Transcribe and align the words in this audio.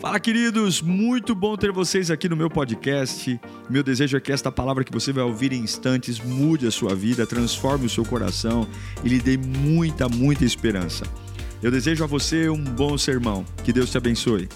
Fala, 0.00 0.20
queridos! 0.20 0.80
Muito 0.80 1.34
bom 1.34 1.56
ter 1.56 1.72
vocês 1.72 2.08
aqui 2.08 2.28
no 2.28 2.36
meu 2.36 2.48
podcast. 2.48 3.40
Meu 3.68 3.82
desejo 3.82 4.16
é 4.16 4.20
que 4.20 4.30
esta 4.30 4.52
palavra 4.52 4.84
que 4.84 4.92
você 4.92 5.12
vai 5.12 5.24
ouvir 5.24 5.52
em 5.52 5.60
instantes 5.60 6.20
mude 6.20 6.68
a 6.68 6.70
sua 6.70 6.94
vida, 6.94 7.26
transforme 7.26 7.86
o 7.86 7.90
seu 7.90 8.04
coração 8.04 8.64
e 9.02 9.08
lhe 9.08 9.18
dê 9.18 9.36
muita, 9.36 10.08
muita 10.08 10.44
esperança. 10.44 11.04
Eu 11.60 11.72
desejo 11.72 12.04
a 12.04 12.06
você 12.06 12.48
um 12.48 12.62
bom 12.62 12.96
sermão. 12.96 13.44
Que 13.64 13.72
Deus 13.72 13.90
te 13.90 13.98
abençoe. 13.98 14.48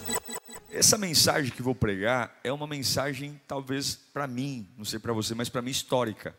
Essa 0.70 0.96
mensagem 0.96 1.50
que 1.50 1.60
vou 1.60 1.74
pregar 1.74 2.38
é 2.44 2.52
uma 2.52 2.68
mensagem, 2.68 3.40
talvez 3.48 3.96
para 3.96 4.28
mim, 4.28 4.68
não 4.78 4.84
sei 4.84 5.00
para 5.00 5.12
você, 5.12 5.34
mas 5.34 5.48
para 5.48 5.60
mim 5.60 5.72
histórica, 5.72 6.38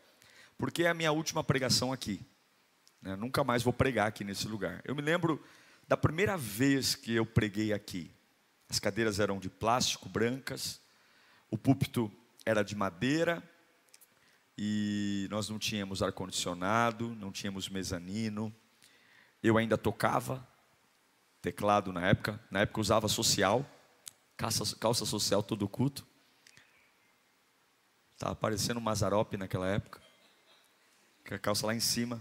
porque 0.56 0.84
é 0.84 0.88
a 0.88 0.94
minha 0.94 1.12
última 1.12 1.44
pregação 1.44 1.92
aqui. 1.92 2.22
Né? 3.02 3.14
Nunca 3.16 3.44
mais 3.44 3.62
vou 3.62 3.72
pregar 3.72 4.08
aqui 4.08 4.24
nesse 4.24 4.48
lugar. 4.48 4.80
Eu 4.82 4.94
me 4.94 5.02
lembro 5.02 5.38
da 5.86 5.96
primeira 5.96 6.38
vez 6.38 6.94
que 6.94 7.14
eu 7.14 7.26
preguei 7.26 7.70
aqui. 7.70 8.13
As 8.74 8.80
cadeiras 8.80 9.20
eram 9.20 9.38
de 9.38 9.48
plástico, 9.48 10.08
brancas, 10.08 10.80
o 11.48 11.56
púlpito 11.56 12.10
era 12.44 12.64
de 12.64 12.74
madeira 12.74 13.40
e 14.58 15.28
nós 15.30 15.48
não 15.48 15.60
tínhamos 15.60 16.02
ar-condicionado, 16.02 17.14
não 17.14 17.30
tínhamos 17.30 17.68
mezanino. 17.68 18.52
Eu 19.40 19.56
ainda 19.56 19.78
tocava 19.78 20.44
teclado 21.40 21.92
na 21.92 22.04
época, 22.04 22.40
na 22.50 22.62
época 22.62 22.80
usava 22.80 23.06
social, 23.06 23.64
calça, 24.36 24.74
calça 24.74 25.06
social 25.06 25.40
todo 25.40 25.68
culto. 25.68 26.04
Estava 28.14 28.34
parecendo 28.34 28.80
um 28.80 28.82
Mazarope 28.82 29.36
naquela 29.36 29.68
época, 29.68 30.02
com 31.24 31.32
a 31.32 31.38
calça 31.38 31.64
lá 31.64 31.76
em 31.76 31.80
cima. 31.80 32.20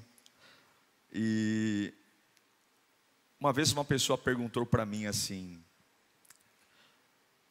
E 1.11 1.91
uma 3.39 3.51
vez 3.51 3.71
uma 3.71 3.83
pessoa 3.83 4.19
perguntou 4.19 4.67
para 4.67 4.85
mim 4.85 5.07
assim, 5.07 5.62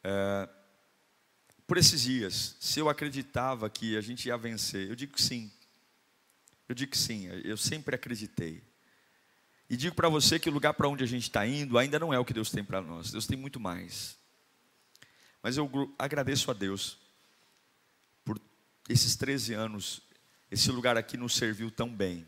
é, 0.03 0.49
por 1.65 1.77
esses 1.77 2.01
dias, 2.01 2.57
se 2.59 2.79
eu 2.79 2.89
acreditava 2.89 3.69
que 3.69 3.95
a 3.97 4.01
gente 4.01 4.27
ia 4.27 4.37
vencer, 4.37 4.89
eu 4.89 4.95
digo 4.95 5.13
que 5.13 5.21
sim. 5.21 5.51
Eu 6.67 6.75
digo 6.75 6.91
que 6.91 6.97
sim, 6.97 7.27
eu 7.43 7.57
sempre 7.57 7.95
acreditei. 7.95 8.63
E 9.69 9.77
digo 9.77 9.95
para 9.95 10.09
você 10.09 10.37
que 10.37 10.49
o 10.49 10.53
lugar 10.53 10.73
para 10.73 10.87
onde 10.87 11.03
a 11.03 11.07
gente 11.07 11.23
está 11.23 11.47
indo 11.47 11.77
ainda 11.77 11.97
não 11.97 12.13
é 12.13 12.19
o 12.19 12.25
que 12.25 12.33
Deus 12.33 12.51
tem 12.51 12.63
para 12.63 12.81
nós. 12.81 13.11
Deus 13.11 13.25
tem 13.25 13.37
muito 13.37 13.59
mais. 13.59 14.17
Mas 15.41 15.57
eu 15.57 15.69
agradeço 15.97 16.51
a 16.51 16.53
Deus 16.53 16.97
por 18.23 18.39
esses 18.89 19.15
13 19.15 19.53
anos, 19.53 20.01
esse 20.51 20.69
lugar 20.71 20.97
aqui 20.97 21.17
nos 21.17 21.35
serviu 21.35 21.71
tão 21.71 21.89
bem. 21.93 22.27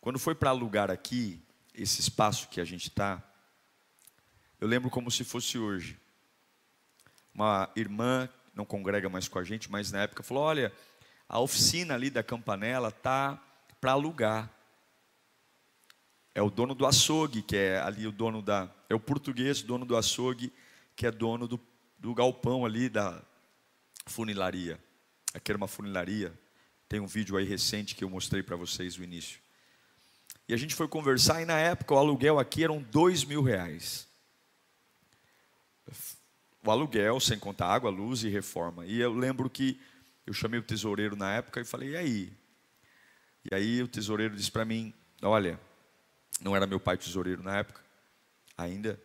Quando 0.00 0.18
foi 0.18 0.34
para 0.34 0.50
alugar 0.50 0.90
aqui, 0.90 1.40
esse 1.74 2.00
espaço 2.00 2.48
que 2.48 2.60
a 2.60 2.64
gente 2.64 2.88
está, 2.88 3.22
eu 4.60 4.66
lembro 4.66 4.88
como 4.88 5.10
se 5.10 5.22
fosse 5.22 5.58
hoje 5.58 5.98
uma 7.36 7.68
irmã, 7.76 8.28
não 8.54 8.64
congrega 8.64 9.10
mais 9.10 9.28
com 9.28 9.38
a 9.38 9.44
gente, 9.44 9.70
mas 9.70 9.92
na 9.92 10.02
época 10.02 10.22
falou: 10.22 10.42
olha, 10.42 10.72
a 11.28 11.38
oficina 11.38 11.94
ali 11.94 12.08
da 12.08 12.22
Campanela 12.22 12.90
tá 12.90 13.38
para 13.78 13.92
alugar. 13.92 14.50
É 16.34 16.42
o 16.42 16.50
dono 16.50 16.74
do 16.74 16.86
açougue, 16.86 17.42
que 17.42 17.56
é 17.56 17.78
ali 17.78 18.06
o 18.06 18.12
dono 18.12 18.40
da. 18.40 18.70
É 18.88 18.94
o 18.94 19.00
português, 19.00 19.62
dono 19.62 19.84
do 19.84 19.96
açougue, 19.96 20.52
que 20.94 21.06
é 21.06 21.10
dono 21.10 21.46
do, 21.46 21.60
do 21.98 22.14
galpão 22.14 22.64
ali 22.64 22.88
da 22.88 23.22
funilaria. 24.06 24.80
Aqui 25.34 25.50
era 25.50 25.58
uma 25.58 25.68
funilaria. 25.68 26.32
Tem 26.88 27.00
um 27.00 27.06
vídeo 27.06 27.36
aí 27.36 27.44
recente 27.44 27.94
que 27.94 28.04
eu 28.04 28.08
mostrei 28.08 28.42
para 28.42 28.56
vocês 28.56 28.96
no 28.96 29.04
início. 29.04 29.40
E 30.48 30.54
a 30.54 30.56
gente 30.56 30.74
foi 30.74 30.88
conversar, 30.88 31.42
e 31.42 31.44
na 31.44 31.58
época 31.58 31.94
o 31.94 31.98
aluguel 31.98 32.38
aqui 32.38 32.64
eram 32.64 32.80
dois 32.80 33.24
mil 33.24 33.42
reais 33.42 34.06
o 36.70 36.72
aluguel, 36.72 37.20
sem 37.20 37.38
contar 37.38 37.66
água, 37.66 37.90
luz 37.90 38.22
e 38.24 38.28
reforma. 38.28 38.84
E 38.86 39.00
eu 39.00 39.12
lembro 39.12 39.48
que 39.48 39.80
eu 40.26 40.32
chamei 40.32 40.58
o 40.58 40.62
tesoureiro 40.62 41.16
na 41.16 41.32
época 41.34 41.60
e 41.60 41.64
falei, 41.64 41.90
e 41.90 41.96
aí? 41.96 42.32
E 43.50 43.54
aí 43.54 43.82
o 43.82 43.88
tesoureiro 43.88 44.34
disse 44.34 44.50
para 44.50 44.64
mim, 44.64 44.92
olha, 45.22 45.60
não 46.40 46.56
era 46.56 46.66
meu 46.66 46.80
pai 46.80 46.96
tesoureiro 46.96 47.42
na 47.42 47.58
época, 47.58 47.80
ainda, 48.56 49.00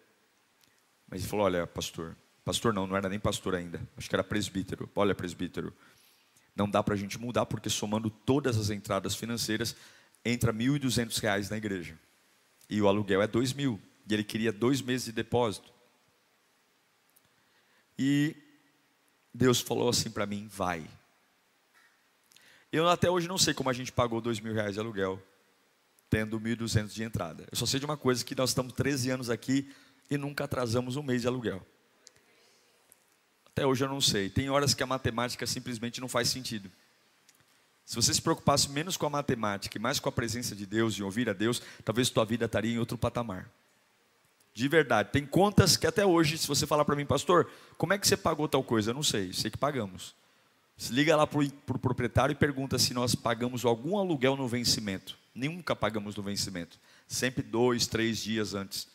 mas 1.07 1.22
ele 1.22 1.29
falou, 1.29 1.45
olha, 1.45 1.67
pastor, 1.67 2.17
pastor 2.44 2.73
não, 2.73 2.88
não 2.88 2.97
era 2.97 3.07
nem 3.07 3.19
pastor 3.19 3.53
ainda, 3.53 3.79
acho 3.95 4.09
que 4.09 4.16
era 4.16 4.23
presbítero, 4.23 4.89
olha, 4.95 5.13
presbítero, 5.13 5.73
não 6.55 6.69
dá 6.69 6.81
para 6.81 6.95
a 6.95 6.97
gente 6.97 7.19
mudar, 7.19 7.45
porque 7.45 7.69
somando 7.69 8.09
todas 8.09 8.57
as 8.57 8.69
entradas 8.69 9.16
financeiras, 9.16 9.75
entra 10.25 10.51
R$ 10.51 10.57
1.200 10.57 11.49
na 11.49 11.57
igreja, 11.57 11.97
e 12.69 12.81
o 12.81 12.88
aluguel 12.88 13.22
é 13.22 13.28
dois 13.28 13.53
mil, 13.53 13.79
e 14.09 14.13
ele 14.13 14.23
queria 14.23 14.51
dois 14.51 14.81
meses 14.81 15.05
de 15.05 15.11
depósito, 15.11 15.72
e 18.03 18.35
Deus 19.31 19.62
falou 19.62 19.88
assim 19.88 20.09
para 20.09 20.25
mim: 20.25 20.47
vai. 20.47 20.89
Eu 22.72 22.89
até 22.89 23.12
hoje 23.12 23.28
não 23.28 23.38
sei 23.38 23.53
como 23.53 23.69
a 23.69 23.73
gente 23.73 23.91
pagou 23.91 24.19
dois 24.19 24.39
mil 24.39 24.56
reais 24.56 24.73
de 24.73 24.79
aluguel, 24.79 25.22
tendo 26.09 26.40
1.200 26.40 26.88
de 26.88 27.03
entrada. 27.03 27.47
Eu 27.51 27.56
só 27.56 27.67
sei 27.67 27.79
de 27.79 27.85
uma 27.85 27.95
coisa, 27.95 28.25
que 28.25 28.34
nós 28.34 28.50
estamos 28.50 28.73
13 28.73 29.11
anos 29.11 29.29
aqui 29.29 29.72
e 30.09 30.17
nunca 30.17 30.45
atrasamos 30.45 30.95
um 30.95 31.03
mês 31.03 31.22
de 31.22 31.28
aluguel. 31.28 31.63
Até 33.45 33.67
hoje 33.67 33.84
eu 33.84 33.90
não 33.90 34.01
sei. 34.01 34.31
Tem 34.31 34.50
horas 34.50 34.73
que 34.73 34.81
a 34.81 34.88
matemática 34.88 35.45
simplesmente 35.45 36.01
não 36.01 36.07
faz 36.07 36.29
sentido. 36.29 36.72
Se 37.85 37.95
você 37.95 38.13
se 38.13 38.22
preocupasse 38.22 38.67
menos 38.69 38.97
com 38.97 39.06
a 39.06 39.09
matemática 39.11 39.78
e 39.78 39.81
mais 39.81 40.00
com 40.00 40.09
a 40.09 40.11
presença 40.11 40.56
de 40.56 40.66
Deus 40.66 40.95
e 40.95 41.03
ouvir 41.03 41.29
a 41.29 41.34
Deus, 41.34 41.61
talvez 41.85 42.09
tua 42.09 42.25
vida 42.25 42.45
estaria 42.45 42.73
em 42.73 42.79
outro 42.79 42.97
patamar. 42.97 43.51
De 44.53 44.67
verdade. 44.67 45.12
Tem 45.12 45.25
contas 45.25 45.78
que 45.78 45.88
até 45.88 46.06
hoje, 46.06 46.38
se 46.38 46.47
você 46.47 46.67
falar 46.67 46.84
para 46.84 46.95
mim, 46.95 47.06
pastor, 47.06 47.50
como 47.78 47.94
é 47.94 47.97
que 47.97 48.07
você 48.07 48.17
pagou 48.17 48.47
tal 48.47 48.63
coisa? 48.63 48.91
Eu 48.91 48.95
não 48.95 49.03
sei, 49.03 49.31
sei 49.31 49.50
que 49.50 49.57
pagamos. 49.57 50.13
Se 50.78 50.91
liga 50.91 51.16
lá 51.16 51.28
para 51.28 51.39
o 51.39 51.50
pro 51.50 51.79
proprietário 51.79 52.34
e 52.34 52.35
pergunta 52.35 52.79
se 52.79 52.94
nós 52.94 53.13
pagamos 53.13 53.63
algum 53.63 53.97
aluguel 53.97 54.35
no 54.35 54.47
vencimento. 54.47 55.17
Nunca 55.34 55.75
pagamos 55.75 56.16
no 56.16 56.23
vencimento. 56.23 56.79
Sempre 57.07 57.44
dois, 57.44 57.88
três 57.88 58.17
dias 58.17 58.53
antes. 58.53 58.88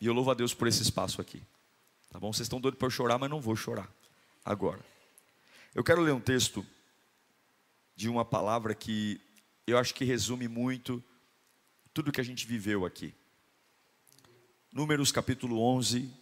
E 0.00 0.06
eu 0.06 0.12
louvo 0.12 0.30
a 0.30 0.34
Deus 0.34 0.52
por 0.52 0.68
esse 0.68 0.82
espaço 0.82 1.20
aqui. 1.20 1.42
Tá 2.10 2.20
bom? 2.20 2.32
Vocês 2.32 2.46
estão 2.46 2.60
doidos 2.60 2.78
para 2.78 2.86
eu 2.86 2.90
chorar, 2.90 3.18
mas 3.18 3.30
não 3.30 3.40
vou 3.40 3.56
chorar 3.56 3.90
agora. 4.44 4.84
Eu 5.74 5.82
quero 5.82 6.02
ler 6.02 6.12
um 6.12 6.20
texto 6.20 6.64
de 7.96 8.08
uma 8.08 8.24
palavra 8.24 8.74
que 8.74 9.20
eu 9.66 9.78
acho 9.78 9.94
que 9.94 10.04
resume 10.04 10.46
muito 10.46 11.02
tudo 11.92 12.12
que 12.12 12.20
a 12.20 12.24
gente 12.24 12.46
viveu 12.46 12.84
aqui. 12.84 13.14
Números 14.74 15.12
capítulo 15.12 15.60
11, 15.60 16.12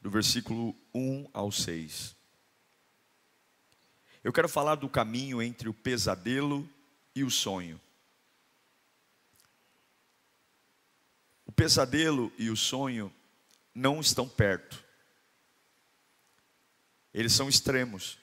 do 0.00 0.10
versículo 0.10 0.74
1 0.94 1.28
ao 1.34 1.52
6. 1.52 2.16
Eu 4.24 4.32
quero 4.32 4.48
falar 4.48 4.76
do 4.76 4.88
caminho 4.88 5.42
entre 5.42 5.68
o 5.68 5.74
pesadelo 5.74 6.66
e 7.14 7.22
o 7.22 7.30
sonho. 7.30 7.78
O 11.44 11.52
pesadelo 11.52 12.32
e 12.38 12.48
o 12.48 12.56
sonho 12.56 13.12
não 13.74 14.00
estão 14.00 14.26
perto. 14.26 14.82
Eles 17.12 17.34
são 17.34 17.50
extremos. 17.50 18.18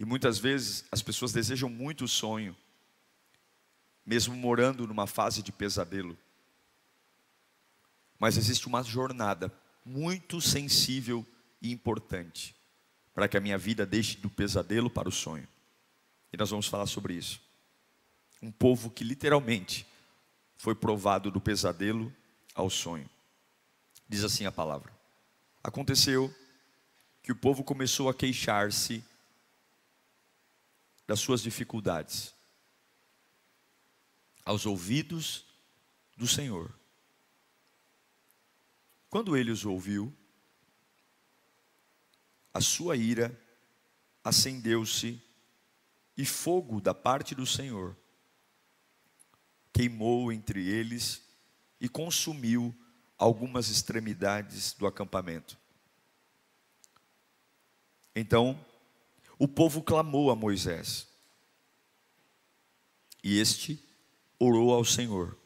E 0.00 0.04
muitas 0.04 0.36
vezes 0.36 0.84
as 0.90 1.00
pessoas 1.00 1.30
desejam 1.30 1.70
muito 1.70 2.06
o 2.06 2.08
sonho, 2.08 2.56
mesmo 4.04 4.34
morando 4.34 4.84
numa 4.84 5.06
fase 5.06 5.44
de 5.44 5.52
pesadelo. 5.52 6.18
Mas 8.20 8.36
existe 8.36 8.68
uma 8.68 8.84
jornada 8.84 9.52
muito 9.84 10.40
sensível 10.40 11.26
e 11.60 11.72
importante 11.72 12.54
para 13.14 13.26
que 13.26 13.36
a 13.36 13.40
minha 13.40 13.58
vida 13.58 13.84
deixe 13.86 14.18
do 14.18 14.30
pesadelo 14.30 14.90
para 14.90 15.08
o 15.08 15.12
sonho. 15.12 15.48
E 16.32 16.36
nós 16.36 16.50
vamos 16.50 16.68
falar 16.68 16.86
sobre 16.86 17.14
isso. 17.14 17.40
Um 18.40 18.52
povo 18.52 18.90
que 18.90 19.02
literalmente 19.02 19.86
foi 20.56 20.74
provado 20.74 21.30
do 21.30 21.40
pesadelo 21.40 22.14
ao 22.54 22.70
sonho. 22.70 23.08
Diz 24.08 24.22
assim 24.22 24.44
a 24.44 24.52
palavra: 24.52 24.92
Aconteceu 25.64 26.32
que 27.22 27.32
o 27.32 27.36
povo 27.36 27.64
começou 27.64 28.08
a 28.08 28.14
queixar-se 28.14 29.02
das 31.06 31.20
suas 31.20 31.42
dificuldades 31.42 32.34
aos 34.44 34.66
ouvidos 34.66 35.44
do 36.16 36.26
Senhor. 36.26 36.79
Quando 39.10 39.36
ele 39.36 39.50
os 39.50 39.66
ouviu, 39.66 40.16
a 42.54 42.60
sua 42.60 42.96
ira 42.96 43.38
acendeu-se 44.24 45.20
e 46.16 46.24
fogo 46.24 46.80
da 46.80 46.94
parte 46.94 47.34
do 47.34 47.44
Senhor 47.44 47.96
queimou 49.72 50.32
entre 50.32 50.68
eles 50.68 51.22
e 51.80 51.88
consumiu 51.88 52.74
algumas 53.16 53.68
extremidades 53.68 54.72
do 54.74 54.86
acampamento. 54.86 55.58
Então, 58.14 58.64
o 59.38 59.48
povo 59.48 59.82
clamou 59.82 60.30
a 60.30 60.36
Moisés, 60.36 61.08
e 63.22 63.38
este 63.38 63.82
orou 64.38 64.72
ao 64.72 64.84
Senhor. 64.84 65.36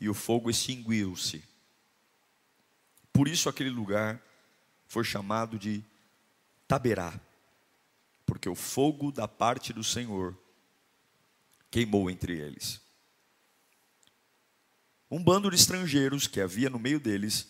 e 0.00 0.08
o 0.08 0.14
fogo 0.14 0.48
extinguiu-se. 0.48 1.49
Por 3.12 3.28
isso 3.28 3.48
aquele 3.48 3.70
lugar 3.70 4.20
foi 4.86 5.04
chamado 5.04 5.58
de 5.58 5.84
Taberá, 6.66 7.18
porque 8.24 8.48
o 8.48 8.54
fogo 8.54 9.10
da 9.12 9.26
parte 9.26 9.72
do 9.72 9.84
Senhor 9.84 10.36
queimou 11.70 12.10
entre 12.10 12.38
eles. 12.38 12.80
Um 15.10 15.22
bando 15.22 15.50
de 15.50 15.56
estrangeiros 15.56 16.26
que 16.26 16.40
havia 16.40 16.70
no 16.70 16.78
meio 16.78 17.00
deles 17.00 17.48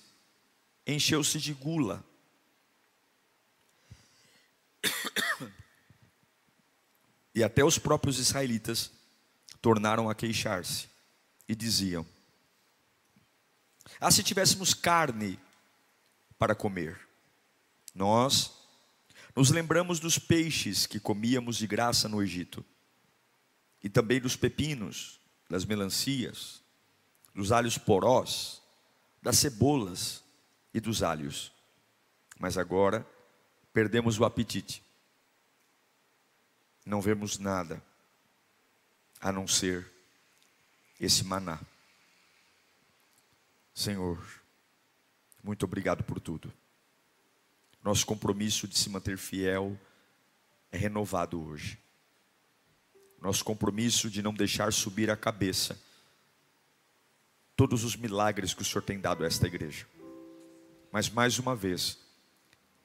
encheu-se 0.86 1.38
de 1.38 1.52
gula. 1.52 2.04
E 7.32 7.44
até 7.44 7.64
os 7.64 7.78
próprios 7.78 8.18
israelitas 8.18 8.90
tornaram 9.62 10.10
a 10.10 10.16
queixar-se 10.16 10.88
e 11.48 11.54
diziam: 11.54 12.04
Ah, 14.00 14.10
se 14.10 14.24
tivéssemos 14.24 14.74
carne 14.74 15.38
para 16.40 16.54
comer. 16.54 16.98
Nós 17.94 18.50
nos 19.36 19.50
lembramos 19.50 20.00
dos 20.00 20.18
peixes 20.18 20.86
que 20.86 20.98
comíamos 20.98 21.58
de 21.58 21.66
graça 21.66 22.08
no 22.08 22.22
Egito, 22.22 22.64
e 23.84 23.90
também 23.90 24.18
dos 24.18 24.36
pepinos, 24.36 25.20
das 25.50 25.66
melancias, 25.66 26.62
dos 27.34 27.52
alhos 27.52 27.76
porós, 27.76 28.62
das 29.22 29.36
cebolas 29.36 30.24
e 30.72 30.80
dos 30.80 31.02
alhos. 31.02 31.52
Mas 32.38 32.56
agora 32.56 33.06
perdemos 33.70 34.18
o 34.18 34.24
apetite. 34.24 34.82
Não 36.86 37.02
vemos 37.02 37.38
nada 37.38 37.82
a 39.20 39.30
não 39.30 39.46
ser 39.46 39.86
esse 40.98 41.22
maná. 41.22 41.60
Senhor, 43.74 44.39
muito 45.42 45.64
obrigado 45.64 46.04
por 46.04 46.20
tudo. 46.20 46.52
Nosso 47.82 48.04
compromisso 48.04 48.68
de 48.68 48.78
se 48.78 48.90
manter 48.90 49.16
fiel 49.16 49.78
é 50.70 50.76
renovado 50.76 51.42
hoje. 51.42 51.78
Nosso 53.20 53.44
compromisso 53.44 54.10
de 54.10 54.22
não 54.22 54.32
deixar 54.32 54.72
subir 54.72 55.10
a 55.10 55.16
cabeça 55.16 55.78
todos 57.56 57.84
os 57.84 57.94
milagres 57.96 58.54
que 58.54 58.62
o 58.62 58.64
Senhor 58.64 58.82
tem 58.82 58.98
dado 58.98 59.22
a 59.22 59.26
esta 59.26 59.46
igreja. 59.46 59.86
Mas 60.90 61.10
mais 61.10 61.38
uma 61.38 61.54
vez, 61.54 61.98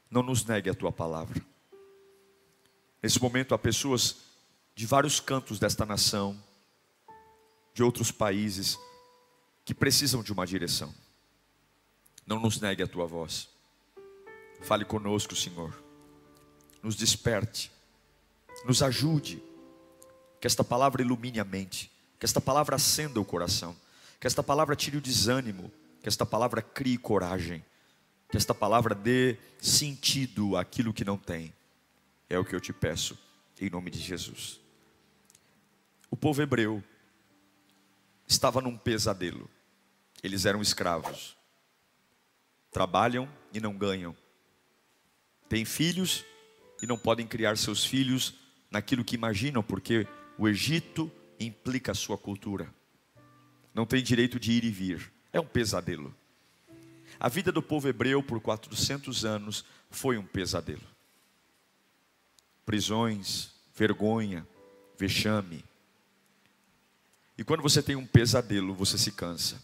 não 0.09 0.21
nos 0.21 0.43
negue 0.43 0.69
a 0.69 0.73
tua 0.73 0.91
palavra. 0.91 1.41
Nesse 3.01 3.21
momento 3.21 3.53
há 3.53 3.57
pessoas 3.57 4.17
de 4.75 4.85
vários 4.85 5.19
cantos 5.19 5.59
desta 5.59 5.85
nação, 5.85 6.37
de 7.73 7.83
outros 7.83 8.11
países, 8.11 8.77
que 9.63 9.73
precisam 9.73 10.21
de 10.21 10.33
uma 10.33 10.45
direção. 10.45 10.93
Não 12.25 12.39
nos 12.39 12.59
negue 12.59 12.81
a 12.81 12.87
tua 12.87 13.05
voz. 13.05 13.47
Fale 14.61 14.83
conosco, 14.83 15.35
Senhor. 15.35 15.73
Nos 16.81 16.95
desperte. 16.95 17.71
Nos 18.65 18.81
ajude. 18.81 19.41
Que 20.39 20.47
esta 20.47 20.63
palavra 20.63 21.01
ilumine 21.01 21.39
a 21.39 21.45
mente. 21.45 21.91
Que 22.19 22.25
esta 22.25 22.41
palavra 22.41 22.75
acenda 22.75 23.19
o 23.19 23.25
coração. 23.25 23.75
Que 24.19 24.27
esta 24.27 24.41
palavra 24.41 24.75
tire 24.75 24.97
o 24.97 25.01
desânimo. 25.01 25.71
Que 26.01 26.09
esta 26.09 26.25
palavra 26.25 26.61
crie 26.61 26.97
coragem. 26.97 27.63
Que 28.29 28.37
esta 28.37 28.55
palavra 28.55 28.95
dê 28.95 29.37
sentido 29.59 30.57
àquilo 30.57 30.93
que 30.93 31.05
não 31.05 31.17
tem. 31.17 31.53
É 32.29 32.39
o 32.39 32.45
que 32.45 32.55
eu 32.55 32.59
te 32.59 32.73
peço, 32.73 33.17
em 33.61 33.69
nome 33.69 33.91
de 33.91 33.99
Jesus. 33.99 34.59
O 36.09 36.15
povo 36.17 36.41
hebreu 36.41 36.83
estava 38.27 38.61
num 38.61 38.75
pesadelo. 38.75 39.49
Eles 40.23 40.45
eram 40.45 40.61
escravos. 40.61 41.37
Trabalham 42.75 43.29
e 43.53 43.61
não 43.61 43.73
ganham 43.73 44.13
têm 45.47 45.63
filhos 45.63 46.25
e 46.81 46.85
não 46.85 46.97
podem 46.97 47.25
criar 47.25 47.57
seus 47.57 47.85
filhos 47.85 48.33
naquilo 48.69 49.05
que 49.05 49.15
imaginam, 49.15 49.63
porque 49.63 50.05
o 50.37 50.49
Egito 50.49 51.09
implica 51.39 51.91
a 51.93 51.95
sua 51.95 52.17
cultura. 52.17 52.69
Não 53.73 53.85
tem 53.85 54.03
direito 54.03 54.37
de 54.37 54.51
ir 54.51 54.65
e 54.65 54.69
vir. 54.69 55.13
É 55.31 55.39
um 55.39 55.45
pesadelo. 55.45 56.13
A 57.17 57.29
vida 57.29 57.51
do 57.51 57.61
povo 57.61 57.87
hebreu 57.87 58.21
por 58.21 58.41
400 58.41 59.23
anos 59.23 59.63
foi 59.89 60.17
um 60.17 60.25
pesadelo. 60.25 60.83
Prisões, 62.65 63.51
vergonha, 63.73 64.45
vexame. 64.97 65.63
E 67.37 67.43
quando 67.45 67.61
você 67.61 67.81
tem 67.81 67.95
um 67.95 68.05
pesadelo, 68.05 68.73
você 68.73 68.97
se 68.97 69.11
cansa. 69.11 69.61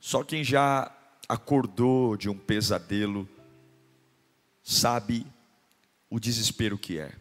Só 0.00 0.24
quem 0.24 0.42
já 0.42 0.92
acordou 1.28 2.16
de 2.16 2.28
um 2.28 2.38
pesadelo 2.38 3.28
sabe 4.62 5.26
o 6.10 6.18
desespero 6.18 6.76
que 6.76 6.98
é. 6.98 7.12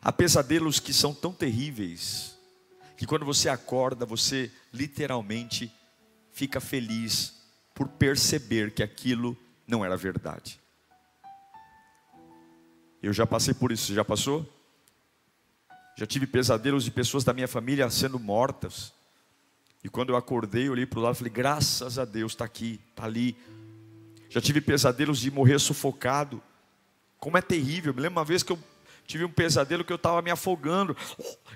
Há 0.00 0.12
pesadelos 0.12 0.78
que 0.78 0.92
são 0.92 1.12
tão 1.12 1.32
terríveis 1.32 2.36
que 2.96 3.06
quando 3.06 3.26
você 3.26 3.48
acorda, 3.48 4.06
você 4.06 4.50
literalmente 4.72 5.72
fica 6.32 6.60
feliz 6.60 7.34
por 7.74 7.88
perceber 7.88 8.72
que 8.72 8.82
aquilo 8.82 9.36
não 9.66 9.84
era 9.84 9.96
verdade. 9.96 10.60
Eu 13.02 13.12
já 13.12 13.26
passei 13.26 13.52
por 13.52 13.70
isso, 13.70 13.86
você 13.86 13.94
já 13.94 14.04
passou? 14.04 14.50
Já 15.96 16.06
tive 16.06 16.26
pesadelos 16.26 16.84
de 16.84 16.90
pessoas 16.90 17.24
da 17.24 17.32
minha 17.32 17.48
família 17.48 17.88
sendo 17.90 18.18
mortas. 18.18 18.92
E 19.84 19.88
quando 19.88 20.10
eu 20.10 20.16
acordei, 20.16 20.68
olhei 20.68 20.86
para 20.86 20.98
o 20.98 21.02
lado 21.02 21.14
e 21.14 21.18
falei: 21.18 21.32
graças 21.32 21.98
a 21.98 22.04
Deus, 22.04 22.32
está 22.32 22.44
aqui, 22.44 22.80
está 22.90 23.04
ali, 23.04 23.36
já 24.28 24.40
tive 24.40 24.60
pesadelos 24.60 25.18
de 25.20 25.30
morrer 25.30 25.58
sufocado. 25.58 26.42
Como 27.18 27.38
é 27.38 27.42
terrível. 27.42 27.94
Me 27.94 28.00
lembro 28.00 28.18
uma 28.18 28.24
vez 28.24 28.42
que 28.42 28.52
eu 28.52 28.58
tive 29.06 29.24
um 29.24 29.30
pesadelo 29.30 29.84
que 29.84 29.92
eu 29.92 29.96
estava 29.96 30.20
me 30.20 30.30
afogando. 30.30 30.96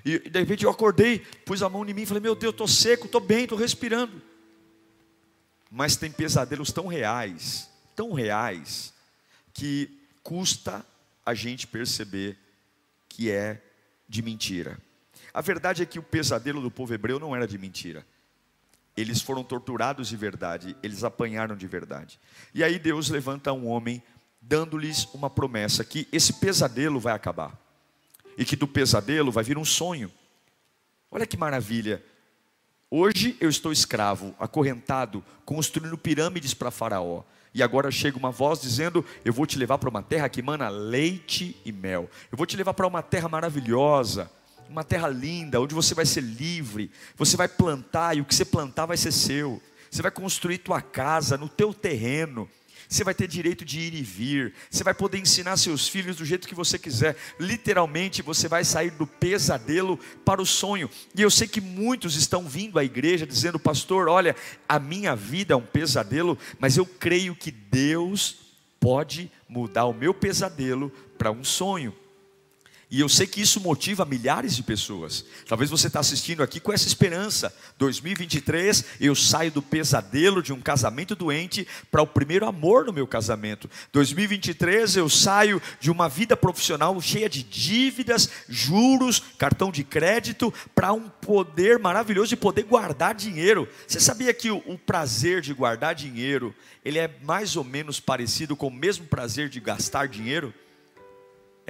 E 0.03 0.17
de 0.17 0.39
repente 0.39 0.63
eu 0.63 0.71
acordei, 0.71 1.19
pus 1.45 1.61
a 1.61 1.69
mão 1.69 1.87
em 1.87 1.93
mim 1.93 2.03
e 2.03 2.05
falei: 2.05 2.21
Meu 2.21 2.35
Deus, 2.35 2.53
estou 2.53 2.67
seco, 2.67 3.05
estou 3.05 3.21
bem, 3.21 3.43
estou 3.43 3.57
respirando. 3.57 4.21
Mas 5.69 5.95
tem 5.95 6.11
pesadelos 6.11 6.71
tão 6.71 6.87
reais, 6.87 7.69
tão 7.95 8.13
reais, 8.13 8.93
que 9.53 9.89
custa 10.23 10.85
a 11.25 11.33
gente 11.33 11.67
perceber 11.67 12.37
que 13.07 13.29
é 13.29 13.61
de 14.07 14.21
mentira. 14.21 14.79
A 15.33 15.41
verdade 15.41 15.81
é 15.81 15.85
que 15.85 15.99
o 15.99 16.03
pesadelo 16.03 16.61
do 16.61 16.69
povo 16.69 16.93
hebreu 16.93 17.19
não 17.19 17.35
era 17.35 17.47
de 17.47 17.57
mentira. 17.57 18.05
Eles 18.95 19.21
foram 19.21 19.43
torturados 19.43 20.09
de 20.09 20.17
verdade, 20.17 20.75
eles 20.83 21.03
apanharam 21.03 21.55
de 21.55 21.65
verdade. 21.65 22.19
E 22.53 22.63
aí 22.63 22.77
Deus 22.77 23.09
levanta 23.09 23.53
um 23.53 23.67
homem, 23.67 24.03
dando-lhes 24.41 25.05
uma 25.13 25.29
promessa: 25.29 25.83
que 25.85 26.07
esse 26.11 26.33
pesadelo 26.33 26.99
vai 26.99 27.13
acabar, 27.13 27.57
e 28.37 28.43
que 28.43 28.55
do 28.55 28.67
pesadelo 28.67 29.31
vai 29.31 29.43
vir 29.43 29.57
um 29.57 29.65
sonho. 29.65 30.11
Olha 31.09 31.25
que 31.25 31.37
maravilha! 31.37 32.03
Hoje 32.89 33.37
eu 33.39 33.49
estou 33.49 33.71
escravo, 33.71 34.35
acorrentado, 34.37 35.23
construindo 35.45 35.97
pirâmides 35.97 36.53
para 36.53 36.69
Faraó. 36.69 37.23
E 37.53 37.63
agora 37.63 37.89
chega 37.89 38.17
uma 38.17 38.31
voz 38.31 38.59
dizendo: 38.59 39.05
Eu 39.23 39.31
vou 39.31 39.45
te 39.45 39.57
levar 39.57 39.77
para 39.77 39.89
uma 39.89 40.03
terra 40.03 40.27
que 40.27 40.41
emana 40.41 40.67
leite 40.67 41.55
e 41.63 41.71
mel. 41.71 42.09
Eu 42.29 42.37
vou 42.37 42.45
te 42.45 42.57
levar 42.57 42.73
para 42.73 42.87
uma 42.87 43.01
terra 43.01 43.29
maravilhosa 43.29 44.29
uma 44.71 44.83
terra 44.83 45.09
linda, 45.09 45.59
onde 45.59 45.75
você 45.75 45.93
vai 45.93 46.05
ser 46.05 46.21
livre, 46.21 46.89
você 47.17 47.35
vai 47.35 47.47
plantar 47.47 48.15
e 48.15 48.21
o 48.21 48.25
que 48.25 48.33
você 48.33 48.45
plantar 48.45 48.85
vai 48.85 48.97
ser 48.97 49.11
seu. 49.11 49.61
Você 49.89 50.01
vai 50.01 50.11
construir 50.11 50.59
tua 50.59 50.81
casa 50.81 51.37
no 51.37 51.49
teu 51.49 51.73
terreno. 51.73 52.49
Você 52.87 53.03
vai 53.03 53.13
ter 53.13 53.27
direito 53.27 53.63
de 53.63 53.79
ir 53.79 53.93
e 53.93 54.01
vir. 54.01 54.53
Você 54.69 54.83
vai 54.83 54.93
poder 54.93 55.17
ensinar 55.17 55.57
seus 55.57 55.87
filhos 55.87 56.15
do 56.17 56.25
jeito 56.25 56.47
que 56.47 56.55
você 56.55 56.79
quiser. 56.79 57.15
Literalmente, 57.39 58.21
você 58.21 58.47
vai 58.47 58.63
sair 58.63 58.91
do 58.91 59.05
pesadelo 59.05 59.97
para 60.25 60.41
o 60.41 60.45
sonho. 60.45 60.89
E 61.15 61.21
eu 61.21 61.29
sei 61.29 61.47
que 61.47 61.61
muitos 61.61 62.15
estão 62.15 62.47
vindo 62.47 62.79
à 62.79 62.83
igreja 62.83 63.27
dizendo, 63.27 63.59
pastor, 63.59 64.07
olha, 64.07 64.35
a 64.67 64.79
minha 64.79 65.15
vida 65.15 65.53
é 65.53 65.57
um 65.57 65.65
pesadelo, 65.65 66.37
mas 66.59 66.77
eu 66.77 66.85
creio 66.85 67.35
que 67.35 67.51
Deus 67.51 68.37
pode 68.79 69.31
mudar 69.47 69.85
o 69.85 69.93
meu 69.93 70.13
pesadelo 70.13 70.89
para 71.17 71.31
um 71.31 71.43
sonho. 71.43 71.93
E 72.91 72.99
eu 72.99 73.07
sei 73.07 73.25
que 73.25 73.39
isso 73.39 73.61
motiva 73.61 74.03
milhares 74.03 74.53
de 74.53 74.61
pessoas. 74.61 75.23
Talvez 75.47 75.69
você 75.69 75.87
está 75.87 76.01
assistindo 76.01 76.43
aqui 76.43 76.59
com 76.59 76.73
essa 76.73 76.85
esperança. 76.85 77.55
2023, 77.77 78.83
eu 78.99 79.15
saio 79.15 79.49
do 79.49 79.61
pesadelo 79.61 80.43
de 80.43 80.51
um 80.51 80.59
casamento 80.59 81.15
doente 81.15 81.65
para 81.89 82.01
o 82.01 82.07
primeiro 82.07 82.45
amor 82.45 82.85
no 82.85 82.91
meu 82.91 83.07
casamento. 83.07 83.69
2023, 83.93 84.97
eu 84.97 85.07
saio 85.07 85.61
de 85.79 85.89
uma 85.89 86.09
vida 86.09 86.35
profissional 86.35 86.99
cheia 86.99 87.29
de 87.29 87.43
dívidas, 87.43 88.29
juros, 88.49 89.23
cartão 89.37 89.71
de 89.71 89.85
crédito, 89.85 90.53
para 90.75 90.91
um 90.91 91.07
poder 91.07 91.79
maravilhoso 91.79 92.27
de 92.27 92.35
poder 92.35 92.63
guardar 92.63 93.15
dinheiro. 93.15 93.69
Você 93.87 94.01
sabia 94.01 94.33
que 94.33 94.51
o, 94.51 94.57
o 94.65 94.77
prazer 94.77 95.39
de 95.39 95.53
guardar 95.53 95.95
dinheiro, 95.95 96.53
ele 96.83 96.99
é 96.99 97.09
mais 97.23 97.55
ou 97.55 97.63
menos 97.63 98.01
parecido 98.01 98.53
com 98.53 98.67
o 98.67 98.71
mesmo 98.71 99.05
prazer 99.05 99.47
de 99.47 99.61
gastar 99.61 100.09
dinheiro? 100.09 100.53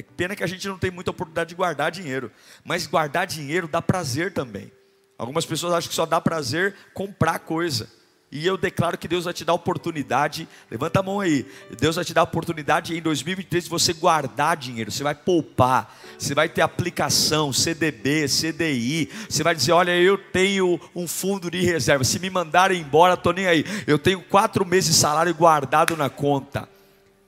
É 0.02 0.14
pena 0.18 0.36
que 0.36 0.44
a 0.44 0.48
gente 0.48 0.68
não 0.68 0.80
tem 0.80 0.90
muita 0.90 1.12
oportunidade 1.12 1.50
de 1.50 1.56
guardar 1.56 1.92
dinheiro, 1.92 2.32
mas 2.64 2.88
guardar 2.88 3.28
dinheiro 3.28 3.68
dá 3.68 3.82
prazer 3.82 4.34
também. 4.34 4.72
Algumas 5.16 5.46
pessoas 5.46 5.74
acham 5.74 5.90
que 5.90 5.96
só 5.96 6.08
dá 6.08 6.20
prazer 6.20 6.76
comprar 6.96 7.38
coisa. 7.38 7.88
E 8.32 8.48
eu 8.48 8.58
declaro 8.58 8.98
que 8.98 9.08
Deus 9.08 9.26
vai 9.26 9.34
te 9.34 9.46
dar 9.46 9.54
oportunidade. 9.54 10.48
Levanta 10.72 11.02
a 11.02 11.04
mão 11.04 11.20
aí. 11.20 11.46
Deus 11.78 11.98
vai 11.98 12.06
te 12.06 12.14
dar 12.14 12.24
oportunidade 12.24 12.98
em 12.98 13.02
2023 13.02 13.66
de 13.66 13.70
você 13.70 13.94
guardar 13.94 14.58
dinheiro. 14.58 14.90
Você 14.90 15.04
vai 15.04 15.14
poupar. 15.14 15.96
Você 16.18 16.34
vai 16.34 16.50
ter 16.50 16.62
aplicação, 16.62 17.54
CDB, 17.54 18.26
CDI. 18.28 19.10
Você 19.30 19.44
vai 19.44 19.54
dizer: 19.54 19.74
Olha, 19.74 19.92
eu 19.92 20.18
tenho 20.18 20.80
um 20.96 21.08
fundo 21.08 21.52
de 21.52 21.62
reserva. 21.62 22.04
Se 22.04 22.18
me 22.20 22.30
mandarem 22.30 22.82
embora, 22.82 23.14
estou 23.14 23.34
nem 23.34 23.46
aí. 23.46 23.66
Eu 23.86 24.00
tenho 24.00 24.22
quatro 24.22 24.66
meses 24.66 24.96
de 24.96 24.96
salário 24.96 25.36
guardado 25.36 25.96
na 25.96 26.10
conta. 26.10 26.68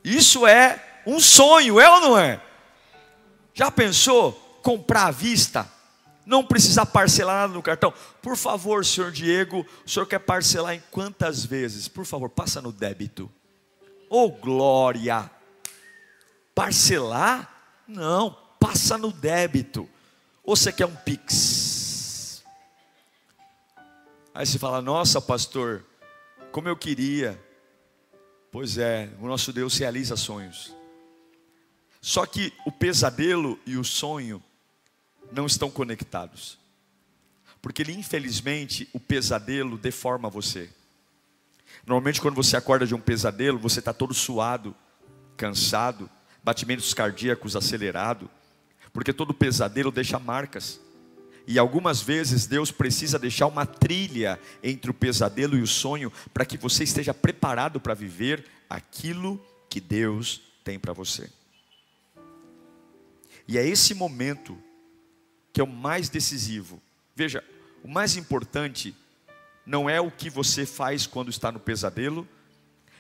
Isso 0.03 0.47
é 0.47 1.01
um 1.05 1.19
sonho, 1.19 1.79
é 1.79 1.89
ou 1.89 1.99
não 2.01 2.17
é? 2.17 2.39
Já 3.53 3.69
pensou 3.71 4.33
comprar 4.61 5.07
à 5.07 5.11
vista? 5.11 5.69
não 6.25 6.43
precisar 6.43 6.85
parcelar 6.85 7.41
nada 7.41 7.53
no 7.53 7.61
cartão. 7.61 7.93
Por 8.21 8.37
favor, 8.37 8.85
senhor 8.85 9.11
Diego, 9.11 9.65
o 9.85 9.89
senhor 9.89 10.05
quer 10.05 10.19
parcelar 10.19 10.75
em 10.75 10.83
quantas 10.91 11.45
vezes? 11.45 11.87
Por 11.87 12.05
favor, 12.05 12.29
passa 12.29 12.61
no 12.61 12.71
débito. 12.71 13.31
Oh, 14.09 14.29
glória! 14.29 15.29
Parcelar? 16.55 17.49
Não, 17.87 18.37
passa 18.59 18.97
no 18.97 19.11
débito. 19.11 19.89
Ou 20.43 20.55
você 20.55 20.71
quer 20.71 20.85
um 20.85 20.95
Pix? 20.95 22.43
Aí 24.33 24.45
você 24.45 24.59
fala: 24.59 24.81
Nossa, 24.81 25.19
pastor, 25.19 25.83
como 26.51 26.67
eu 26.67 26.75
queria. 26.75 27.41
Pois 28.51 28.77
é, 28.77 29.09
o 29.19 29.27
nosso 29.27 29.51
Deus 29.51 29.77
realiza 29.77 30.15
sonhos. 30.15 30.75
Só 32.03 32.25
que 32.25 32.51
o 32.65 32.71
pesadelo 32.71 33.57
e 33.65 33.77
o 33.77 33.83
sonho 33.83 34.43
não 35.31 35.45
estão 35.45 35.71
conectados. 35.71 36.59
Porque 37.61 37.81
ele, 37.81 37.93
infelizmente, 37.93 38.89
o 38.91 38.99
pesadelo 38.99 39.77
deforma 39.77 40.29
você. 40.29 40.69
Normalmente, 41.87 42.19
quando 42.19 42.35
você 42.35 42.57
acorda 42.57 42.85
de 42.85 42.93
um 42.93 42.99
pesadelo, 42.99 43.57
você 43.57 43.79
está 43.79 43.93
todo 43.93 44.13
suado, 44.13 44.75
cansado, 45.37 46.09
batimentos 46.43 46.93
cardíacos 46.93 47.55
acelerado, 47.55 48.29
porque 48.91 49.13
todo 49.13 49.33
pesadelo 49.33 49.89
deixa 49.89 50.19
marcas. 50.19 50.81
E 51.47 51.57
algumas 51.57 52.01
vezes 52.01 52.45
Deus 52.45 52.69
precisa 52.69 53.17
deixar 53.17 53.47
uma 53.47 53.65
trilha 53.65 54.37
entre 54.61 54.91
o 54.91 54.93
pesadelo 54.93 55.57
e 55.57 55.61
o 55.61 55.67
sonho 55.67 56.11
para 56.33 56.45
que 56.45 56.57
você 56.57 56.83
esteja 56.83 57.13
preparado 57.13 57.79
para 57.79 57.93
viver 57.93 58.45
aquilo 58.69 59.41
que 59.69 59.79
Deus 59.79 60.41
tem 60.65 60.77
para 60.77 60.91
você. 60.91 61.31
E 63.47 63.57
é 63.57 63.67
esse 63.67 63.93
momento 63.93 64.57
que 65.51 65.61
é 65.61 65.63
o 65.63 65.67
mais 65.67 66.09
decisivo. 66.09 66.81
Veja, 67.15 67.43
o 67.83 67.87
mais 67.87 68.15
importante 68.15 68.95
não 69.65 69.89
é 69.89 69.99
o 70.01 70.09
que 70.09 70.29
você 70.29 70.65
faz 70.65 71.05
quando 71.05 71.29
está 71.29 71.51
no 71.51 71.59
pesadelo, 71.59 72.27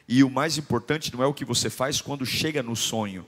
e 0.07 0.23
o 0.23 0.29
mais 0.29 0.57
importante 0.57 1.13
não 1.13 1.23
é 1.23 1.25
o 1.25 1.33
que 1.33 1.45
você 1.45 1.69
faz 1.69 2.01
quando 2.01 2.25
chega 2.25 2.61
no 2.61 2.75
sonho, 2.75 3.25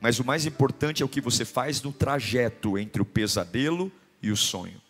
mas 0.00 0.18
o 0.18 0.24
mais 0.24 0.46
importante 0.46 1.02
é 1.02 1.04
o 1.04 1.08
que 1.08 1.20
você 1.20 1.44
faz 1.44 1.82
no 1.82 1.92
trajeto 1.92 2.78
entre 2.78 3.02
o 3.02 3.04
pesadelo 3.04 3.92
e 4.22 4.30
o 4.30 4.36
sonho. 4.36 4.80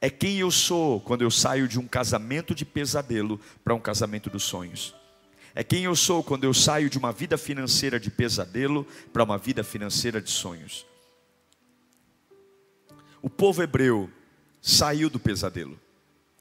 É 0.00 0.10
quem 0.10 0.38
eu 0.38 0.50
sou 0.50 1.00
quando 1.00 1.22
eu 1.22 1.30
saio 1.30 1.66
de 1.66 1.78
um 1.78 1.88
casamento 1.88 2.54
de 2.54 2.66
pesadelo 2.66 3.40
para 3.64 3.74
um 3.74 3.80
casamento 3.80 4.28
dos 4.28 4.44
sonhos. 4.44 4.94
É 5.58 5.64
quem 5.64 5.84
eu 5.84 5.96
sou 5.96 6.22
quando 6.22 6.44
eu 6.44 6.52
saio 6.52 6.90
de 6.90 6.98
uma 6.98 7.10
vida 7.10 7.38
financeira 7.38 7.98
de 7.98 8.10
pesadelo 8.10 8.86
para 9.10 9.24
uma 9.24 9.38
vida 9.38 9.64
financeira 9.64 10.20
de 10.20 10.30
sonhos. 10.30 10.84
O 13.22 13.30
povo 13.30 13.62
hebreu 13.62 14.10
saiu 14.60 15.08
do 15.08 15.18
pesadelo. 15.18 15.80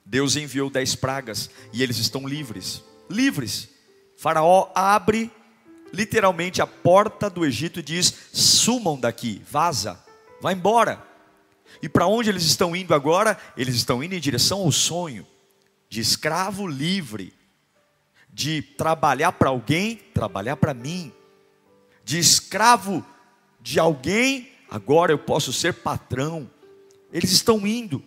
Deus 0.06 0.36
enviou 0.36 0.70
dez 0.70 0.96
pragas 0.96 1.50
e 1.72 1.82
eles 1.82 1.98
estão 1.98 2.28
livres. 2.28 2.84
Livres. 3.10 3.70
Faraó 4.18 4.70
abre 4.76 5.32
literalmente 5.94 6.62
a 6.62 6.68
porta 6.68 7.30
do 7.30 7.46
Egito 7.46 7.80
e 7.80 7.84
diz: 7.84 8.14
sumam 8.34 9.00
daqui, 9.00 9.42
vaza, 9.50 9.98
vai 10.42 10.54
embora. 10.54 11.02
E 11.82 11.88
para 11.88 12.06
onde 12.06 12.30
eles 12.30 12.44
estão 12.44 12.76
indo 12.76 12.94
agora? 12.94 13.38
Eles 13.56 13.76
estão 13.76 14.04
indo 14.04 14.14
em 14.14 14.20
direção 14.20 14.60
ao 14.60 14.74
sonho 14.74 15.26
de 15.88 16.02
escravo 16.02 16.68
livre, 16.68 17.34
de 18.36 18.62
trabalhar 18.62 19.32
para 19.32 19.48
alguém, 19.48 19.96
trabalhar 20.14 20.58
para 20.58 20.74
mim, 20.74 21.10
de 22.04 22.20
escravo 22.20 23.04
de 23.62 23.80
alguém, 23.80 24.52
agora 24.70 25.14
eu 25.14 25.18
posso 25.18 25.54
ser 25.54 25.76
patrão. 25.76 26.52
Eles 27.14 27.32
estão 27.32 27.66
indo. 27.66 28.04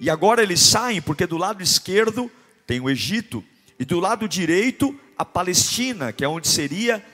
E 0.00 0.08
agora 0.08 0.40
eles 0.40 0.60
saem, 0.60 1.02
porque 1.02 1.26
do 1.26 1.36
lado 1.36 1.60
esquerdo 1.64 2.30
tem 2.64 2.78
o 2.78 2.88
Egito, 2.88 3.42
e 3.76 3.84
do 3.84 3.98
lado 3.98 4.28
direito 4.28 4.96
a 5.16 5.24
Palestina, 5.24 6.12
que 6.12 6.24
é 6.24 6.28
onde 6.28 6.46
seria 6.46 7.04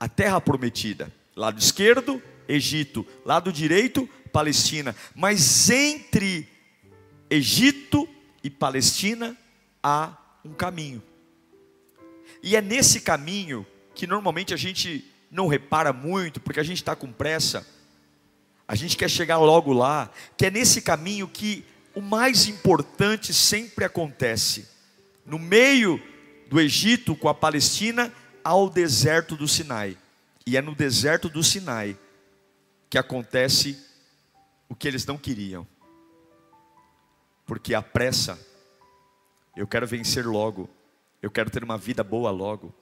a 0.00 0.08
terra 0.08 0.40
prometida. 0.40 1.14
Lado 1.36 1.60
esquerdo, 1.60 2.20
Egito, 2.48 3.06
lado 3.24 3.52
direito, 3.52 4.08
Palestina. 4.32 4.96
Mas 5.14 5.70
entre 5.70 6.48
Egito 7.30 8.08
e 8.42 8.50
Palestina 8.50 9.38
há 9.80 10.18
um 10.44 10.52
caminho. 10.52 11.02
E 12.42 12.56
é 12.56 12.60
nesse 12.60 13.00
caminho 13.00 13.66
que 13.94 14.06
normalmente 14.06 14.52
a 14.52 14.56
gente 14.56 15.04
não 15.30 15.46
repara 15.46 15.92
muito, 15.92 16.40
porque 16.40 16.60
a 16.60 16.64
gente 16.64 16.78
está 16.78 16.94
com 16.94 17.10
pressa. 17.10 17.66
A 18.66 18.74
gente 18.74 18.96
quer 18.96 19.08
chegar 19.08 19.38
logo 19.38 19.72
lá, 19.72 20.10
que 20.36 20.46
é 20.46 20.50
nesse 20.50 20.80
caminho 20.80 21.28
que 21.28 21.64
o 21.94 22.00
mais 22.00 22.48
importante 22.48 23.32
sempre 23.32 23.84
acontece. 23.84 24.68
No 25.24 25.38
meio 25.38 26.00
do 26.48 26.60
Egito 26.60 27.16
com 27.16 27.28
a 27.28 27.34
Palestina 27.34 28.12
ao 28.42 28.68
deserto 28.68 29.36
do 29.36 29.48
Sinai. 29.48 29.96
E 30.46 30.56
é 30.56 30.62
no 30.62 30.74
deserto 30.74 31.28
do 31.28 31.42
Sinai 31.42 31.96
que 32.90 32.98
acontece 32.98 33.78
o 34.68 34.74
que 34.74 34.86
eles 34.86 35.06
não 35.06 35.16
queriam. 35.16 35.66
Porque 37.46 37.74
a 37.74 37.82
pressa, 37.82 38.38
eu 39.56 39.66
quero 39.66 39.86
vencer 39.86 40.26
logo, 40.26 40.68
eu 41.22 41.30
quero 41.30 41.50
ter 41.50 41.62
uma 41.62 41.78
vida 41.78 42.02
boa 42.02 42.30
logo, 42.30 42.74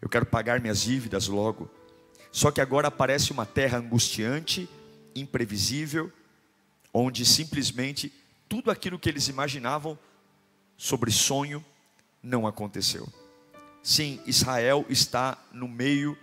eu 0.00 0.08
quero 0.08 0.26
pagar 0.26 0.60
minhas 0.60 0.82
dívidas 0.82 1.28
logo. 1.28 1.70
Só 2.30 2.50
que 2.50 2.60
agora 2.60 2.88
aparece 2.88 3.32
uma 3.32 3.46
terra 3.46 3.78
angustiante, 3.78 4.68
imprevisível, 5.14 6.12
onde 6.92 7.24
simplesmente 7.24 8.12
tudo 8.48 8.70
aquilo 8.70 8.98
que 8.98 9.08
eles 9.08 9.28
imaginavam 9.28 9.98
sobre 10.76 11.10
sonho 11.10 11.64
não 12.22 12.46
aconteceu. 12.46 13.08
Sim, 13.82 14.20
Israel 14.26 14.84
está 14.88 15.38
no 15.52 15.68
meio 15.68 16.16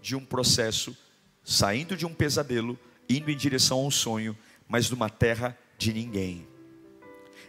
de 0.00 0.16
um 0.16 0.24
processo, 0.24 0.96
saindo 1.44 1.96
de 1.96 2.06
um 2.06 2.14
pesadelo, 2.14 2.78
indo 3.08 3.30
em 3.30 3.36
direção 3.36 3.78
a 3.78 3.82
um 3.82 3.90
sonho, 3.90 4.36
mas 4.66 4.90
numa 4.90 5.10
terra 5.10 5.56
de 5.76 5.92
ninguém. 5.92 6.51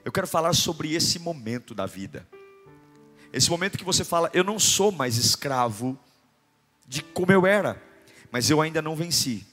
Eu 0.05 0.11
quero 0.11 0.27
falar 0.27 0.53
sobre 0.53 0.93
esse 0.93 1.17
momento 1.17 1.73
da 1.73 1.85
vida. 1.85 2.27
Esse 3.31 3.49
momento 3.49 3.77
que 3.77 3.83
você 3.83 4.03
fala, 4.03 4.29
eu 4.33 4.43
não 4.43 4.59
sou 4.59 4.91
mais 4.91 5.17
escravo 5.17 5.97
de 6.87 7.01
como 7.01 7.31
eu 7.31 7.47
era, 7.47 7.81
mas 8.31 8.49
eu 8.49 8.61
ainda 8.61 8.81
não 8.81 8.95
venci. 8.95 9.45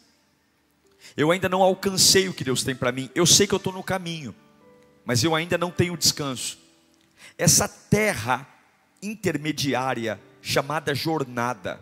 Eu 1.16 1.30
ainda 1.30 1.48
não 1.48 1.62
alcancei 1.62 2.28
o 2.28 2.34
que 2.34 2.44
Deus 2.44 2.62
tem 2.62 2.74
para 2.74 2.92
mim. 2.92 3.08
Eu 3.14 3.24
sei 3.24 3.46
que 3.46 3.54
eu 3.54 3.58
estou 3.58 3.72
no 3.72 3.82
caminho, 3.82 4.34
mas 5.04 5.24
eu 5.24 5.34
ainda 5.34 5.56
não 5.56 5.70
tenho 5.70 5.96
descanso. 5.96 6.58
Essa 7.38 7.68
terra 7.68 8.46
intermediária 9.02 10.20
chamada 10.42 10.94
jornada, 10.94 11.80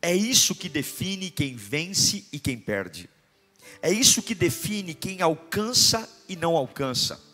é 0.00 0.14
isso 0.14 0.54
que 0.54 0.68
define 0.68 1.30
quem 1.30 1.56
vence 1.56 2.24
e 2.30 2.38
quem 2.38 2.58
perde. 2.58 3.08
É 3.82 3.90
isso 3.90 4.22
que 4.22 4.34
define 4.34 4.94
quem 4.94 5.22
alcança 5.22 6.08
e 6.28 6.36
não 6.36 6.56
alcança. 6.56 7.27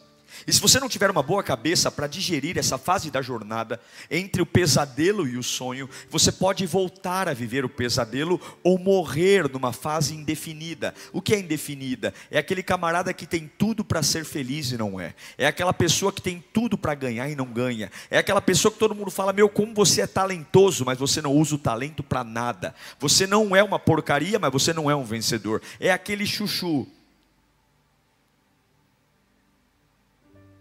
E 0.46 0.52
se 0.52 0.60
você 0.60 0.78
não 0.80 0.88
tiver 0.88 1.10
uma 1.10 1.22
boa 1.22 1.42
cabeça 1.42 1.90
para 1.90 2.06
digerir 2.06 2.58
essa 2.58 2.78
fase 2.78 3.10
da 3.10 3.22
jornada 3.22 3.80
entre 4.10 4.42
o 4.42 4.46
pesadelo 4.46 5.26
e 5.26 5.36
o 5.36 5.42
sonho, 5.42 5.88
você 6.10 6.30
pode 6.30 6.66
voltar 6.66 7.28
a 7.28 7.34
viver 7.34 7.64
o 7.64 7.68
pesadelo 7.68 8.40
ou 8.62 8.78
morrer 8.78 9.48
numa 9.50 9.72
fase 9.72 10.14
indefinida. 10.14 10.94
O 11.12 11.22
que 11.22 11.34
é 11.34 11.38
indefinida? 11.38 12.12
É 12.30 12.38
aquele 12.38 12.62
camarada 12.62 13.12
que 13.12 13.26
tem 13.26 13.50
tudo 13.58 13.84
para 13.84 14.02
ser 14.02 14.24
feliz 14.24 14.70
e 14.72 14.76
não 14.76 15.00
é. 15.00 15.14
É 15.38 15.46
aquela 15.46 15.72
pessoa 15.72 16.12
que 16.12 16.22
tem 16.22 16.42
tudo 16.52 16.76
para 16.76 16.94
ganhar 16.94 17.28
e 17.28 17.36
não 17.36 17.46
ganha. 17.46 17.90
É 18.10 18.18
aquela 18.18 18.40
pessoa 18.40 18.72
que 18.72 18.78
todo 18.78 18.94
mundo 18.94 19.10
fala: 19.10 19.32
"Meu, 19.32 19.48
como 19.48 19.74
você 19.74 20.02
é 20.02 20.06
talentoso, 20.06 20.84
mas 20.84 20.98
você 20.98 21.20
não 21.20 21.32
usa 21.32 21.54
o 21.54 21.58
talento 21.58 22.02
para 22.02 22.24
nada. 22.24 22.74
Você 22.98 23.26
não 23.26 23.54
é 23.54 23.62
uma 23.62 23.78
porcaria, 23.78 24.38
mas 24.38 24.52
você 24.52 24.72
não 24.72 24.90
é 24.90 24.96
um 24.96 25.04
vencedor". 25.04 25.62
É 25.80 25.90
aquele 25.92 26.26
chuchu 26.26 26.86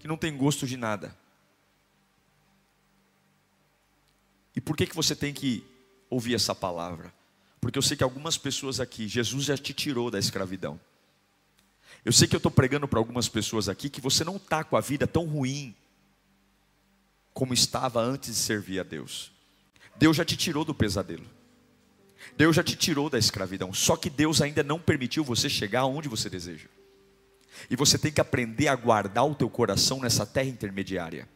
que 0.03 0.07
não 0.09 0.17
tem 0.17 0.35
gosto 0.35 0.67
de 0.67 0.75
nada. 0.75 1.15
E 4.53 4.59
por 4.59 4.75
que, 4.75 4.85
que 4.85 4.93
você 4.93 5.15
tem 5.15 5.33
que 5.33 5.65
ouvir 6.09 6.35
essa 6.35 6.53
palavra? 6.53 7.13
Porque 7.61 7.77
eu 7.77 7.81
sei 7.81 7.95
que 7.95 8.03
algumas 8.03 8.37
pessoas 8.37 8.81
aqui, 8.81 9.07
Jesus 9.07 9.45
já 9.45 9.57
te 9.57 9.73
tirou 9.73 10.11
da 10.11 10.19
escravidão. 10.19 10.77
Eu 12.03 12.11
sei 12.11 12.27
que 12.27 12.35
eu 12.35 12.37
estou 12.37 12.51
pregando 12.51 12.85
para 12.85 12.99
algumas 12.99 13.29
pessoas 13.29 13.69
aqui 13.69 13.89
que 13.89 14.01
você 14.01 14.25
não 14.25 14.35
está 14.35 14.61
com 14.61 14.75
a 14.75 14.81
vida 14.81 15.07
tão 15.07 15.25
ruim 15.25 15.73
como 17.33 17.53
estava 17.53 18.01
antes 18.01 18.31
de 18.31 18.35
servir 18.35 18.81
a 18.81 18.83
Deus. 18.83 19.31
Deus 19.95 20.17
já 20.17 20.25
te 20.25 20.35
tirou 20.35 20.65
do 20.65 20.75
pesadelo. 20.75 21.25
Deus 22.35 22.57
já 22.57 22.61
te 22.61 22.75
tirou 22.75 23.09
da 23.09 23.17
escravidão. 23.17 23.73
Só 23.73 23.95
que 23.95 24.09
Deus 24.09 24.41
ainda 24.41 24.63
não 24.63 24.81
permitiu 24.81 25.23
você 25.23 25.49
chegar 25.49 25.79
aonde 25.79 26.09
você 26.09 26.29
deseja. 26.29 26.67
E 27.69 27.75
você 27.75 27.97
tem 27.97 28.11
que 28.11 28.21
aprender 28.21 28.67
a 28.67 28.75
guardar 28.75 29.25
o 29.25 29.35
teu 29.35 29.49
coração 29.49 29.99
nessa 29.99 30.25
terra 30.25 30.47
intermediária. 30.47 31.27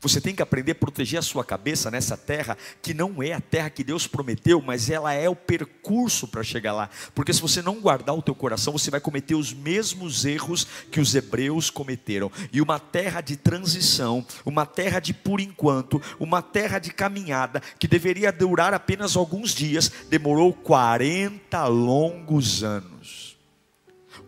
Você 0.00 0.20
tem 0.20 0.34
que 0.34 0.42
aprender 0.42 0.72
a 0.72 0.74
proteger 0.76 1.18
a 1.18 1.22
sua 1.22 1.44
cabeça 1.44 1.90
nessa 1.90 2.16
terra, 2.16 2.56
que 2.80 2.94
não 2.94 3.22
é 3.22 3.32
a 3.32 3.40
terra 3.40 3.70
que 3.70 3.84
Deus 3.84 4.06
prometeu, 4.06 4.60
mas 4.60 4.90
ela 4.90 5.12
é 5.12 5.28
o 5.28 5.36
percurso 5.36 6.26
para 6.26 6.42
chegar 6.42 6.72
lá. 6.72 6.90
Porque 7.14 7.32
se 7.32 7.40
você 7.40 7.62
não 7.62 7.80
guardar 7.80 8.16
o 8.16 8.22
teu 8.22 8.34
coração, 8.34 8.72
você 8.72 8.90
vai 8.90 9.00
cometer 9.00 9.34
os 9.34 9.52
mesmos 9.52 10.24
erros 10.24 10.66
que 10.90 11.00
os 11.00 11.14
hebreus 11.14 11.70
cometeram. 11.70 12.30
E 12.52 12.60
uma 12.60 12.78
terra 12.78 13.20
de 13.20 13.36
transição, 13.36 14.24
uma 14.44 14.66
terra 14.66 15.00
de 15.00 15.12
por 15.12 15.40
enquanto, 15.40 16.00
uma 16.18 16.42
terra 16.42 16.78
de 16.78 16.92
caminhada, 16.92 17.60
que 17.78 17.88
deveria 17.88 18.32
durar 18.32 18.74
apenas 18.74 19.16
alguns 19.16 19.54
dias, 19.54 19.90
demorou 20.08 20.52
40 20.52 21.64
longos 21.66 22.62
anos. 22.62 23.31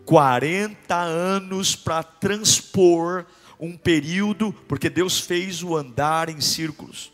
40 0.05 0.95
anos 0.95 1.75
para 1.75 2.03
transpor 2.03 3.25
um 3.59 3.75
período, 3.77 4.53
porque 4.67 4.89
Deus 4.89 5.19
fez 5.19 5.63
o 5.63 5.75
andar 5.75 6.29
em 6.29 6.39
círculos. 6.39 7.11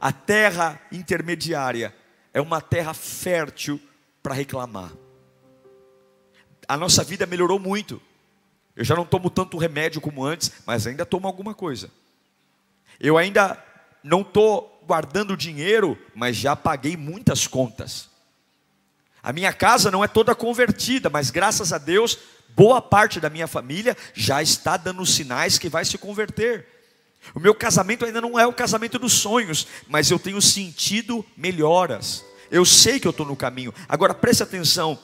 A 0.00 0.12
terra 0.12 0.80
intermediária 0.92 1.94
é 2.32 2.40
uma 2.40 2.60
terra 2.60 2.94
fértil 2.94 3.80
para 4.22 4.34
reclamar. 4.34 4.92
A 6.68 6.76
nossa 6.76 7.02
vida 7.02 7.26
melhorou 7.26 7.58
muito. 7.58 8.00
Eu 8.76 8.84
já 8.84 8.94
não 8.94 9.04
tomo 9.04 9.30
tanto 9.30 9.56
remédio 9.56 10.00
como 10.00 10.24
antes, 10.24 10.52
mas 10.66 10.86
ainda 10.86 11.06
tomo 11.06 11.26
alguma 11.26 11.54
coisa. 11.54 11.90
Eu 13.00 13.16
ainda 13.16 13.62
não 14.04 14.20
estou 14.20 14.82
guardando 14.86 15.36
dinheiro, 15.36 15.98
mas 16.14 16.36
já 16.36 16.54
paguei 16.54 16.96
muitas 16.96 17.46
contas. 17.46 18.07
A 19.22 19.32
minha 19.32 19.52
casa 19.52 19.90
não 19.90 20.04
é 20.04 20.08
toda 20.08 20.34
convertida, 20.34 21.10
mas 21.10 21.30
graças 21.30 21.72
a 21.72 21.78
Deus 21.78 22.18
boa 22.58 22.82
parte 22.82 23.20
da 23.20 23.30
minha 23.30 23.46
família 23.46 23.96
já 24.12 24.42
está 24.42 24.76
dando 24.76 25.06
sinais 25.06 25.58
que 25.58 25.68
vai 25.68 25.84
se 25.84 25.96
converter. 25.96 26.66
O 27.34 27.40
meu 27.40 27.54
casamento 27.54 28.04
ainda 28.04 28.20
não 28.20 28.38
é 28.38 28.46
o 28.46 28.52
casamento 28.52 28.98
dos 28.98 29.12
sonhos, 29.12 29.66
mas 29.86 30.10
eu 30.10 30.18
tenho 30.18 30.40
sentido 30.40 31.24
melhoras. 31.36 32.24
Eu 32.50 32.64
sei 32.64 32.98
que 32.98 33.06
eu 33.06 33.10
estou 33.10 33.26
no 33.26 33.36
caminho. 33.36 33.72
Agora 33.88 34.14
preste 34.14 34.42
atenção: 34.42 34.98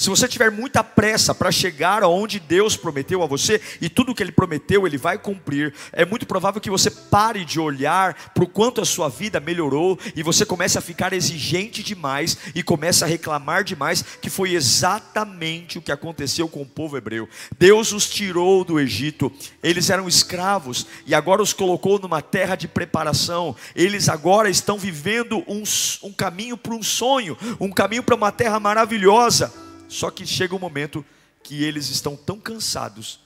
se 0.00 0.08
você 0.08 0.26
tiver 0.26 0.50
muita 0.50 0.82
pressa 0.82 1.34
para 1.34 1.52
chegar 1.52 2.02
aonde 2.02 2.40
Deus 2.40 2.74
prometeu 2.74 3.22
a 3.22 3.26
você, 3.26 3.60
e 3.82 3.88
tudo 3.90 4.14
que 4.14 4.22
Ele 4.22 4.32
prometeu 4.32 4.86
Ele 4.86 4.96
vai 4.96 5.18
cumprir, 5.18 5.74
é 5.92 6.06
muito 6.06 6.24
provável 6.24 6.58
que 6.58 6.70
você 6.70 6.90
pare 6.90 7.44
de 7.44 7.60
olhar 7.60 8.14
para 8.32 8.42
o 8.42 8.48
quanto 8.48 8.80
a 8.80 8.86
sua 8.86 9.10
vida 9.10 9.38
melhorou 9.38 9.98
e 10.16 10.22
você 10.22 10.46
comece 10.46 10.78
a 10.78 10.80
ficar 10.80 11.12
exigente 11.12 11.82
demais 11.82 12.38
e 12.54 12.62
comece 12.62 13.04
a 13.04 13.06
reclamar 13.06 13.62
demais, 13.62 14.02
que 14.22 14.30
foi 14.30 14.54
exatamente 14.54 15.76
o 15.76 15.82
que 15.82 15.92
aconteceu 15.92 16.48
com 16.48 16.62
o 16.62 16.66
povo 16.66 16.96
hebreu. 16.96 17.28
Deus 17.58 17.92
os 17.92 18.08
tirou 18.08 18.64
do 18.64 18.80
Egito, 18.80 19.30
eles 19.62 19.90
eram 19.90 20.08
escravos 20.08 20.86
e 21.04 21.14
agora 21.14 21.42
os 21.42 21.52
colocou 21.52 21.98
numa 21.98 22.22
terra 22.22 22.56
de 22.56 22.66
preparação. 22.66 23.54
Eles 23.76 24.08
agora 24.08 24.48
estão 24.48 24.78
vivendo 24.78 25.44
um, 25.46 25.62
um 26.02 26.12
caminho 26.14 26.56
para 26.56 26.72
um 26.72 26.82
sonho, 26.82 27.36
um 27.60 27.70
caminho 27.70 28.02
para 28.02 28.14
uma 28.14 28.32
terra 28.32 28.58
maravilhosa. 28.58 29.59
Só 29.90 30.08
que 30.08 30.24
chega 30.24 30.54
um 30.54 30.58
momento 30.58 31.04
que 31.42 31.64
eles 31.64 31.88
estão 31.88 32.16
tão 32.16 32.38
cansados, 32.38 33.18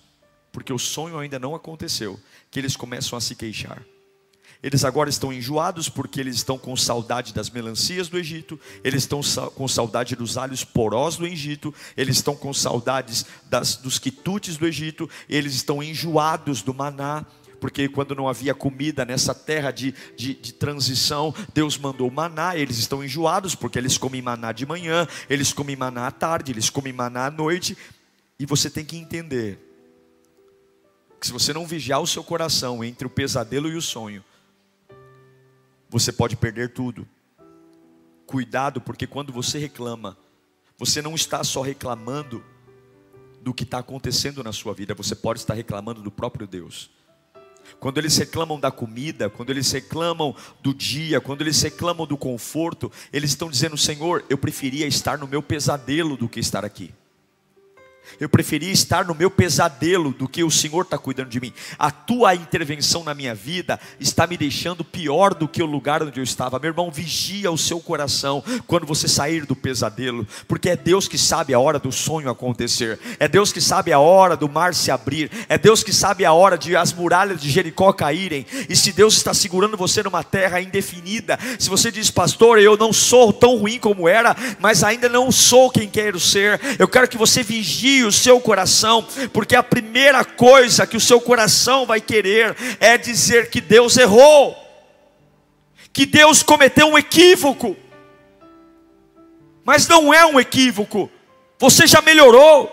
porque 0.50 0.72
o 0.72 0.78
sonho 0.78 1.18
ainda 1.18 1.38
não 1.38 1.54
aconteceu, 1.54 2.18
que 2.50 2.58
eles 2.58 2.74
começam 2.74 3.18
a 3.18 3.20
se 3.20 3.34
queixar. 3.34 3.82
Eles 4.62 4.82
agora 4.82 5.10
estão 5.10 5.30
enjoados 5.30 5.90
porque 5.90 6.18
eles 6.18 6.36
estão 6.36 6.56
com 6.56 6.74
saudade 6.74 7.34
das 7.34 7.50
melancias 7.50 8.08
do 8.08 8.16
Egito, 8.16 8.58
eles 8.82 9.02
estão 9.02 9.20
com 9.54 9.68
saudade 9.68 10.16
dos 10.16 10.38
alhos 10.38 10.64
porós 10.64 11.16
do 11.16 11.26
Egito, 11.26 11.72
eles 11.94 12.16
estão 12.16 12.34
com 12.34 12.54
saudades 12.54 13.26
das, 13.50 13.76
dos 13.76 13.98
quitutes 13.98 14.56
do 14.56 14.66
Egito, 14.66 15.08
eles 15.28 15.54
estão 15.54 15.82
enjoados 15.82 16.62
do 16.62 16.72
maná 16.72 17.26
porque 17.64 17.88
quando 17.88 18.14
não 18.14 18.28
havia 18.28 18.54
comida 18.54 19.06
nessa 19.06 19.34
terra 19.34 19.70
de, 19.70 19.94
de, 20.14 20.34
de, 20.34 20.52
transição, 20.52 21.34
Deus 21.54 21.78
mandou 21.78 22.10
maná, 22.10 22.54
eles 22.54 22.76
estão 22.76 23.02
enjoados, 23.02 23.54
porque 23.54 23.78
eles 23.78 23.96
comem 23.96 24.20
maná 24.20 24.52
de 24.52 24.66
manhã, 24.66 25.08
eles 25.30 25.50
comem 25.50 25.74
maná 25.74 26.06
à 26.06 26.10
tarde, 26.10 26.52
eles 26.52 26.68
comem 26.68 26.92
maná 26.92 27.24
à 27.24 27.30
noite, 27.30 27.74
e 28.38 28.44
você 28.44 28.68
tem 28.68 28.84
que 28.84 28.98
entender 28.98 29.58
que 31.18 31.26
se 31.26 31.32
você 31.32 31.54
não 31.54 31.66
vigiar 31.66 32.02
o 32.02 32.06
seu 32.06 32.22
coração 32.22 32.84
entre 32.84 33.06
o 33.06 33.10
pesadelo 33.10 33.70
e 33.70 33.76
o 33.76 33.80
sonho, 33.80 34.22
você 35.88 36.12
pode 36.12 36.36
perder 36.36 36.74
tudo. 36.74 37.08
Cuidado, 38.26 38.78
porque 38.78 39.06
quando 39.06 39.32
você 39.32 39.58
reclama, 39.58 40.18
você 40.76 41.00
não 41.00 41.14
está 41.14 41.42
só 41.42 41.62
reclamando 41.62 42.44
do 43.40 43.54
que 43.54 43.64
está 43.64 43.78
acontecendo 43.78 44.44
na 44.44 44.52
sua 44.52 44.74
vida, 44.74 44.92
você 44.92 45.14
pode 45.14 45.38
estar 45.38 45.54
reclamando 45.54 46.02
do 46.02 46.10
próprio 46.10 46.46
Deus. 46.46 46.90
Quando 47.80 47.98
eles 47.98 48.16
reclamam 48.16 48.58
da 48.58 48.70
comida, 48.70 49.28
quando 49.30 49.50
eles 49.50 49.70
reclamam 49.70 50.34
do 50.62 50.74
dia, 50.74 51.20
quando 51.20 51.42
eles 51.42 51.60
reclamam 51.62 52.06
do 52.06 52.16
conforto, 52.16 52.90
eles 53.12 53.30
estão 53.30 53.50
dizendo: 53.50 53.76
Senhor, 53.76 54.24
eu 54.28 54.38
preferia 54.38 54.86
estar 54.86 55.18
no 55.18 55.28
meu 55.28 55.42
pesadelo 55.42 56.16
do 56.16 56.28
que 56.28 56.40
estar 56.40 56.64
aqui. 56.64 56.92
Eu 58.20 58.28
preferia 58.28 58.72
estar 58.72 59.04
no 59.04 59.14
meu 59.14 59.30
pesadelo 59.30 60.12
do 60.12 60.28
que 60.28 60.44
o 60.44 60.50
Senhor 60.50 60.82
está 60.82 60.96
cuidando 60.96 61.28
de 61.28 61.40
mim. 61.40 61.52
A 61.78 61.90
tua 61.90 62.34
intervenção 62.34 63.02
na 63.02 63.14
minha 63.14 63.34
vida 63.34 63.78
está 63.98 64.26
me 64.26 64.36
deixando 64.36 64.84
pior 64.84 65.34
do 65.34 65.48
que 65.48 65.62
o 65.62 65.66
lugar 65.66 66.02
onde 66.02 66.20
eu 66.20 66.24
estava. 66.24 66.58
Meu 66.58 66.70
irmão, 66.70 66.90
vigia 66.90 67.50
o 67.50 67.58
seu 67.58 67.80
coração 67.80 68.42
quando 68.66 68.86
você 68.86 69.08
sair 69.08 69.46
do 69.46 69.56
pesadelo, 69.56 70.26
porque 70.46 70.70
é 70.70 70.76
Deus 70.76 71.08
que 71.08 71.18
sabe 71.18 71.54
a 71.54 71.58
hora 71.58 71.78
do 71.78 71.90
sonho 71.90 72.30
acontecer, 72.30 72.98
é 73.18 73.28
Deus 73.28 73.52
que 73.52 73.60
sabe 73.60 73.92
a 73.92 73.98
hora 73.98 74.36
do 74.36 74.48
mar 74.48 74.74
se 74.74 74.90
abrir, 74.90 75.30
é 75.48 75.58
Deus 75.58 75.82
que 75.82 75.92
sabe 75.92 76.24
a 76.24 76.32
hora 76.32 76.56
de 76.56 76.76
as 76.76 76.92
muralhas 76.92 77.40
de 77.40 77.50
Jericó 77.50 77.92
caírem. 77.92 78.46
E 78.68 78.76
se 78.76 78.92
Deus 78.92 79.16
está 79.16 79.34
segurando 79.34 79.76
você 79.76 80.02
numa 80.02 80.22
terra 80.22 80.60
indefinida, 80.60 81.38
se 81.58 81.68
você 81.68 81.90
diz, 81.90 82.10
pastor, 82.10 82.58
eu 82.58 82.76
não 82.76 82.92
sou 82.92 83.32
tão 83.32 83.56
ruim 83.56 83.78
como 83.78 84.08
era, 84.08 84.36
mas 84.60 84.82
ainda 84.82 85.08
não 85.08 85.30
sou 85.32 85.70
quem 85.70 85.88
quero 85.88 86.20
ser, 86.20 86.60
eu 86.78 86.88
quero 86.88 87.08
que 87.08 87.18
você 87.18 87.42
vigie 87.42 87.93
o 88.02 88.10
seu 88.10 88.40
coração, 88.40 89.06
porque 89.32 89.54
a 89.54 89.62
primeira 89.62 90.24
coisa 90.24 90.86
que 90.86 90.96
o 90.96 91.00
seu 91.00 91.20
coração 91.20 91.86
vai 91.86 92.00
querer 92.00 92.56
é 92.80 92.98
dizer 92.98 93.50
que 93.50 93.60
Deus 93.60 93.96
errou, 93.96 94.56
que 95.92 96.04
Deus 96.04 96.42
cometeu 96.42 96.88
um 96.88 96.98
equívoco, 96.98 97.76
mas 99.64 99.86
não 99.86 100.12
é 100.12 100.26
um 100.26 100.40
equívoco, 100.40 101.10
você 101.58 101.86
já 101.86 102.02
melhorou. 102.02 102.70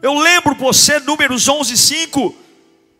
Eu 0.00 0.14
lembro 0.14 0.54
você, 0.54 1.00
Números 1.00 1.48
11, 1.48 1.76
5, 1.76 2.34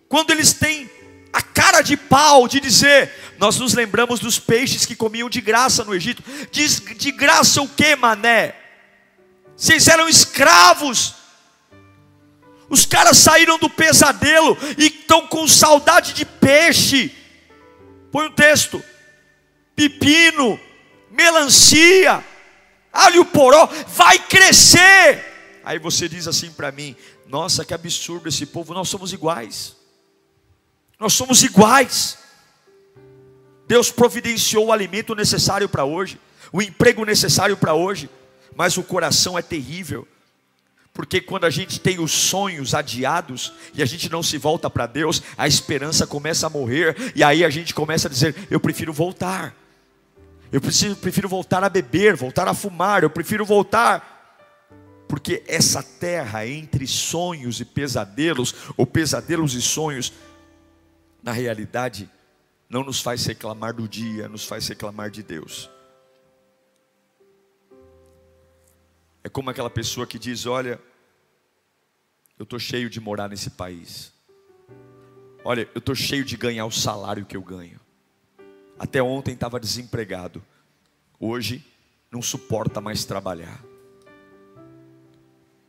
quando 0.08 0.30
eles 0.30 0.52
têm 0.52 0.90
a 1.32 1.42
cara 1.42 1.82
de 1.82 1.96
pau 1.96 2.48
de 2.48 2.58
dizer: 2.58 3.12
Nós 3.38 3.58
nos 3.58 3.74
lembramos 3.74 4.18
dos 4.18 4.38
peixes 4.38 4.86
que 4.86 4.96
comiam 4.96 5.28
de 5.28 5.40
graça 5.40 5.84
no 5.84 5.94
Egito. 5.94 6.22
Diz 6.50 6.80
de 6.80 7.12
graça 7.12 7.60
o 7.60 7.68
que, 7.68 7.94
mané? 7.94 8.54
Vocês 9.56 9.88
eram 9.88 10.08
escravos. 10.08 11.14
Os 12.68 12.84
caras 12.84 13.16
saíram 13.16 13.58
do 13.58 13.70
pesadelo 13.70 14.56
e 14.76 14.86
estão 14.86 15.26
com 15.26 15.48
saudade 15.48 16.12
de 16.12 16.26
peixe. 16.26 17.14
Põe 18.12 18.26
o 18.26 18.28
um 18.28 18.32
texto: 18.32 18.82
pepino, 19.74 20.60
melancia, 21.10 22.22
alho 22.92 23.24
poró, 23.24 23.66
vai 23.88 24.18
crescer. 24.18 25.60
Aí 25.64 25.78
você 25.78 26.08
diz 26.08 26.28
assim 26.28 26.50
para 26.50 26.70
mim: 26.70 26.94
Nossa, 27.26 27.64
que 27.64 27.72
absurdo 27.72 28.28
esse 28.28 28.44
povo, 28.44 28.74
nós 28.74 28.88
somos 28.88 29.12
iguais. 29.12 29.74
Nós 30.98 31.14
somos 31.14 31.42
iguais. 31.42 32.18
Deus 33.66 33.90
providenciou 33.90 34.66
o 34.66 34.72
alimento 34.72 35.14
necessário 35.14 35.68
para 35.68 35.84
hoje, 35.84 36.20
o 36.52 36.62
emprego 36.62 37.04
necessário 37.04 37.56
para 37.56 37.74
hoje 37.74 38.08
mas 38.56 38.76
o 38.76 38.82
coração 38.82 39.38
é 39.38 39.42
terrível. 39.42 40.08
Porque 40.92 41.20
quando 41.20 41.44
a 41.44 41.50
gente 41.50 41.78
tem 41.78 42.00
os 42.00 42.10
sonhos 42.10 42.74
adiados 42.74 43.52
e 43.74 43.82
a 43.82 43.86
gente 43.86 44.10
não 44.10 44.22
se 44.22 44.38
volta 44.38 44.70
para 44.70 44.86
Deus, 44.86 45.22
a 45.36 45.46
esperança 45.46 46.06
começa 46.06 46.46
a 46.46 46.50
morrer, 46.50 46.96
e 47.14 47.22
aí 47.22 47.44
a 47.44 47.50
gente 47.50 47.74
começa 47.74 48.08
a 48.08 48.10
dizer: 48.10 48.34
Eu 48.50 48.58
prefiro 48.58 48.94
voltar, 48.94 49.54
eu 50.50 50.58
preciso, 50.58 50.96
prefiro 50.96 51.28
voltar 51.28 51.62
a 51.62 51.68
beber, 51.68 52.16
voltar 52.16 52.48
a 52.48 52.54
fumar, 52.54 53.02
eu 53.02 53.10
prefiro 53.10 53.44
voltar. 53.44 54.14
Porque 55.06 55.42
essa 55.46 55.82
terra 55.82 56.46
entre 56.46 56.86
sonhos 56.86 57.60
e 57.60 57.64
pesadelos, 57.64 58.54
ou 58.74 58.86
pesadelos 58.86 59.54
e 59.54 59.60
sonhos, 59.60 60.12
na 61.22 61.30
realidade, 61.30 62.08
não 62.70 62.82
nos 62.82 63.00
faz 63.00 63.24
reclamar 63.26 63.74
do 63.74 63.86
dia, 63.86 64.28
nos 64.28 64.46
faz 64.46 64.66
reclamar 64.66 65.10
de 65.10 65.22
Deus. 65.22 65.70
É 69.26 69.28
como 69.28 69.50
aquela 69.50 69.68
pessoa 69.68 70.06
que 70.06 70.20
diz: 70.20 70.46
Olha, 70.46 70.80
eu 72.38 72.44
estou 72.44 72.60
cheio 72.60 72.88
de 72.88 73.00
morar 73.00 73.28
nesse 73.28 73.50
país. 73.50 74.12
Olha, 75.44 75.68
eu 75.74 75.80
estou 75.80 75.96
cheio 75.96 76.24
de 76.24 76.36
ganhar 76.36 76.64
o 76.64 76.70
salário 76.70 77.26
que 77.26 77.36
eu 77.36 77.42
ganho. 77.42 77.80
Até 78.78 79.02
ontem 79.02 79.34
estava 79.34 79.58
desempregado. 79.58 80.40
Hoje 81.18 81.66
não 82.08 82.22
suporta 82.22 82.80
mais 82.80 83.04
trabalhar. 83.04 83.60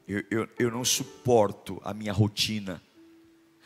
Eu, 0.07 0.23
eu, 0.29 0.47
eu 0.59 0.69
não 0.69 0.85
suporto 0.85 1.81
a 1.83 1.95
minha 1.95 2.13
rotina. 2.13 2.79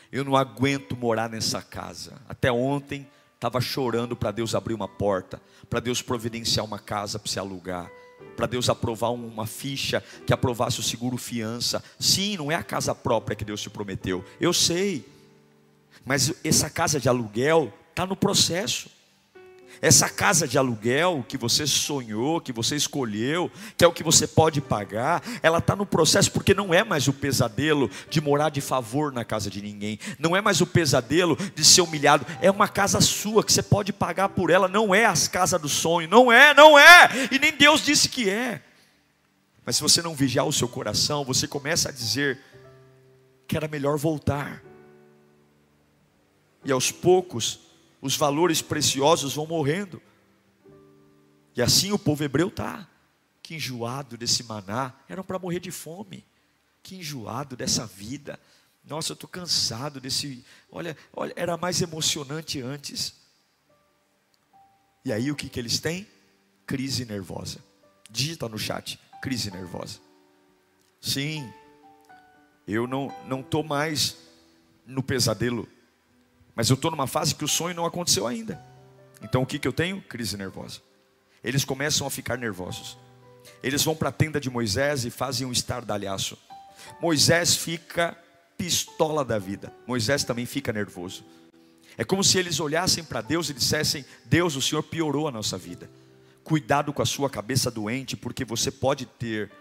Eu 0.09 0.23
não 0.23 0.37
aguento 0.37 0.95
morar 0.95 1.29
nessa 1.29 1.61
casa. 1.61 2.21
Até 2.29 2.49
ontem 2.49 3.05
estava 3.35 3.59
chorando 3.59 4.15
para 4.15 4.31
Deus 4.31 4.55
abrir 4.55 4.73
uma 4.73 4.87
porta, 4.87 5.41
para 5.69 5.81
Deus 5.81 6.01
providenciar 6.01 6.65
uma 6.65 6.79
casa 6.79 7.19
para 7.19 7.29
se 7.29 7.37
alugar, 7.37 7.91
para 8.35 8.47
Deus 8.47 8.69
aprovar 8.69 9.09
uma 9.09 9.45
ficha 9.45 10.03
que 10.25 10.33
aprovasse 10.33 10.79
o 10.79 10.83
seguro 10.83 11.17
fiança. 11.17 11.83
Sim, 11.99 12.37
não 12.37 12.51
é 12.51 12.55
a 12.55 12.63
casa 12.63 12.95
própria 12.95 13.35
que 13.35 13.45
Deus 13.45 13.61
te 13.61 13.69
prometeu. 13.69 14.23
Eu 14.39 14.53
sei. 14.53 15.05
Mas 16.05 16.33
essa 16.43 16.69
casa 16.69 16.99
de 16.99 17.07
aluguel 17.07 17.71
está 17.89 18.05
no 18.05 18.15
processo. 18.15 18.89
Essa 19.81 20.09
casa 20.09 20.47
de 20.47 20.57
aluguel 20.57 21.23
que 21.27 21.37
você 21.37 21.65
sonhou, 21.67 22.41
que 22.41 22.51
você 22.51 22.75
escolheu, 22.75 23.51
que 23.77 23.85
é 23.85 23.87
o 23.87 23.91
que 23.91 24.03
você 24.03 24.27
pode 24.27 24.61
pagar, 24.61 25.23
ela 25.41 25.59
está 25.59 25.75
no 25.75 25.85
processo 25.85 26.31
porque 26.31 26.53
não 26.53 26.73
é 26.73 26.83
mais 26.83 27.07
o 27.07 27.13
pesadelo 27.13 27.89
de 28.09 28.19
morar 28.19 28.49
de 28.49 28.61
favor 28.61 29.11
na 29.11 29.23
casa 29.23 29.49
de 29.49 29.61
ninguém, 29.61 29.99
não 30.19 30.35
é 30.35 30.41
mais 30.41 30.61
o 30.61 30.67
pesadelo 30.67 31.37
de 31.55 31.63
ser 31.63 31.81
humilhado, 31.81 32.25
é 32.41 32.51
uma 32.51 32.67
casa 32.67 33.01
sua 33.01 33.43
que 33.43 33.53
você 33.53 33.63
pode 33.63 33.93
pagar 33.93 34.29
por 34.29 34.49
ela, 34.49 34.67
não 34.67 34.93
é 34.93 35.05
as 35.05 35.27
casas 35.27 35.61
do 35.61 35.69
sonho, 35.69 36.07
não 36.07 36.31
é, 36.31 36.53
não 36.53 36.77
é, 36.77 37.29
e 37.31 37.39
nem 37.39 37.51
Deus 37.51 37.83
disse 37.83 38.09
que 38.09 38.29
é. 38.29 38.61
Mas 39.65 39.75
se 39.75 39.81
você 39.81 40.01
não 40.01 40.15
vigiar 40.15 40.45
o 40.45 40.53
seu 40.53 40.67
coração, 40.67 41.23
você 41.23 41.47
começa 41.47 41.89
a 41.89 41.91
dizer 41.91 42.39
que 43.47 43.55
era 43.55 43.67
melhor 43.67 43.97
voltar. 43.97 44.63
E 46.63 46.71
aos 46.71 46.91
poucos, 46.91 47.59
os 48.01 48.15
valores 48.15 48.61
preciosos 48.61 49.35
vão 49.35 49.45
morrendo. 49.45 50.01
E 51.55 51.61
assim 51.61 51.91
o 51.91 51.99
povo 51.99 52.23
hebreu 52.23 52.47
está. 52.47 52.87
Que 53.43 53.55
enjoado 53.55 54.17
desse 54.17 54.43
maná, 54.43 54.93
eram 55.07 55.23
para 55.23 55.37
morrer 55.37 55.59
de 55.59 55.71
fome. 55.71 56.25
Que 56.81 56.95
enjoado 56.95 57.55
dessa 57.55 57.85
vida. 57.85 58.39
Nossa, 58.83 59.11
eu 59.11 59.13
estou 59.13 59.29
cansado 59.29 59.99
desse. 59.99 60.43
Olha, 60.71 60.97
olha, 61.13 61.33
era 61.35 61.57
mais 61.57 61.81
emocionante 61.81 62.61
antes. 62.61 63.13
E 65.05 65.11
aí 65.11 65.31
o 65.31 65.35
que, 65.35 65.49
que 65.49 65.59
eles 65.59 65.79
têm? 65.79 66.07
Crise 66.65 67.05
nervosa. 67.05 67.59
Digita 68.09 68.47
no 68.49 68.57
chat, 68.57 68.99
crise 69.21 69.51
nervosa. 69.51 69.99
Sim, 70.99 71.51
eu 72.67 72.87
não 72.87 73.13
não 73.27 73.41
estou 73.41 73.63
mais 73.63 74.17
no 74.85 75.01
pesadelo 75.01 75.67
mas 76.55 76.69
eu 76.69 76.75
estou 76.75 76.91
numa 76.91 77.07
fase 77.07 77.35
que 77.35 77.45
o 77.45 77.47
sonho 77.47 77.75
não 77.75 77.85
aconteceu 77.85 78.27
ainda. 78.27 78.61
Então 79.21 79.41
o 79.41 79.45
que, 79.45 79.59
que 79.59 79.67
eu 79.67 79.73
tenho? 79.73 80.01
Crise 80.01 80.37
nervosa. 80.37 80.79
Eles 81.43 81.65
começam 81.65 82.05
a 82.05 82.09
ficar 82.11 82.37
nervosos. 82.37 82.97
Eles 83.63 83.83
vão 83.83 83.95
para 83.95 84.09
a 84.09 84.11
tenda 84.11 84.39
de 84.39 84.49
Moisés 84.49 85.05
e 85.05 85.09
fazem 85.09 85.45
um 85.47 85.51
estardalhaço. 85.51 86.37
Moisés 87.01 87.55
fica 87.55 88.17
pistola 88.57 89.25
da 89.25 89.39
vida. 89.39 89.73
Moisés 89.87 90.23
também 90.23 90.45
fica 90.45 90.71
nervoso. 90.71 91.23
É 91.97 92.03
como 92.03 92.23
se 92.23 92.37
eles 92.37 92.59
olhassem 92.59 93.03
para 93.03 93.21
Deus 93.21 93.49
e 93.49 93.53
dissessem: 93.53 94.05
Deus, 94.25 94.55
o 94.55 94.61
Senhor 94.61 94.83
piorou 94.83 95.27
a 95.27 95.31
nossa 95.31 95.57
vida. 95.57 95.89
Cuidado 96.43 96.91
com 96.91 97.01
a 97.01 97.05
sua 97.05 97.29
cabeça 97.29 97.69
doente, 97.69 98.15
porque 98.17 98.43
você 98.43 98.71
pode 98.71 99.05
ter 99.05 99.51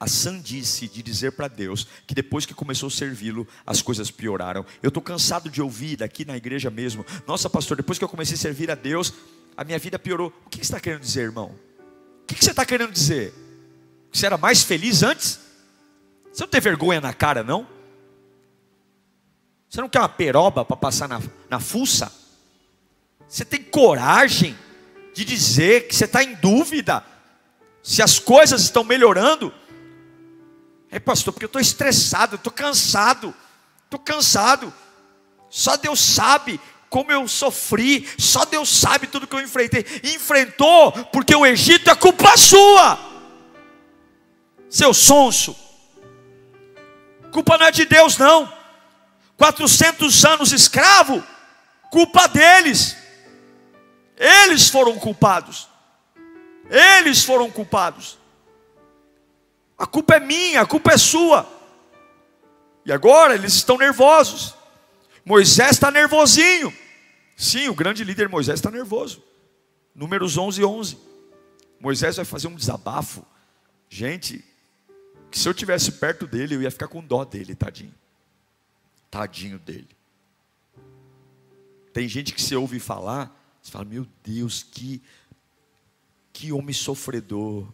a 0.00 0.06
sandice 0.06 0.86
de 0.86 1.02
dizer 1.02 1.32
para 1.32 1.48
Deus 1.48 1.86
que 2.06 2.14
depois 2.14 2.46
que 2.46 2.54
começou 2.54 2.86
a 2.86 2.90
servi-lo, 2.90 3.46
as 3.66 3.82
coisas 3.82 4.10
pioraram. 4.10 4.64
Eu 4.82 4.88
estou 4.88 5.02
cansado 5.02 5.50
de 5.50 5.60
ouvir 5.60 6.02
aqui 6.02 6.24
na 6.24 6.36
igreja 6.36 6.70
mesmo, 6.70 7.04
nossa 7.26 7.50
pastor, 7.50 7.76
depois 7.76 7.98
que 7.98 8.04
eu 8.04 8.08
comecei 8.08 8.34
a 8.34 8.38
servir 8.38 8.70
a 8.70 8.74
Deus, 8.74 9.12
a 9.56 9.64
minha 9.64 9.78
vida 9.78 9.98
piorou. 9.98 10.32
O 10.46 10.50
que 10.50 10.58
você 10.58 10.62
está 10.62 10.80
querendo 10.80 11.00
dizer, 11.00 11.22
irmão? 11.22 11.54
O 12.22 12.26
que 12.26 12.44
você 12.44 12.50
está 12.50 12.64
querendo 12.64 12.92
dizer? 12.92 13.32
Que 14.12 14.18
você 14.18 14.26
era 14.26 14.38
mais 14.38 14.62
feliz 14.62 15.02
antes? 15.02 15.40
Você 16.32 16.42
não 16.42 16.48
tem 16.48 16.60
vergonha 16.60 17.00
na 17.00 17.12
cara, 17.12 17.42
não? 17.42 17.66
Você 19.68 19.80
não 19.80 19.88
quer 19.88 19.98
uma 19.98 20.08
peroba 20.08 20.64
para 20.64 20.76
passar 20.76 21.08
na, 21.08 21.20
na 21.50 21.58
fuça? 21.58 22.12
Você 23.28 23.44
tem 23.44 23.62
coragem 23.62 24.56
de 25.12 25.24
dizer 25.24 25.88
que 25.88 25.94
você 25.94 26.04
está 26.04 26.22
em 26.22 26.34
dúvida 26.36 27.04
se 27.82 28.00
as 28.00 28.18
coisas 28.18 28.62
estão 28.62 28.84
melhorando? 28.84 29.52
É, 30.90 30.98
pastor, 30.98 31.32
porque 31.32 31.44
eu 31.44 31.48
estou 31.48 31.60
estressado, 31.60 32.36
estou 32.36 32.52
cansado, 32.52 33.34
estou 33.84 34.00
cansado. 34.00 34.72
Só 35.50 35.76
Deus 35.76 36.00
sabe 36.00 36.60
como 36.88 37.12
eu 37.12 37.28
sofri, 37.28 38.08
só 38.18 38.44
Deus 38.44 38.68
sabe 38.68 39.06
tudo 39.06 39.26
que 39.26 39.34
eu 39.34 39.40
enfrentei. 39.40 39.84
Enfrentou, 40.02 40.92
porque 41.12 41.34
o 41.34 41.46
Egito 41.46 41.90
é 41.90 41.94
culpa 41.94 42.36
sua, 42.36 42.98
seu 44.70 44.94
sonso. 44.94 45.56
Culpa 47.30 47.58
não 47.58 47.66
é 47.66 47.70
de 47.70 47.84
Deus, 47.84 48.16
não. 48.16 48.50
400 49.36 50.24
anos 50.24 50.52
escravo, 50.52 51.22
culpa 51.90 52.26
deles. 52.26 52.96
Eles 54.16 54.68
foram 54.68 54.98
culpados. 54.98 55.68
Eles 56.70 57.22
foram 57.22 57.50
culpados. 57.50 58.18
A 59.78 59.86
culpa 59.86 60.16
é 60.16 60.20
minha, 60.20 60.62
a 60.62 60.66
culpa 60.66 60.92
é 60.92 60.98
sua. 60.98 61.48
E 62.84 62.92
agora 62.92 63.34
eles 63.34 63.54
estão 63.54 63.78
nervosos. 63.78 64.54
Moisés 65.24 65.72
está 65.72 65.90
nervosinho. 65.90 66.72
Sim, 67.36 67.68
o 67.68 67.74
grande 67.74 68.02
líder 68.02 68.28
Moisés 68.28 68.58
está 68.58 68.70
nervoso. 68.70 69.22
Números 69.94 70.36
11 70.36 70.60
e 70.60 70.64
11. 70.64 70.98
Moisés 71.78 72.16
vai 72.16 72.24
fazer 72.24 72.48
um 72.48 72.54
desabafo. 72.54 73.24
Gente, 73.88 74.44
se 75.30 75.48
eu 75.48 75.54
tivesse 75.54 75.92
perto 75.92 76.26
dele, 76.26 76.56
eu 76.56 76.62
ia 76.62 76.70
ficar 76.70 76.88
com 76.88 77.04
dó 77.04 77.24
dele, 77.24 77.54
tadinho. 77.54 77.94
Tadinho 79.10 79.58
dele. 79.58 79.88
Tem 81.92 82.08
gente 82.08 82.32
que 82.32 82.42
se 82.42 82.54
ouve 82.56 82.80
falar, 82.80 83.34
você 83.62 83.70
fala, 83.70 83.84
meu 83.84 84.06
Deus, 84.24 84.62
que, 84.62 85.02
que 86.32 86.52
homem 86.52 86.72
sofredor. 86.72 87.66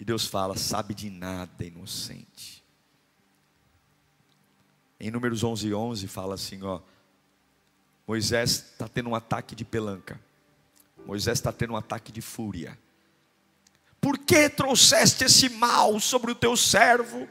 E 0.00 0.04
Deus 0.04 0.26
fala: 0.26 0.56
sabe 0.56 0.94
de 0.94 1.10
nada, 1.10 1.62
inocente. 1.62 2.64
Em 4.98 5.10
Números 5.10 5.44
11, 5.44 5.72
11 5.74 6.08
fala 6.08 6.34
assim: 6.34 6.62
ó, 6.62 6.80
Moisés 8.06 8.50
está 8.72 8.88
tendo 8.88 9.10
um 9.10 9.14
ataque 9.14 9.54
de 9.54 9.64
pelanca. 9.64 10.18
Moisés 11.06 11.38
está 11.38 11.52
tendo 11.52 11.74
um 11.74 11.76
ataque 11.76 12.10
de 12.10 12.22
fúria. 12.22 12.78
Por 14.00 14.16
que 14.16 14.48
trouxeste 14.48 15.24
esse 15.24 15.50
mal 15.50 16.00
sobre 16.00 16.32
o 16.32 16.34
teu 16.34 16.56
servo? 16.56 17.28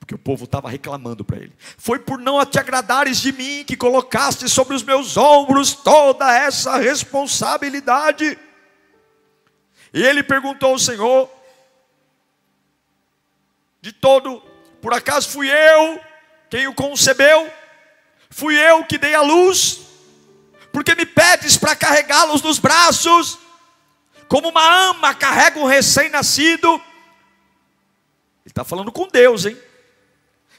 Porque 0.00 0.16
o 0.16 0.18
povo 0.18 0.44
estava 0.44 0.68
reclamando 0.68 1.24
para 1.24 1.36
ele. 1.36 1.52
Foi 1.78 2.00
por 2.00 2.18
não 2.18 2.44
te 2.44 2.58
agradares 2.58 3.20
de 3.20 3.32
mim 3.32 3.64
que 3.64 3.76
colocaste 3.76 4.48
sobre 4.48 4.74
os 4.74 4.82
meus 4.82 5.16
ombros 5.16 5.74
toda 5.74 6.32
essa 6.34 6.76
responsabilidade. 6.76 8.36
E 9.92 10.02
ele 10.02 10.22
perguntou 10.22 10.70
ao 10.70 10.78
Senhor: 10.78 11.30
De 13.80 13.92
todo, 13.92 14.40
por 14.80 14.94
acaso 14.94 15.28
fui 15.28 15.50
eu 15.50 16.00
quem 16.52 16.66
o 16.66 16.74
concebeu? 16.74 17.50
Fui 18.28 18.54
eu 18.54 18.84
que 18.84 18.98
dei 18.98 19.14
a 19.14 19.22
luz? 19.22 19.80
Porque 20.70 20.94
me 20.94 21.06
pedes 21.06 21.56
para 21.56 21.74
carregá-los 21.74 22.42
nos 22.42 22.58
braços, 22.58 23.38
como 24.28 24.50
uma 24.50 24.90
ama 24.90 25.14
carrega 25.14 25.58
um 25.58 25.66
recém-nascido? 25.66 26.68
Ele 26.74 26.82
está 28.46 28.64
falando 28.64 28.90
com 28.90 29.08
Deus, 29.08 29.46
hein? 29.46 29.56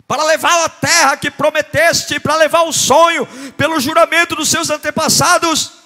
Para 0.08 0.24
levar 0.24 0.66
a 0.66 0.70
terra 0.70 1.18
que 1.18 1.30
prometeste, 1.30 2.20
para 2.20 2.36
levar 2.38 2.64
o 2.64 2.74
sonho, 2.74 3.28
pelo 3.58 3.80
juramento 3.80 4.36
dos 4.36 4.50
seus 4.50 4.70
antepassados. 4.70 5.83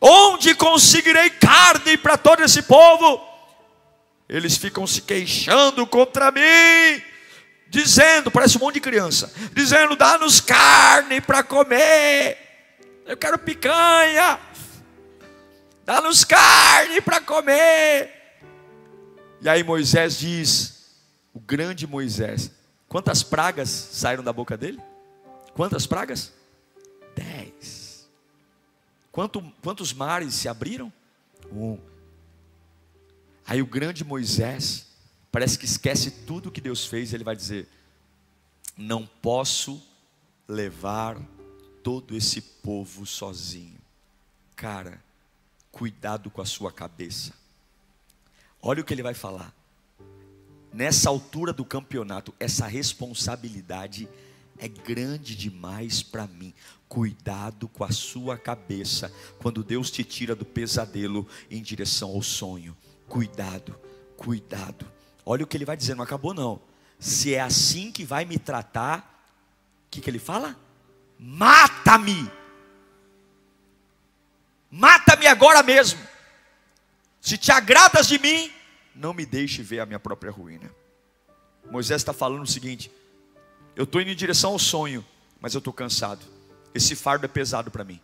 Onde 0.00 0.54
conseguirei 0.54 1.30
carne 1.30 1.96
para 1.96 2.16
todo 2.16 2.42
esse 2.42 2.62
povo? 2.62 3.26
Eles 4.28 4.56
ficam 4.56 4.86
se 4.86 5.00
queixando 5.00 5.86
contra 5.86 6.30
mim, 6.30 7.02
dizendo, 7.68 8.30
parece 8.30 8.58
um 8.58 8.60
monte 8.60 8.74
de 8.74 8.80
criança, 8.80 9.32
dizendo: 9.52 9.96
dá-nos 9.96 10.40
carne 10.40 11.20
para 11.20 11.42
comer. 11.42 12.36
Eu 13.06 13.16
quero 13.16 13.38
picanha. 13.38 14.38
Dá-nos 15.86 16.22
carne 16.22 17.00
para 17.00 17.22
comer. 17.22 18.12
E 19.40 19.48
aí 19.48 19.64
Moisés 19.64 20.18
diz, 20.18 20.90
o 21.32 21.40
grande 21.40 21.86
Moisés, 21.86 22.50
quantas 22.86 23.22
pragas 23.22 23.70
saíram 23.70 24.22
da 24.22 24.32
boca 24.32 24.54
dele? 24.54 24.78
Quantas 25.54 25.86
pragas? 25.86 26.30
Dez. 27.16 27.47
Quanto, 29.18 29.42
quantos 29.60 29.92
mares 29.92 30.32
se 30.32 30.48
abriram? 30.48 30.92
Um. 31.50 31.76
Aí 33.44 33.60
o 33.60 33.66
grande 33.66 34.04
Moisés 34.04 34.86
parece 35.32 35.58
que 35.58 35.64
esquece 35.64 36.12
tudo 36.24 36.52
que 36.52 36.60
Deus 36.60 36.86
fez, 36.86 37.12
ele 37.12 37.24
vai 37.24 37.34
dizer: 37.34 37.68
Não 38.76 39.04
posso 39.04 39.82
levar 40.46 41.20
todo 41.82 42.16
esse 42.16 42.40
povo 42.40 43.04
sozinho. 43.04 43.80
Cara, 44.54 45.02
cuidado 45.72 46.30
com 46.30 46.40
a 46.40 46.46
sua 46.46 46.70
cabeça. 46.70 47.32
Olha 48.62 48.82
o 48.82 48.84
que 48.84 48.94
ele 48.94 49.02
vai 49.02 49.14
falar. 49.14 49.52
Nessa 50.72 51.10
altura 51.10 51.52
do 51.52 51.64
campeonato, 51.64 52.32
essa 52.38 52.68
responsabilidade 52.68 54.08
é 54.58 54.68
grande 54.68 55.34
demais 55.34 56.04
para 56.04 56.28
mim. 56.28 56.54
Cuidado 56.88 57.68
com 57.68 57.84
a 57.84 57.92
sua 57.92 58.38
cabeça 58.38 59.12
quando 59.38 59.62
Deus 59.62 59.90
te 59.90 60.02
tira 60.02 60.34
do 60.34 60.44
pesadelo 60.44 61.28
em 61.50 61.62
direção 61.62 62.10
ao 62.10 62.22
sonho. 62.22 62.76
Cuidado, 63.06 63.78
cuidado. 64.16 64.90
Olha 65.24 65.44
o 65.44 65.46
que 65.46 65.56
ele 65.56 65.64
vai 65.64 65.76
dizer, 65.76 65.94
não 65.94 66.04
acabou 66.04 66.32
não. 66.32 66.60
Se 66.98 67.34
é 67.34 67.40
assim 67.40 67.92
que 67.92 68.04
vai 68.04 68.24
me 68.24 68.38
tratar, 68.38 69.00
o 69.86 69.90
que, 69.90 70.00
que 70.00 70.08
ele 70.08 70.18
fala? 70.18 70.56
Mata-me. 71.18 72.30
Mata-me 74.70 75.26
agora 75.26 75.62
mesmo. 75.62 76.00
Se 77.20 77.36
te 77.36 77.52
agradas 77.52 78.08
de 78.08 78.18
mim, 78.18 78.50
não 78.94 79.12
me 79.12 79.26
deixe 79.26 79.62
ver 79.62 79.80
a 79.80 79.86
minha 79.86 80.00
própria 80.00 80.30
ruína. 80.30 80.70
Moisés 81.70 82.00
está 82.00 82.12
falando 82.12 82.42
o 82.42 82.46
seguinte: 82.46 82.90
eu 83.76 83.84
estou 83.84 84.00
indo 84.00 84.10
em 84.10 84.16
direção 84.16 84.52
ao 84.52 84.58
sonho, 84.58 85.04
mas 85.40 85.54
eu 85.54 85.58
estou 85.58 85.72
cansado. 85.72 86.37
Esse 86.74 86.94
fardo 86.94 87.24
é 87.24 87.28
pesado 87.28 87.70
para 87.70 87.84
mim. 87.84 88.00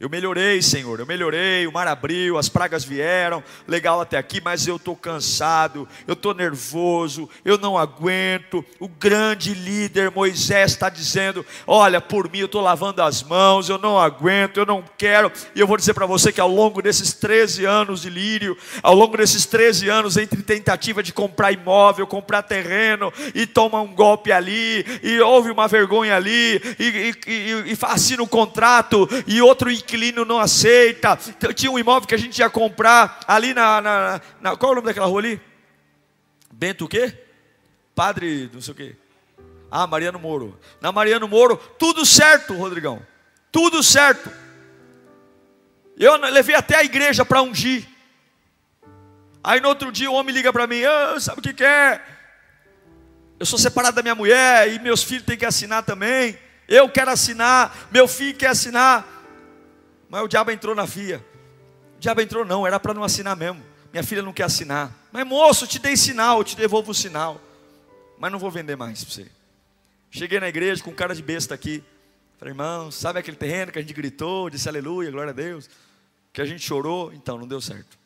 Eu 0.00 0.10
melhorei, 0.10 0.60
Senhor, 0.60 0.98
eu 0.98 1.06
melhorei, 1.06 1.68
o 1.68 1.72
mar 1.72 1.86
abriu, 1.86 2.36
as 2.36 2.48
pragas 2.48 2.82
vieram, 2.84 3.44
legal 3.66 4.00
até 4.00 4.18
aqui, 4.18 4.40
mas 4.40 4.66
eu 4.66 4.74
estou 4.74 4.96
cansado, 4.96 5.88
eu 6.04 6.14
estou 6.14 6.34
nervoso, 6.34 7.30
eu 7.44 7.56
não 7.56 7.78
aguento. 7.78 8.64
O 8.80 8.88
grande 8.88 9.54
líder 9.54 10.10
Moisés 10.10 10.72
está 10.72 10.88
dizendo: 10.88 11.46
Olha, 11.64 12.00
por 12.00 12.28
mim 12.28 12.40
eu 12.40 12.46
estou 12.46 12.60
lavando 12.60 13.02
as 13.02 13.22
mãos, 13.22 13.68
eu 13.68 13.78
não 13.78 13.96
aguento, 13.96 14.56
eu 14.56 14.66
não 14.66 14.82
quero. 14.98 15.30
E 15.54 15.60
eu 15.60 15.66
vou 15.66 15.76
dizer 15.76 15.94
para 15.94 16.06
você 16.06 16.32
que 16.32 16.40
ao 16.40 16.50
longo 16.50 16.82
desses 16.82 17.12
13 17.12 17.64
anos 17.64 18.02
de 18.02 18.10
lírio, 18.10 18.58
ao 18.82 18.96
longo 18.96 19.16
desses 19.16 19.46
13 19.46 19.88
anos, 19.88 20.16
entre 20.16 20.42
tentativa 20.42 21.04
de 21.04 21.12
comprar 21.12 21.52
imóvel, 21.52 22.04
comprar 22.04 22.42
terreno, 22.42 23.12
e 23.32 23.46
toma 23.46 23.80
um 23.80 23.94
golpe 23.94 24.32
ali, 24.32 24.84
e 25.04 25.20
houve 25.20 25.52
uma 25.52 25.68
vergonha 25.68 26.16
ali, 26.16 26.60
e, 26.80 26.84
e, 26.84 27.14
e, 27.28 27.72
e 27.72 27.78
assina 27.82 28.24
um 28.24 28.26
contrato, 28.26 29.08
e 29.24 29.40
outro 29.40 29.70
inquilino 29.84 30.24
não 30.24 30.40
aceita. 30.40 31.16
Tinha 31.54 31.70
um 31.70 31.78
imóvel 31.78 32.08
que 32.08 32.14
a 32.14 32.18
gente 32.18 32.38
ia 32.38 32.50
comprar 32.50 33.20
ali 33.28 33.54
na, 33.54 33.80
na, 33.80 34.20
na 34.40 34.56
qual 34.56 34.70
é 34.70 34.72
o 34.72 34.76
nome 34.76 34.88
daquela 34.88 35.06
rua 35.06 35.20
ali? 35.20 35.40
Bento 36.52 36.86
o 36.86 36.88
quê? 36.88 37.16
Padre, 37.94 38.50
não 38.52 38.60
sei 38.60 38.72
o 38.72 38.76
quê. 38.76 38.96
Ah, 39.70 39.86
Mariano 39.86 40.18
Moro. 40.18 40.58
Na 40.80 40.90
Mariano 40.90 41.28
Moro, 41.28 41.56
tudo 41.78 42.04
certo, 42.04 42.54
Rodrigão. 42.54 43.04
Tudo 43.52 43.82
certo. 43.82 44.30
Eu 45.96 46.16
levei 46.16 46.54
até 46.54 46.76
a 46.76 46.84
igreja 46.84 47.24
para 47.24 47.42
ungir. 47.42 47.86
Aí 49.42 49.60
no 49.60 49.68
outro 49.68 49.92
dia 49.92 50.10
o 50.10 50.14
homem 50.14 50.34
liga 50.34 50.52
para 50.52 50.66
mim, 50.66 50.80
oh, 50.84 51.20
sabe 51.20 51.38
o 51.40 51.42
que, 51.42 51.52
que 51.52 51.64
é? 51.64 52.00
Eu 53.38 53.44
sou 53.44 53.58
separado 53.58 53.96
da 53.96 54.02
minha 54.02 54.14
mulher 54.14 54.72
e 54.72 54.78
meus 54.78 55.02
filhos 55.02 55.24
têm 55.24 55.36
que 55.36 55.44
assinar 55.44 55.82
também. 55.82 56.38
Eu 56.66 56.88
quero 56.88 57.10
assinar, 57.10 57.88
meu 57.90 58.08
filho 58.08 58.36
quer 58.36 58.48
assinar. 58.48 59.13
Mas 60.14 60.22
o 60.22 60.28
diabo 60.28 60.52
entrou 60.52 60.76
na 60.76 60.84
via. 60.84 61.18
O 61.96 61.98
diabo 61.98 62.20
entrou 62.20 62.44
não, 62.44 62.64
era 62.64 62.78
para 62.78 62.94
não 62.94 63.02
assinar 63.02 63.34
mesmo. 63.36 63.60
Minha 63.92 64.04
filha 64.04 64.22
não 64.22 64.32
quer 64.32 64.44
assinar. 64.44 64.96
Mas 65.10 65.26
moço, 65.26 65.66
te 65.66 65.76
dei 65.80 65.96
sinal, 65.96 66.38
eu 66.38 66.44
te 66.44 66.56
devolvo 66.56 66.92
o 66.92 66.94
sinal. 66.94 67.40
Mas 68.16 68.30
não 68.30 68.38
vou 68.38 68.48
vender 68.48 68.76
mais 68.76 69.02
para 69.02 69.12
você. 69.12 69.26
Cheguei 70.12 70.38
na 70.38 70.48
igreja 70.48 70.84
com 70.84 70.94
cara 70.94 71.16
de 71.16 71.20
besta 71.20 71.52
aqui. 71.52 71.82
Falei, 72.38 72.52
irmão, 72.52 72.92
sabe 72.92 73.18
aquele 73.18 73.36
terreno 73.36 73.72
que 73.72 73.78
a 73.80 73.82
gente 73.82 73.92
gritou, 73.92 74.48
disse 74.48 74.68
aleluia, 74.68 75.10
glória 75.10 75.30
a 75.30 75.34
Deus, 75.34 75.68
que 76.32 76.40
a 76.40 76.44
gente 76.44 76.64
chorou? 76.64 77.12
Então, 77.12 77.36
não 77.36 77.48
deu 77.48 77.60
certo. 77.60 77.98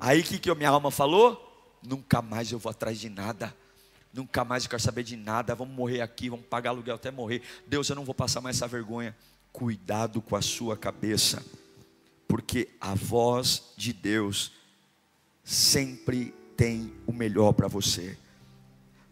Aí 0.00 0.20
o 0.20 0.24
que, 0.24 0.38
que 0.38 0.54
minha 0.54 0.70
alma 0.70 0.90
falou? 0.90 1.76
Nunca 1.86 2.22
mais 2.22 2.50
eu 2.50 2.58
vou 2.58 2.70
atrás 2.70 2.98
de 2.98 3.10
nada. 3.10 3.54
Nunca 4.16 4.46
mais 4.46 4.64
eu 4.64 4.70
quero 4.70 4.80
saber 4.80 5.02
de 5.02 5.14
nada. 5.14 5.54
Vamos 5.54 5.76
morrer 5.76 6.00
aqui, 6.00 6.30
vamos 6.30 6.46
pagar 6.46 6.70
aluguel 6.70 6.94
até 6.94 7.10
morrer. 7.10 7.42
Deus, 7.66 7.86
eu 7.90 7.94
não 7.94 8.04
vou 8.04 8.14
passar 8.14 8.40
mais 8.40 8.56
essa 8.56 8.66
vergonha. 8.66 9.14
Cuidado 9.52 10.22
com 10.22 10.34
a 10.34 10.40
sua 10.40 10.74
cabeça, 10.74 11.44
porque 12.26 12.68
a 12.80 12.94
voz 12.94 13.74
de 13.76 13.92
Deus 13.92 14.52
sempre 15.44 16.34
tem 16.56 16.94
o 17.06 17.12
melhor 17.12 17.52
para 17.52 17.68
você. 17.68 18.16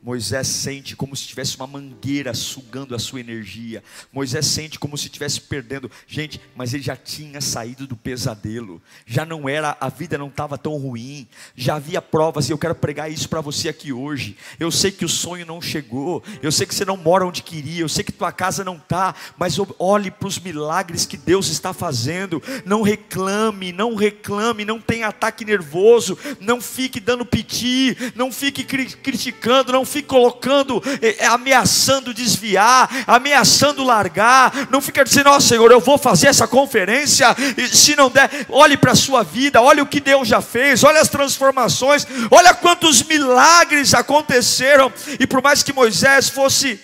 Moisés 0.05 0.47
sente 0.49 0.95
como 0.95 1.17
se 1.17 1.27
tivesse 1.27 1.57
uma 1.57 1.67
mangueira 1.67 2.35
sugando 2.35 2.95
a 2.95 2.99
sua 2.99 3.21
energia. 3.21 3.83
Moisés 4.13 4.45
sente 4.45 4.79
como 4.79 4.99
se 4.99 5.07
estivesse 5.07 5.41
perdendo. 5.41 5.91
Gente, 6.07 6.39
mas 6.55 6.75
ele 6.75 6.83
já 6.83 6.95
tinha 6.95 7.41
saído 7.41 7.87
do 7.87 7.97
pesadelo. 7.97 8.83
Já 9.07 9.25
não 9.25 9.49
era, 9.49 9.75
a 9.81 9.89
vida 9.89 10.19
não 10.19 10.29
estava 10.29 10.59
tão 10.59 10.77
ruim. 10.77 11.27
Já 11.57 11.77
havia 11.77 12.03
provas 12.03 12.51
e 12.51 12.53
eu 12.53 12.59
quero 12.59 12.75
pregar 12.75 13.11
isso 13.11 13.31
para 13.31 13.41
você 13.41 13.67
aqui 13.71 13.95
hoje. 13.95 14.37
Eu 14.61 14.71
sei 14.71 14.93
que 14.93 15.07
o 15.07 15.09
sonho 15.09 15.47
não 15.47 15.63
chegou. 15.63 16.23
Eu 16.43 16.53
sei 16.53 16.67
que 16.67 16.75
você 16.75 16.85
não 16.85 16.99
mora 16.99 17.27
onde 17.27 17.43
queria. 17.43 17.81
Eu 17.81 17.89
sei 17.89 18.05
que 18.05 18.13
tua 18.13 18.31
casa 18.31 18.63
não 18.63 18.77
está. 18.77 19.15
Mas 19.39 19.57
olhe 19.79 20.11
para 20.11 20.29
os 20.29 20.39
milagres 20.39 21.07
que 21.07 21.17
Deus 21.17 21.49
está 21.49 21.73
fazendo. 21.73 22.43
Não 22.67 22.83
reclame, 22.83 23.73
não 23.73 23.95
reclame, 23.95 24.67
não 24.67 24.79
tenha 24.79 25.09
ataque 25.09 25.47
nervoso. 25.47 26.19
Não 26.41 26.61
fique 26.61 27.01
dando 27.01 27.25
piti, 27.25 27.97
não 28.15 28.31
fique 28.31 28.65
criticando, 28.65 29.73
não 29.73 29.94
fique 29.95 30.09
colocando, 30.09 30.83
é, 31.01 31.27
ameaçando 31.27 32.13
desviar, 32.13 33.05
ameaçando 33.07 33.85
largar, 33.85 34.69
não 34.71 34.81
fica 34.81 35.05
dizendo, 35.05 35.31
ó 35.31 35.37
oh, 35.37 35.41
Senhor, 35.41 35.71
eu 35.71 35.81
vou 35.81 35.97
fazer 35.97 36.27
essa 36.27 36.49
conferência, 36.49 37.29
e 37.57 37.69
se 37.69 37.95
não 37.95 38.11
der, 38.11 38.47
olhe 38.49 38.77
para 38.77 38.93
a 38.93 38.97
sua 38.97 39.23
vida, 39.23 39.63
olhe 39.63 39.81
o 39.81 39.87
que 39.87 40.01
Deus 40.01 40.27
já 40.27 40.41
fez, 40.41 40.83
olhe 40.83 40.99
as 40.99 41.09
transformações, 41.09 42.07
olha 42.31 42.53
quantos 42.53 43.03
milagres 43.05 43.95
aconteceram, 43.95 44.93
e 45.21 45.27
por 45.27 45.41
mais 45.41 45.63
que 45.63 45.73
Moisés 45.73 46.29
fosse 46.29 46.81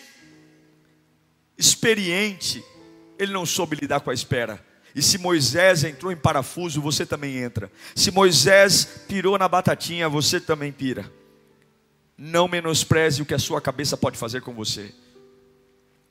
experiente, 1.58 2.64
ele 3.18 3.32
não 3.32 3.44
soube 3.44 3.76
lidar 3.80 4.00
com 4.00 4.10
a 4.10 4.14
espera. 4.14 4.64
E 4.94 5.02
se 5.02 5.18
Moisés 5.18 5.84
entrou 5.84 6.10
em 6.10 6.16
parafuso, 6.16 6.80
você 6.80 7.06
também 7.06 7.36
entra. 7.36 7.70
Se 7.94 8.10
Moisés 8.10 9.04
pirou 9.06 9.38
na 9.38 9.48
batatinha, 9.48 10.08
você 10.08 10.40
também 10.40 10.72
pira. 10.72 11.19
Não 12.22 12.46
menospreze 12.46 13.22
o 13.22 13.24
que 13.24 13.32
a 13.32 13.38
sua 13.38 13.62
cabeça 13.62 13.96
pode 13.96 14.18
fazer 14.18 14.42
com 14.42 14.52
você. 14.52 14.92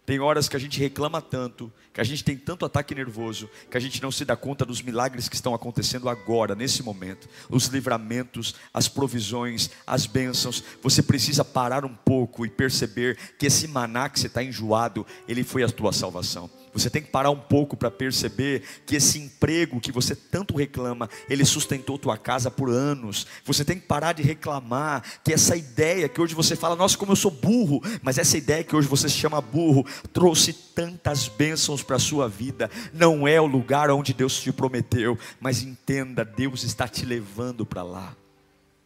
Tem 0.07 0.19
horas 0.19 0.49
que 0.49 0.55
a 0.55 0.59
gente 0.59 0.79
reclama 0.79 1.21
tanto, 1.21 1.71
que 1.93 2.01
a 2.01 2.03
gente 2.03 2.23
tem 2.23 2.35
tanto 2.35 2.65
ataque 2.65 2.95
nervoso, 2.95 3.47
que 3.69 3.77
a 3.77 3.79
gente 3.79 4.01
não 4.01 4.11
se 4.11 4.25
dá 4.25 4.35
conta 4.35 4.65
dos 4.65 4.81
milagres 4.81 5.29
que 5.29 5.35
estão 5.35 5.53
acontecendo 5.53 6.09
agora, 6.09 6.55
nesse 6.55 6.81
momento. 6.81 7.29
Os 7.47 7.67
livramentos, 7.67 8.55
as 8.73 8.87
provisões, 8.87 9.69
as 9.85 10.07
bênçãos. 10.07 10.63
Você 10.81 11.03
precisa 11.03 11.45
parar 11.45 11.85
um 11.85 11.93
pouco 11.93 12.43
e 12.43 12.49
perceber 12.49 13.15
que 13.37 13.45
esse 13.45 13.67
maná 13.67 14.09
que 14.09 14.19
você 14.19 14.25
está 14.25 14.41
enjoado, 14.43 15.05
ele 15.27 15.43
foi 15.43 15.61
a 15.61 15.69
tua 15.69 15.93
salvação. 15.93 16.49
Você 16.73 16.89
tem 16.89 17.01
que 17.01 17.09
parar 17.09 17.31
um 17.31 17.39
pouco 17.39 17.75
para 17.75 17.89
perceber 17.89 18.63
que 18.85 18.95
esse 18.95 19.17
emprego 19.17 19.79
que 19.79 19.91
você 19.91 20.15
tanto 20.15 20.55
reclama, 20.55 21.09
ele 21.29 21.43
sustentou 21.43 21.97
tua 21.97 22.17
casa 22.17 22.51
por 22.51 22.69
anos. 22.69 23.25
Você 23.43 23.65
tem 23.65 23.79
que 23.79 23.87
parar 23.87 24.13
de 24.13 24.21
reclamar 24.21 25.03
que 25.23 25.33
essa 25.33 25.55
ideia 25.55 26.07
que 26.07 26.21
hoje 26.21 26.35
você 26.35 26.55
fala, 26.55 26.75
nossa, 26.75 26.97
como 26.97 27.11
eu 27.11 27.15
sou 27.15 27.31
burro, 27.31 27.81
mas 28.01 28.17
essa 28.17 28.37
ideia 28.37 28.63
que 28.63 28.75
hoje 28.75 28.87
você 28.87 29.09
se 29.09 29.15
chama 29.15 29.41
burro, 29.41 29.85
trouxe 30.13 30.53
tantas 30.53 31.27
bênçãos 31.27 31.81
para 31.81 31.95
a 31.95 31.99
sua 31.99 32.29
vida. 32.29 32.69
Não 32.93 33.27
é 33.27 33.41
o 33.41 33.47
lugar 33.47 33.89
onde 33.89 34.13
Deus 34.13 34.39
te 34.39 34.51
prometeu, 34.51 35.17
mas 35.39 35.63
entenda, 35.63 36.23
Deus 36.23 36.63
está 36.63 36.87
te 36.87 37.05
levando 37.05 37.65
para 37.65 37.81
lá. 37.81 38.15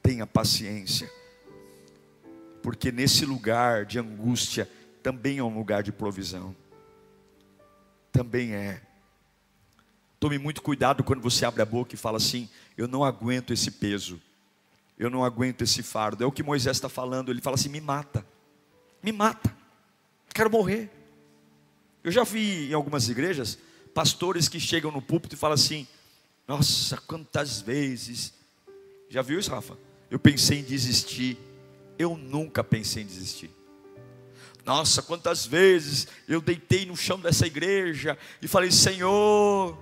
Tenha 0.02 0.26
paciência. 0.26 1.10
Porque 2.62 2.92
nesse 2.94 3.26
lugar 3.26 3.86
de 3.86 4.00
angústia 4.00 4.70
também 5.02 5.40
é 5.40 5.44
um 5.44 5.54
lugar 5.54 5.84
de 5.84 5.92
provisão 5.92 6.56
também 8.14 8.54
é. 8.54 8.80
Tome 10.20 10.38
muito 10.38 10.62
cuidado 10.62 11.04
quando 11.04 11.22
você 11.22 11.44
abre 11.44 11.62
a 11.62 11.66
boca 11.66 11.96
e 11.96 11.98
fala 11.98 12.18
assim: 12.18 12.48
Eu 12.78 12.88
não 12.88 13.04
aguento 13.04 13.52
esse 13.52 13.72
peso, 13.72 14.22
eu 14.98 15.10
não 15.10 15.26
aguento 15.26 15.64
esse 15.64 15.84
fardo. 15.84 16.24
É 16.24 16.28
o 16.28 16.32
que 16.32 16.44
Moisés 16.44 16.78
está 16.78 16.88
falando. 16.88 17.30
Ele 17.30 17.42
fala 17.42 17.56
assim: 17.56 17.68
Me 17.68 17.82
mata, 17.82 18.26
me 19.02 19.12
mata, 19.12 19.54
quero 20.34 20.50
morrer. 20.50 20.90
Eu 22.04 22.12
já 22.12 22.24
vi 22.24 22.70
em 22.70 22.74
algumas 22.74 23.10
igrejas 23.10 23.58
pastores 23.94 24.48
que 24.48 24.60
chegam 24.60 24.92
no 24.92 25.02
púlpito 25.02 25.36
e 25.36 25.38
falam 25.38 25.56
assim: 25.56 25.88
Nossa, 26.48 26.98
quantas 26.98 27.60
vezes. 27.60 28.34
Já 29.10 29.22
viu 29.22 29.40
isso, 29.40 29.52
Rafa? 29.52 29.78
Eu 30.10 30.20
pensei 30.20 30.60
em 30.60 30.64
desistir. 30.64 31.38
Eu 31.98 32.16
nunca 32.16 32.64
pensei 32.64 33.04
em 33.04 33.06
desistir. 33.06 33.52
Nossa, 34.66 35.02
quantas 35.02 35.46
vezes 35.46 36.08
eu 36.28 36.40
deitei 36.40 36.86
no 36.86 36.96
chão 36.96 37.20
dessa 37.20 37.46
igreja 37.46 38.18
e 38.42 38.48
falei: 38.48 38.72
Senhor, 38.72 39.78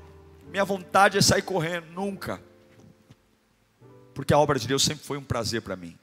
minha 0.49 0.65
vontade 0.65 1.17
é 1.17 1.21
sair 1.21 1.43
correndo. 1.43 1.85
Nunca, 1.91 2.41
Porque 4.13 4.33
a 4.33 4.37
obra 4.37 4.57
de 4.57 4.67
Deus 4.67 4.83
sempre 4.83 5.05
foi 5.05 5.17
um 5.17 5.23
prazer 5.23 5.61
para 5.61 5.75
mim. 5.75 5.97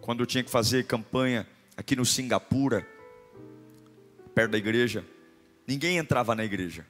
Quando 0.00 0.20
eu 0.20 0.26
tinha 0.26 0.42
que 0.42 0.50
fazer 0.50 0.86
campanha 0.86 1.46
aqui 1.76 1.94
no 1.94 2.04
Singapura, 2.04 2.86
perto 4.34 4.52
da 4.52 4.58
igreja, 4.58 5.04
ninguém 5.66 5.98
entrava 5.98 6.34
na 6.34 6.44
igreja. 6.44 6.86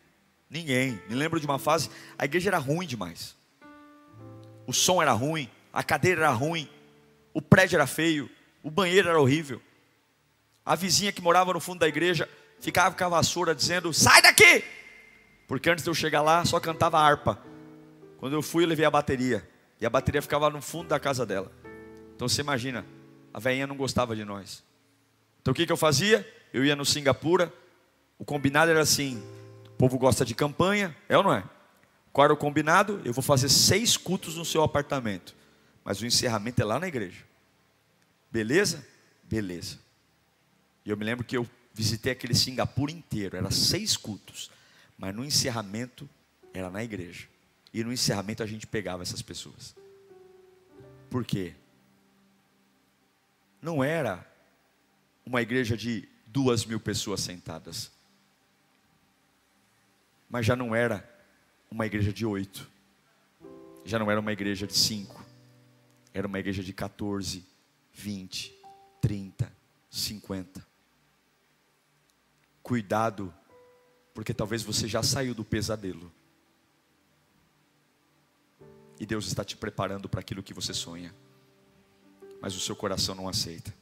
Ninguém. 0.49 1.03
Me 1.09 1.15
lembro 1.15 1.41
de 1.41 1.47
uma 1.47 1.59
fase, 1.59 1.91
a 2.17 2.25
igreja 2.25 2.51
era 2.51 2.59
ruim 2.59 2.87
demais. 2.87 3.37
O 4.67 4.73
som 4.73 5.03
era 5.03 5.13
ruim, 5.13 5.51
a 5.73 5.83
cadeira 5.83 6.23
era 6.23 6.31
ruim, 6.31 6.69
o 7.35 7.43
prédio 7.43 7.77
era 7.77 7.87
feio, 7.87 8.31
o 8.63 8.71
banheiro 8.71 9.09
era 9.09 9.21
horrível. 9.21 9.61
A 10.65 10.75
vizinha 10.75 11.13
que 11.13 11.23
morava 11.23 11.53
no 11.53 11.61
fundo 11.61 11.81
da 11.81 11.89
igreja 11.89 12.29
ficava 12.61 12.95
com 12.95 13.05
a 13.05 13.09
vassoura 13.09 13.55
dizendo: 13.55 13.93
Sai 13.93 14.21
daqui! 14.23 14.65
Porque 15.47 15.71
antes 15.71 15.83
de 15.83 15.91
eu 15.91 15.95
chegar 15.95 16.21
lá, 16.21 16.45
só 16.45 16.61
cantava 16.61 16.99
harpa. 16.99 17.39
Quando 18.19 18.35
eu 18.35 18.43
fui, 18.43 18.65
eu 18.65 18.69
levei 18.69 18.85
a 18.85 18.91
bateria. 18.91 19.49
E 19.81 19.87
a 19.87 19.91
bateria 19.91 20.21
ficava 20.21 20.51
no 20.51 20.61
fundo 20.61 20.89
da 20.89 21.01
casa 21.01 21.25
dela. 21.25 21.51
Então 22.15 22.29
você 22.29 22.43
imagina, 22.43 22.85
a 23.33 23.39
velhinha 23.39 23.67
não 23.67 23.77
gostava 23.77 24.15
de 24.15 24.25
nós. 24.25 24.63
Então 25.41 25.53
o 25.53 25.55
que, 25.55 25.65
que 25.65 25.73
eu 25.73 25.77
fazia? 25.77 26.29
Eu 26.53 26.65
ia 26.65 26.77
no 26.77 26.85
Singapura. 26.85 27.53
O 28.19 28.25
combinado 28.25 28.71
era 28.71 28.81
assim: 28.81 29.23
o 29.67 29.71
povo 29.79 29.97
gosta 29.97 30.25
de 30.25 30.35
campanha, 30.35 30.95
é 31.09 31.17
ou 31.17 31.23
não 31.23 31.33
é? 31.33 31.45
Qual 32.13 32.25
era 32.25 32.35
o 32.35 32.37
combinado? 32.37 33.01
Eu 33.05 33.13
vou 33.13 33.23
fazer 33.23 33.49
seis 33.49 33.97
cultos 33.97 34.37
no 34.37 34.45
seu 34.45 34.63
apartamento. 34.63 35.35
Mas 35.85 36.01
o 36.03 36.07
encerramento 36.07 36.61
é 36.61 36.65
lá 36.65 36.79
na 36.79 36.89
igreja. 36.89 37.28
Beleza? 38.31 38.87
Beleza. 39.25 39.79
E 40.85 40.91
eu 40.91 40.97
me 40.97 41.05
lembro 41.05 41.25
que 41.25 41.37
eu 41.37 41.49
visitei 41.73 42.13
aquele 42.13 42.35
Singapura 42.35 42.91
inteiro, 42.91 43.37
era 43.37 43.51
seis 43.51 43.97
cultos, 43.97 44.51
mas 44.97 45.15
no 45.15 45.25
encerramento 45.25 46.09
era 46.53 46.71
na 46.71 46.83
igreja. 46.83 47.29
E 47.73 47.85
no 47.85 47.93
encerramento 47.93 48.43
a 48.43 48.47
gente 48.47 48.67
pegava 48.67 49.03
essas 49.03 49.23
pessoas. 49.23 49.77
Por 51.11 51.25
quê? 51.25 51.55
Não 53.63 53.83
era 53.83 54.27
uma 55.25 55.43
igreja 55.43 55.77
de 55.77 56.09
duas 56.27 56.65
mil 56.65 56.81
pessoas 56.81 57.21
sentadas, 57.21 57.91
mas 60.29 60.45
já 60.45 60.55
não 60.55 60.75
era 60.75 61.09
uma 61.71 61.87
igreja 61.87 62.13
de 62.13 62.25
oito, 62.25 62.69
já 63.85 63.99
não 63.99 64.11
era 64.11 64.21
uma 64.21 64.33
igreja 64.33 64.67
de 64.67 64.77
cinco, 64.77 65.25
era 66.13 66.27
uma 66.27 66.39
igreja 66.39 66.63
de 66.63 66.73
14, 66.73 67.45
20, 67.99 68.55
30, 69.01 69.53
50. 69.91 70.65
Cuidado, 72.63 73.35
porque 74.15 74.33
talvez 74.33 74.63
você 74.63 74.87
já 74.87 75.03
saiu 75.03 75.35
do 75.35 75.45
pesadelo. 75.45 76.13
E 79.01 79.05
Deus 79.05 79.27
está 79.27 79.45
te 79.45 79.57
preparando 79.57 80.09
para 80.09 80.21
aquilo 80.21 80.45
que 80.45 80.55
você 80.55 80.73
sonha, 80.73 81.13
mas 82.41 82.55
o 82.55 82.61
seu 82.61 82.77
coração 82.77 83.17
não 83.17 83.29
aceita. 83.29 83.75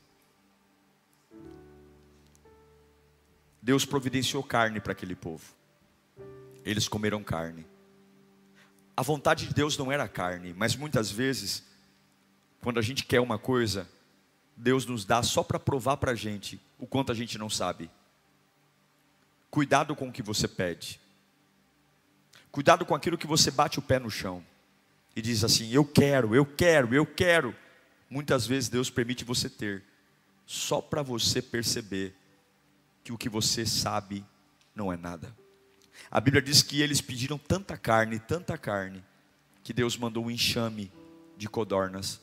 Deus 3.60 3.84
providenciou 3.84 4.42
carne 4.42 4.80
para 4.80 4.92
aquele 4.92 5.14
povo. 5.14 5.44
Eles 6.64 6.88
comeram 6.88 7.22
carne. 7.22 7.66
A 8.96 9.02
vontade 9.02 9.46
de 9.46 9.52
Deus 9.52 9.76
não 9.76 9.92
era 9.92 10.08
carne, 10.08 10.54
mas 10.54 10.74
muitas 10.74 11.10
vezes, 11.10 11.62
quando 12.62 12.78
a 12.78 12.82
gente 12.82 13.04
quer 13.04 13.20
uma 13.20 13.38
coisa, 13.38 13.86
Deus 14.56 14.86
nos 14.86 15.04
dá 15.04 15.22
só 15.22 15.42
para 15.42 15.60
provar 15.60 15.98
para 15.98 16.12
a 16.12 16.14
gente 16.14 16.58
o 16.78 16.86
quanto 16.86 17.12
a 17.12 17.14
gente 17.14 17.36
não 17.36 17.50
sabe. 17.50 17.90
Cuidado 19.50 19.94
com 19.94 20.08
o 20.08 20.12
que 20.12 20.22
você 20.22 20.48
pede. 20.48 21.00
Cuidado 22.50 22.86
com 22.86 22.94
aquilo 22.94 23.18
que 23.18 23.26
você 23.26 23.50
bate 23.50 23.78
o 23.78 23.82
pé 23.82 23.98
no 23.98 24.10
chão 24.10 24.42
e 25.14 25.20
diz 25.20 25.44
assim: 25.44 25.70
Eu 25.70 25.84
quero, 25.84 26.34
eu 26.34 26.46
quero, 26.46 26.94
eu 26.94 27.04
quero. 27.04 27.54
Muitas 28.08 28.46
vezes 28.46 28.68
Deus 28.68 28.88
permite 28.88 29.24
você 29.24 29.50
ter, 29.50 29.84
só 30.46 30.80
para 30.80 31.02
você 31.02 31.42
perceber 31.42 32.14
que 33.04 33.12
o 33.12 33.18
que 33.18 33.28
você 33.28 33.66
sabe 33.66 34.24
não 34.74 34.92
é 34.92 34.96
nada. 34.96 35.34
A 36.10 36.20
Bíblia 36.20 36.42
diz 36.42 36.62
que 36.62 36.80
eles 36.80 37.00
pediram 37.00 37.38
tanta 37.38 37.76
carne, 37.76 38.18
tanta 38.18 38.56
carne, 38.56 39.04
que 39.62 39.72
Deus 39.72 39.96
mandou 39.96 40.24
um 40.24 40.30
enxame 40.30 40.92
de 41.36 41.48
codornas. 41.48 42.20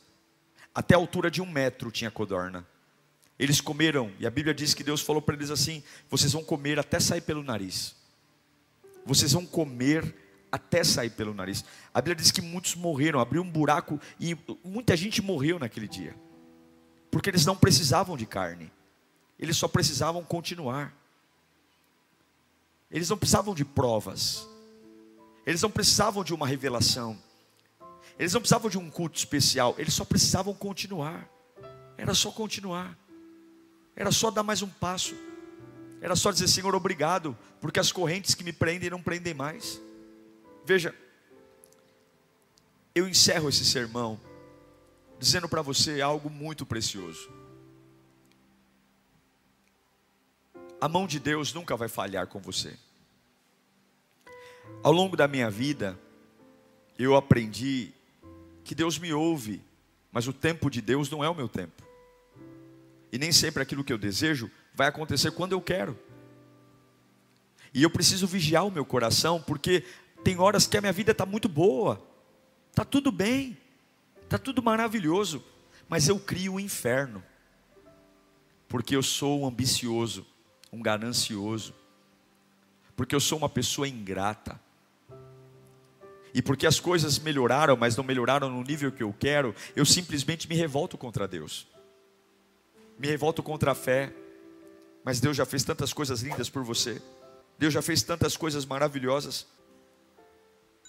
Até 0.74 0.94
a 0.94 0.98
altura 0.98 1.30
de 1.30 1.40
um 1.40 1.46
metro 1.46 1.90
tinha 1.90 2.10
codorna. 2.10 2.66
Eles 3.38 3.60
comeram, 3.60 4.12
e 4.18 4.26
a 4.26 4.30
Bíblia 4.30 4.54
diz 4.54 4.74
que 4.74 4.84
Deus 4.84 5.00
falou 5.00 5.22
para 5.22 5.34
eles 5.34 5.50
assim: 5.50 5.82
vocês 6.10 6.32
vão 6.32 6.42
comer 6.42 6.78
até 6.78 6.98
sair 6.98 7.20
pelo 7.20 7.42
nariz. 7.42 7.94
Vocês 9.04 9.32
vão 9.32 9.44
comer 9.44 10.14
até 10.50 10.84
sair 10.84 11.10
pelo 11.10 11.34
nariz. 11.34 11.64
A 11.92 12.00
Bíblia 12.00 12.16
diz 12.16 12.30
que 12.30 12.40
muitos 12.40 12.74
morreram, 12.74 13.20
abriu 13.20 13.42
um 13.42 13.50
buraco 13.50 14.00
e 14.20 14.36
muita 14.64 14.96
gente 14.96 15.20
morreu 15.20 15.58
naquele 15.58 15.88
dia. 15.88 16.14
Porque 17.10 17.28
eles 17.28 17.44
não 17.44 17.56
precisavam 17.56 18.16
de 18.16 18.24
carne. 18.24 18.72
Eles 19.38 19.56
só 19.56 19.68
precisavam 19.68 20.22
continuar. 20.24 20.94
Eles 22.90 23.10
não 23.10 23.18
precisavam 23.18 23.54
de 23.54 23.64
provas. 23.64 24.48
Eles 25.44 25.60
não 25.60 25.70
precisavam 25.70 26.22
de 26.24 26.32
uma 26.32 26.46
revelação. 26.46 27.18
Eles 28.18 28.32
não 28.32 28.40
precisavam 28.40 28.70
de 28.70 28.78
um 28.78 28.90
culto 28.90 29.18
especial. 29.18 29.74
Eles 29.78 29.94
só 29.94 30.04
precisavam 30.04 30.54
continuar. 30.54 31.28
Era 31.96 32.14
só 32.14 32.30
continuar. 32.30 32.96
Era 33.96 34.10
só 34.12 34.30
dar 34.30 34.42
mais 34.42 34.62
um 34.62 34.68
passo. 34.68 35.14
Era 36.00 36.14
só 36.14 36.30
dizer, 36.30 36.48
Senhor, 36.48 36.74
obrigado, 36.74 37.36
porque 37.60 37.80
as 37.80 37.90
correntes 37.90 38.34
que 38.34 38.44
me 38.44 38.52
prendem 38.52 38.90
não 38.90 39.02
prendem 39.02 39.32
mais. 39.32 39.80
Veja, 40.64 40.94
eu 42.94 43.08
encerro 43.08 43.48
esse 43.48 43.64
sermão 43.64 44.20
dizendo 45.18 45.48
para 45.48 45.62
você 45.62 46.00
algo 46.00 46.28
muito 46.28 46.66
precioso. 46.66 47.30
A 50.80 50.88
mão 50.88 51.06
de 51.06 51.18
Deus 51.18 51.54
nunca 51.54 51.76
vai 51.76 51.88
falhar 51.88 52.26
com 52.26 52.38
você. 52.38 52.76
Ao 54.82 54.92
longo 54.92 55.16
da 55.16 55.26
minha 55.26 55.50
vida, 55.50 55.98
eu 56.98 57.16
aprendi 57.16 57.92
que 58.64 58.74
Deus 58.74 58.98
me 58.98 59.12
ouve, 59.12 59.62
mas 60.10 60.26
o 60.26 60.32
tempo 60.32 60.70
de 60.70 60.80
Deus 60.80 61.10
não 61.10 61.22
é 61.22 61.28
o 61.28 61.34
meu 61.34 61.48
tempo. 61.48 61.82
E 63.12 63.18
nem 63.18 63.30
sempre 63.30 63.62
aquilo 63.62 63.84
que 63.84 63.92
eu 63.92 63.98
desejo 63.98 64.50
vai 64.74 64.88
acontecer 64.88 65.30
quando 65.30 65.52
eu 65.52 65.60
quero. 65.60 65.96
E 67.72 67.82
eu 67.82 67.90
preciso 67.90 68.26
vigiar 68.26 68.66
o 68.66 68.70
meu 68.70 68.84
coração, 68.84 69.40
porque 69.40 69.84
tem 70.24 70.38
horas 70.38 70.66
que 70.66 70.76
a 70.76 70.80
minha 70.80 70.92
vida 70.92 71.12
está 71.12 71.26
muito 71.26 71.48
boa, 71.48 72.02
está 72.70 72.84
tudo 72.84 73.12
bem, 73.12 73.56
está 74.22 74.38
tudo 74.38 74.62
maravilhoso, 74.62 75.44
mas 75.88 76.08
eu 76.08 76.18
crio 76.18 76.52
o 76.52 76.56
um 76.56 76.60
inferno, 76.60 77.22
porque 78.68 78.96
eu 78.96 79.02
sou 79.02 79.42
um 79.42 79.46
ambicioso, 79.46 80.26
um 80.72 80.80
ganancioso, 80.80 81.74
porque 82.96 83.14
eu 83.14 83.20
sou 83.20 83.38
uma 83.38 83.48
pessoa 83.48 83.86
ingrata, 83.86 84.60
e 86.34 86.42
porque 86.42 86.66
as 86.66 86.80
coisas 86.80 87.18
melhoraram, 87.18 87.76
mas 87.76 87.96
não 87.96 88.04
melhoraram 88.04 88.50
no 88.50 88.62
nível 88.62 88.92
que 88.92 89.02
eu 89.02 89.14
quero, 89.18 89.54
eu 89.74 89.86
simplesmente 89.86 90.48
me 90.48 90.56
revolto 90.56 90.98
contra 90.98 91.26
Deus 91.26 91.66
me 92.98 93.08
revolto 93.08 93.42
contra 93.42 93.72
a 93.72 93.74
fé, 93.74 94.12
mas 95.02 95.20
Deus 95.20 95.36
já 95.36 95.44
fez 95.44 95.64
tantas 95.64 95.92
coisas 95.92 96.22
lindas 96.22 96.48
por 96.48 96.62
você, 96.62 97.02
Deus 97.58 97.72
já 97.72 97.82
fez 97.82 98.02
tantas 98.02 98.36
coisas 98.36 98.64
maravilhosas. 98.64 99.46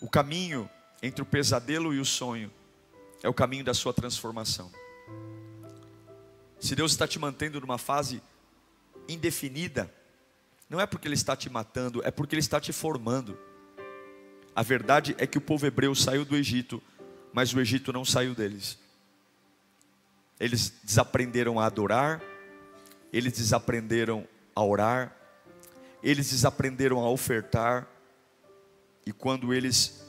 O 0.02 0.10
caminho 0.10 0.70
entre 1.02 1.22
o 1.22 1.26
pesadelo 1.26 1.94
e 1.94 2.00
o 2.00 2.06
sonho 2.06 2.52
é 3.22 3.30
o 3.30 3.34
caminho 3.34 3.64
da 3.64 3.74
sua 3.74 3.94
transformação. 3.94 4.72
Se 6.60 6.76
Deus 6.76 6.92
está 6.92 7.08
te 7.08 7.20
mantendo 7.20 7.60
numa 7.62 7.78
fase 7.78 8.22
indefinida, 9.08 9.94
não 10.70 10.80
é 10.80 10.86
porque 10.86 11.08
Ele 11.08 11.16
está 11.16 11.36
te 11.36 11.50
matando, 11.50 12.02
é 12.04 12.10
porque 12.10 12.34
Ele 12.34 12.40
está 12.40 12.60
te 12.60 12.74
formando. 12.74 13.38
A 14.56 14.64
verdade 14.64 15.14
é 15.18 15.28
que 15.28 15.38
o 15.38 15.42
povo 15.42 15.66
hebreu 15.66 15.94
saiu 15.94 16.24
do 16.24 16.36
Egito, 16.36 16.82
mas 17.34 17.54
o 17.54 17.60
Egito 17.60 17.92
não 17.92 18.06
saiu 18.06 18.34
deles. 18.34 18.80
Eles 20.40 20.74
desaprenderam 20.82 21.60
a 21.60 21.66
adorar, 21.66 22.22
eles 23.12 23.34
desaprenderam 23.34 24.26
a 24.56 24.64
orar, 24.64 25.14
eles 26.02 26.30
desaprenderam 26.30 27.00
a 27.00 27.10
ofertar, 27.10 27.86
e 29.06 29.12
quando 29.12 29.54
eles 29.54 30.06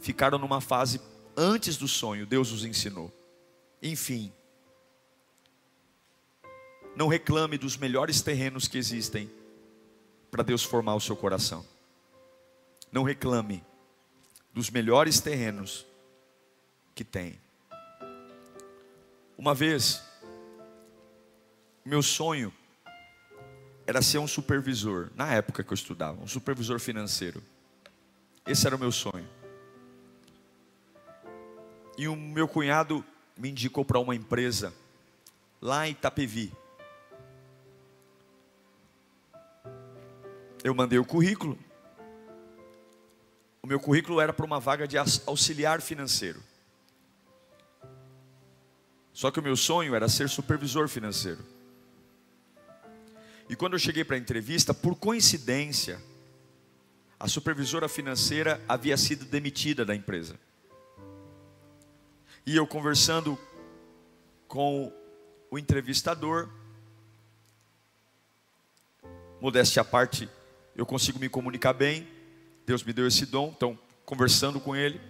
ficaram 0.00 0.38
numa 0.38 0.60
fase 0.60 1.00
antes 1.36 1.76
do 1.76 1.86
sonho, 1.86 2.26
Deus 2.26 2.50
os 2.52 2.64
ensinou. 2.64 3.12
Enfim, 3.82 4.32
não 6.96 7.06
reclame 7.06 7.58
dos 7.58 7.76
melhores 7.76 8.22
terrenos 8.22 8.66
que 8.66 8.78
existem 8.78 9.30
para 10.30 10.42
Deus 10.42 10.62
formar 10.62 10.94
o 10.94 11.00
seu 11.00 11.16
coração. 11.16 11.64
Não 12.90 13.02
reclame 13.02 13.64
dos 14.52 14.70
melhores 14.70 15.20
terrenos 15.20 15.86
que 16.94 17.04
tem. 17.04 17.38
Uma 19.38 19.54
vez, 19.54 20.02
meu 21.84 22.02
sonho 22.02 22.52
era 23.86 24.02
ser 24.02 24.18
um 24.18 24.26
supervisor, 24.26 25.10
na 25.14 25.32
época 25.32 25.64
que 25.64 25.72
eu 25.72 25.74
estudava, 25.74 26.22
um 26.22 26.28
supervisor 26.28 26.78
financeiro. 26.78 27.42
Esse 28.46 28.66
era 28.66 28.76
o 28.76 28.78
meu 28.78 28.92
sonho. 28.92 29.28
E 31.96 32.06
o 32.06 32.16
meu 32.16 32.46
cunhado 32.46 33.04
me 33.36 33.50
indicou 33.50 33.84
para 33.84 33.98
uma 33.98 34.14
empresa 34.14 34.72
lá 35.60 35.88
em 35.88 35.92
Itapevi. 35.92 36.52
Eu 40.62 40.74
mandei 40.74 40.98
o 40.98 41.04
currículo. 41.04 41.58
O 43.62 43.66
meu 43.66 43.78
currículo 43.78 44.20
era 44.20 44.32
para 44.32 44.46
uma 44.46 44.58
vaga 44.58 44.88
de 44.88 44.96
auxiliar 44.98 45.80
financeiro. 45.80 46.42
Só 49.12 49.30
que 49.30 49.38
o 49.38 49.42
meu 49.42 49.56
sonho 49.56 49.94
era 49.94 50.08
ser 50.08 50.28
supervisor 50.28 50.88
financeiro. 50.88 51.44
E 53.48 53.56
quando 53.56 53.74
eu 53.74 53.78
cheguei 53.78 54.04
para 54.04 54.16
a 54.16 54.18
entrevista, 54.18 54.72
por 54.72 54.94
coincidência, 54.94 56.00
a 57.18 57.28
supervisora 57.28 57.88
financeira 57.88 58.62
havia 58.66 58.96
sido 58.96 59.26
demitida 59.26 59.84
da 59.84 59.94
empresa. 59.94 60.38
E 62.46 62.56
eu 62.56 62.66
conversando 62.66 63.38
com 64.48 64.90
o 65.50 65.58
entrevistador, 65.58 66.48
modéstia 69.40 69.82
à 69.82 69.84
parte, 69.84 70.28
eu 70.74 70.86
consigo 70.86 71.18
me 71.18 71.28
comunicar 71.28 71.72
bem, 71.72 72.08
Deus 72.70 72.84
me 72.84 72.92
deu 72.92 73.04
esse 73.04 73.26
dom, 73.26 73.52
então 73.56 73.76
conversando 74.04 74.60
com 74.60 74.76
ele, 74.76 75.00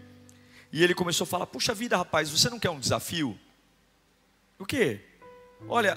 e 0.72 0.82
ele 0.82 0.94
começou 0.94 1.26
a 1.26 1.28
falar: 1.28 1.46
Puxa 1.46 1.74
vida, 1.74 1.94
rapaz, 1.94 2.30
você 2.30 2.48
não 2.48 2.58
quer 2.58 2.70
um 2.70 2.80
desafio? 2.80 3.38
O 4.58 4.64
quê? 4.64 4.98
Olha, 5.68 5.96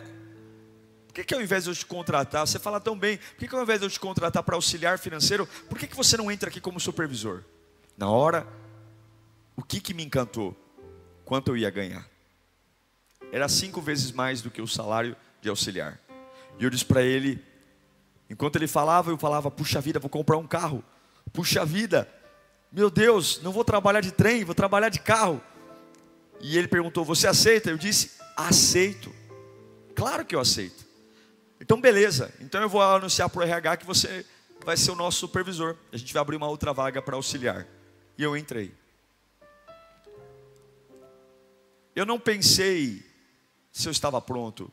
por 1.08 1.14
que, 1.14 1.24
que 1.24 1.34
ao 1.34 1.42
invés 1.42 1.64
de 1.64 1.70
eu 1.70 1.76
te 1.76 1.86
contratar, 1.86 2.46
você 2.46 2.60
fala 2.60 2.82
tão 2.82 3.00
bem, 3.00 3.18
por 3.18 3.38
que, 3.38 3.48
que 3.48 3.56
ao 3.56 3.62
invés 3.62 3.80
de 3.80 3.86
eu 3.86 3.90
te 3.90 3.98
contratar 3.98 4.44
para 4.44 4.56
auxiliar 4.56 5.00
financeiro, 5.00 5.48
por 5.70 5.78
que, 5.80 5.88
que 5.88 5.96
você 5.96 6.18
não 6.18 6.30
entra 6.30 6.50
aqui 6.50 6.60
como 6.60 6.82
supervisor? 6.82 7.46
Na 7.98 8.10
hora, 8.10 8.46
o 9.56 9.64
que, 9.64 9.80
que 9.80 9.94
me 9.94 10.04
encantou? 10.04 10.54
Quanto 11.24 11.48
eu 11.48 11.56
ia 11.56 11.70
ganhar? 11.70 12.06
Era 13.32 13.48
cinco 13.48 13.80
vezes 13.80 14.12
mais 14.12 14.42
do 14.42 14.52
que 14.52 14.62
o 14.62 14.68
salário 14.68 15.16
de 15.42 15.48
auxiliar. 15.48 15.98
E 16.60 16.64
eu 16.66 16.70
disse 16.70 16.84
para 16.84 17.02
ele, 17.02 17.42
enquanto 18.30 18.58
ele 18.58 18.68
falava, 18.68 19.12
eu 19.12 19.18
falava: 19.18 19.50
Puxa 19.50 19.80
vida, 19.80 19.98
vou 19.98 20.10
comprar 20.10 20.36
um 20.36 20.46
carro. 20.46 20.84
Puxa 21.34 21.66
vida, 21.66 22.08
meu 22.72 22.90
Deus, 22.90 23.42
não 23.42 23.52
vou 23.52 23.66
trabalhar 23.66 24.02
de 24.02 24.12
trem, 24.12 24.44
vou 24.44 24.56
trabalhar 24.56 24.90
de 24.90 25.00
carro. 25.00 25.42
E 26.40 26.58
ele 26.58 26.68
perguntou: 26.68 27.04
Você 27.04 27.28
aceita? 27.28 27.70
Eu 27.70 27.78
disse: 27.78 28.12
Aceito. 28.38 29.14
Claro 29.96 30.26
que 30.26 30.36
eu 30.36 30.40
aceito. 30.40 30.86
Então, 31.60 31.80
beleza. 31.80 32.34
Então, 32.40 32.62
eu 32.62 32.70
vou 32.70 32.82
anunciar 32.82 33.30
para 33.30 33.40
o 33.40 33.44
RH 33.44 33.78
que 33.78 33.86
você 33.86 34.26
vai 34.64 34.76
ser 34.78 34.92
o 34.92 34.96
nosso 34.96 35.20
supervisor. 35.20 35.76
A 35.92 35.98
gente 35.98 36.14
vai 36.14 36.22
abrir 36.22 36.36
uma 36.36 36.48
outra 36.48 36.74
vaga 36.74 37.02
para 37.02 37.16
auxiliar. 37.16 37.66
E 38.18 38.24
eu 38.24 38.36
entrei. 38.38 38.74
Eu 41.96 42.06
não 42.06 42.20
pensei 42.20 43.06
se 43.72 43.88
eu 43.88 43.92
estava 43.92 44.20
pronto, 44.20 44.72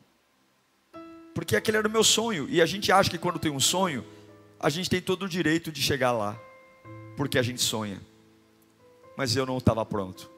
porque 1.35 1.55
aquele 1.55 1.77
era 1.77 1.89
o 1.89 1.91
meu 1.91 2.03
sonho. 2.03 2.49
E 2.49 2.61
a 2.61 2.67
gente 2.67 2.91
acha 2.91 3.11
que 3.11 3.19
quando 3.19 3.39
tem 3.39 3.51
um 3.51 3.61
sonho, 3.61 4.05
a 4.59 4.69
gente 4.69 4.91
tem 4.91 5.01
todo 5.01 5.25
o 5.25 5.29
direito 5.29 5.71
de 5.71 5.83
chegar 5.83 6.13
lá, 6.13 6.39
porque 7.21 7.39
a 7.39 7.43
gente 7.43 7.61
sonha. 7.61 8.01
Mas 9.15 9.37
eu 9.37 9.45
não 9.45 9.59
estava 9.59 9.85
pronto. 9.85 10.31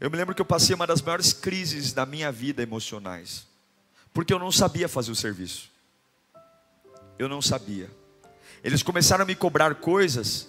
Eu 0.00 0.10
me 0.10 0.16
lembro 0.16 0.34
que 0.34 0.42
eu 0.42 0.44
passei 0.44 0.74
uma 0.74 0.88
das 0.88 1.00
maiores 1.00 1.32
crises 1.32 1.92
da 1.92 2.04
minha 2.04 2.32
vida 2.32 2.64
emocionais 2.64 3.46
porque 4.12 4.34
eu 4.34 4.40
não 4.40 4.50
sabia 4.50 4.88
fazer 4.88 5.12
o 5.12 5.14
serviço. 5.14 5.70
Eu 7.16 7.28
não 7.28 7.40
sabia. 7.40 7.88
Eles 8.64 8.82
começaram 8.82 9.22
a 9.22 9.24
me 9.24 9.36
cobrar 9.36 9.76
coisas 9.76 10.48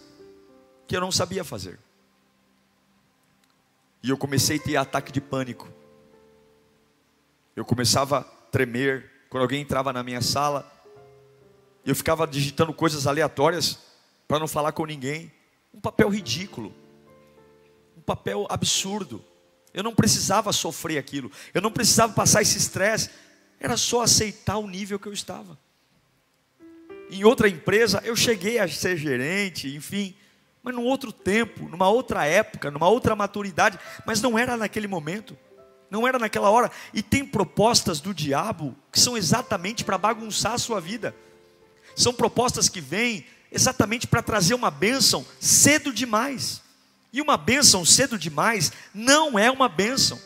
que 0.87 0.97
eu 0.97 1.01
não 1.01 1.11
sabia 1.11 1.43
fazer. 1.43 1.77
E 4.01 4.09
eu 4.09 4.17
comecei 4.17 4.57
a 4.57 4.61
ter 4.63 4.77
ataque 4.77 5.11
de 5.11 5.21
pânico. 5.21 5.69
Eu 7.55 7.63
começava 7.63 8.17
a 8.17 8.23
tremer 8.23 9.11
quando 9.29 9.43
alguém 9.43 9.61
entrava 9.61 9.93
na 9.93 10.01
minha 10.01 10.21
sala. 10.23 10.65
Eu 11.85 11.95
ficava 11.95 12.25
digitando 12.25 12.73
coisas 12.73 13.05
aleatórias 13.05 13.85
para 14.27 14.39
não 14.39 14.47
falar 14.47 14.71
com 14.71 14.85
ninguém. 14.85 15.31
Um 15.73 15.79
papel 15.79 16.09
ridículo. 16.09 16.73
Um 17.97 18.01
papel 18.01 18.45
absurdo. 18.49 19.23
Eu 19.73 19.83
não 19.83 19.93
precisava 19.95 20.51
sofrer 20.51 20.97
aquilo. 20.97 21.31
Eu 21.53 21.61
não 21.61 21.71
precisava 21.71 22.13
passar 22.13 22.41
esse 22.41 22.57
estresse. 22.57 23.09
Era 23.59 23.77
só 23.77 24.01
aceitar 24.01 24.57
o 24.57 24.67
nível 24.67 24.99
que 24.99 25.07
eu 25.07 25.13
estava. 25.13 25.57
Em 27.09 27.23
outra 27.23 27.47
empresa, 27.47 28.01
eu 28.03 28.15
cheguei 28.15 28.59
a 28.59 28.67
ser 28.67 28.97
gerente, 28.97 29.73
enfim, 29.73 30.13
mas 30.61 30.75
num 30.75 30.83
outro 30.83 31.13
tempo, 31.13 31.69
numa 31.69 31.87
outra 31.87 32.25
época, 32.25 32.69
numa 32.69 32.89
outra 32.89 33.15
maturidade, 33.15 33.79
mas 34.05 34.21
não 34.21 34.37
era 34.37 34.57
naquele 34.57 34.87
momento, 34.87 35.37
não 35.89 36.05
era 36.05 36.19
naquela 36.19 36.49
hora. 36.49 36.69
E 36.93 37.01
tem 37.01 37.25
propostas 37.25 38.01
do 38.01 38.13
diabo 38.13 38.75
que 38.91 38.99
são 38.99 39.17
exatamente 39.17 39.85
para 39.85 39.97
bagunçar 39.97 40.53
a 40.53 40.57
sua 40.57 40.81
vida, 40.81 41.15
são 41.95 42.13
propostas 42.13 42.67
que 42.67 42.81
vêm 42.81 43.25
exatamente 43.51 44.07
para 44.07 44.21
trazer 44.21 44.53
uma 44.53 44.71
bênção 44.71 45.25
cedo 45.39 45.91
demais. 45.93 46.61
E 47.11 47.21
uma 47.21 47.37
bênção 47.37 47.85
cedo 47.85 48.17
demais 48.17 48.71
não 48.93 49.37
é 49.39 49.49
uma 49.49 49.69
bênção. 49.69 50.19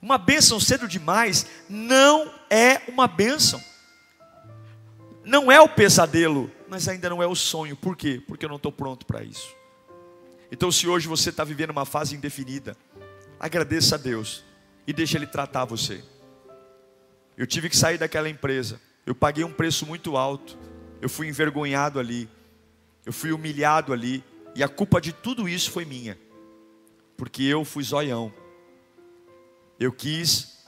Uma 0.00 0.18
bênção 0.18 0.60
cedo 0.60 0.86
demais 0.86 1.46
não 1.68 2.32
é 2.48 2.82
uma 2.88 3.08
bênção. 3.08 3.62
Não 5.24 5.50
é 5.50 5.60
o 5.60 5.68
pesadelo, 5.68 6.50
mas 6.68 6.88
ainda 6.88 7.10
não 7.10 7.22
é 7.22 7.26
o 7.26 7.34
sonho. 7.34 7.76
Por 7.76 7.96
quê? 7.96 8.22
Porque 8.26 8.44
eu 8.44 8.48
não 8.48 8.56
estou 8.56 8.72
pronto 8.72 9.04
para 9.04 9.22
isso. 9.22 9.54
Então, 10.50 10.72
se 10.72 10.88
hoje 10.88 11.06
você 11.06 11.30
está 11.30 11.44
vivendo 11.44 11.70
uma 11.70 11.84
fase 11.84 12.16
indefinida, 12.16 12.76
agradeça 13.38 13.96
a 13.96 13.98
Deus 13.98 14.44
e 14.86 14.92
deixe 14.92 15.16
Ele 15.16 15.26
tratar 15.26 15.64
você. 15.66 16.02
Eu 17.36 17.46
tive 17.46 17.68
que 17.68 17.76
sair 17.76 17.98
daquela 17.98 18.28
empresa. 18.28 18.80
Eu 19.04 19.14
paguei 19.14 19.44
um 19.44 19.52
preço 19.52 19.84
muito 19.84 20.16
alto. 20.16 20.58
Eu 21.00 21.08
fui 21.08 21.28
envergonhado 21.28 21.98
ali. 21.98 22.28
Eu 23.04 23.12
fui 23.12 23.32
humilhado 23.32 23.92
ali. 23.92 24.24
E 24.54 24.62
a 24.62 24.68
culpa 24.68 25.00
de 25.00 25.12
tudo 25.12 25.48
isso 25.48 25.70
foi 25.70 25.84
minha. 25.84 26.18
Porque 27.16 27.42
eu 27.42 27.64
fui 27.64 27.84
zoião. 27.84 28.32
Eu 29.78 29.92
quis 29.92 30.64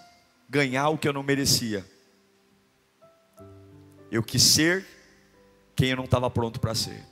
ganhar 0.48 0.88
o 0.88 0.98
que 0.98 1.08
eu 1.08 1.12
não 1.12 1.22
merecia. 1.22 1.84
Eu 4.10 4.22
quis 4.22 4.42
ser 4.42 4.86
quem 5.76 5.90
eu 5.90 5.96
não 5.96 6.04
estava 6.04 6.28
pronto 6.28 6.60
para 6.60 6.74
ser. 6.74 7.04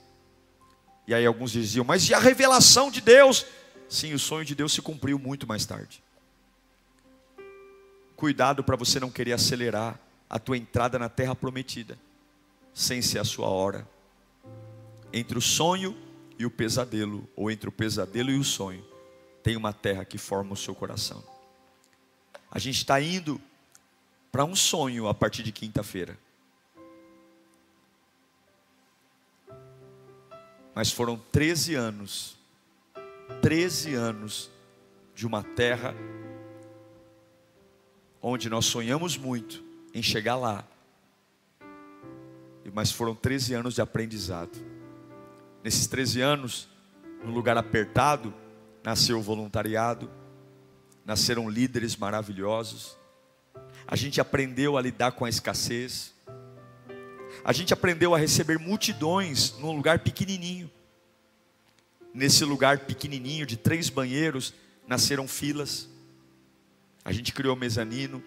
E 1.07 1.13
aí 1.13 1.25
alguns 1.25 1.51
diziam, 1.51 1.83
mas 1.83 2.07
e 2.07 2.13
a 2.13 2.19
revelação 2.19 2.91
de 2.91 3.01
Deus? 3.01 3.45
Sim, 3.87 4.13
o 4.13 4.19
sonho 4.19 4.45
de 4.45 4.53
Deus 4.53 4.73
se 4.73 4.81
cumpriu 4.81 5.17
muito 5.17 5.47
mais 5.47 5.65
tarde. 5.65 6.03
Cuidado 8.15 8.63
para 8.63 8.75
você 8.75 8.99
não 8.99 9.09
querer 9.09 9.33
acelerar 9.33 9.99
a 10.29 10.37
tua 10.37 10.55
entrada 10.55 10.99
na 10.99 11.09
terra 11.09 11.33
prometida, 11.33 11.97
sem 12.73 13.01
ser 13.01 13.19
a 13.19 13.23
sua 13.23 13.47
hora. 13.47 13.87
Entre 15.11 15.37
o 15.37 15.41
sonho 15.41 15.97
e 16.37 16.45
o 16.45 16.51
pesadelo, 16.51 17.27
ou 17.35 17.49
entre 17.49 17.69
o 17.69 17.71
pesadelo 17.71 18.29
e 18.31 18.37
o 18.37 18.43
sonho, 18.43 18.85
tem 19.43 19.55
uma 19.55 19.73
terra 19.73 20.05
que 20.05 20.17
forma 20.17 20.53
o 20.53 20.57
seu 20.57 20.75
coração. 20.75 21.23
A 22.51 22.59
gente 22.59 22.77
está 22.77 22.99
indo 23.01 23.39
para 24.31 24.45
um 24.45 24.55
sonho 24.55 25.07
a 25.07 25.13
partir 25.13 25.43
de 25.43 25.51
quinta-feira. 25.51 26.17
Mas 30.73 30.91
foram 30.91 31.17
13 31.31 31.75
anos, 31.75 32.37
13 33.41 33.95
anos 33.95 34.49
de 35.13 35.27
uma 35.27 35.43
terra 35.43 35.93
onde 38.21 38.49
nós 38.49 38.65
sonhamos 38.65 39.17
muito 39.17 39.63
em 39.93 40.01
chegar 40.01 40.35
lá. 40.35 40.65
Mas 42.73 42.91
foram 42.91 43.15
13 43.15 43.53
anos 43.53 43.75
de 43.75 43.81
aprendizado. 43.81 44.57
Nesses 45.63 45.87
13 45.87 46.21
anos, 46.21 46.69
num 47.23 47.31
lugar 47.31 47.57
apertado, 47.57 48.33
nasceu 48.83 49.19
o 49.19 49.21
voluntariado, 49.21 50.09
nasceram 51.05 51.49
líderes 51.49 51.95
maravilhosos. 51.95 52.97
A 53.87 53.95
gente 53.95 54.21
aprendeu 54.21 54.77
a 54.77 54.81
lidar 54.81 55.11
com 55.13 55.25
a 55.25 55.29
escassez. 55.29 56.13
A 57.43 57.51
gente 57.51 57.73
aprendeu 57.73 58.13
a 58.13 58.17
receber 58.17 58.59
multidões 58.59 59.57
num 59.59 59.75
lugar 59.75 59.99
pequenininho. 59.99 60.69
Nesse 62.13 62.43
lugar 62.43 62.79
pequenininho 62.79 63.45
de 63.45 63.57
três 63.57 63.89
banheiros 63.89 64.53
nasceram 64.87 65.27
filas. 65.27 65.89
A 67.03 67.11
gente 67.11 67.33
criou 67.33 67.55
mezanino. 67.55 68.23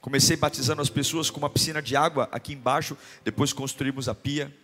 Comecei 0.00 0.36
batizando 0.36 0.80
as 0.80 0.88
pessoas 0.88 1.30
com 1.30 1.38
uma 1.38 1.50
piscina 1.50 1.82
de 1.82 1.94
água 1.94 2.28
aqui 2.32 2.54
embaixo, 2.54 2.96
depois 3.22 3.52
construímos 3.52 4.08
a 4.08 4.14
pia. 4.14 4.54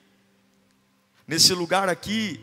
Nesse 1.27 1.53
lugar 1.53 1.89
aqui, 1.89 2.41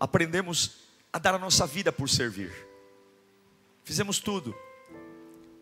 aprendemos 0.00 0.78
a 1.12 1.18
dar 1.18 1.34
a 1.34 1.38
nossa 1.38 1.66
vida 1.66 1.92
por 1.92 2.08
servir. 2.08 2.52
Fizemos 3.84 4.18
tudo. 4.18 4.54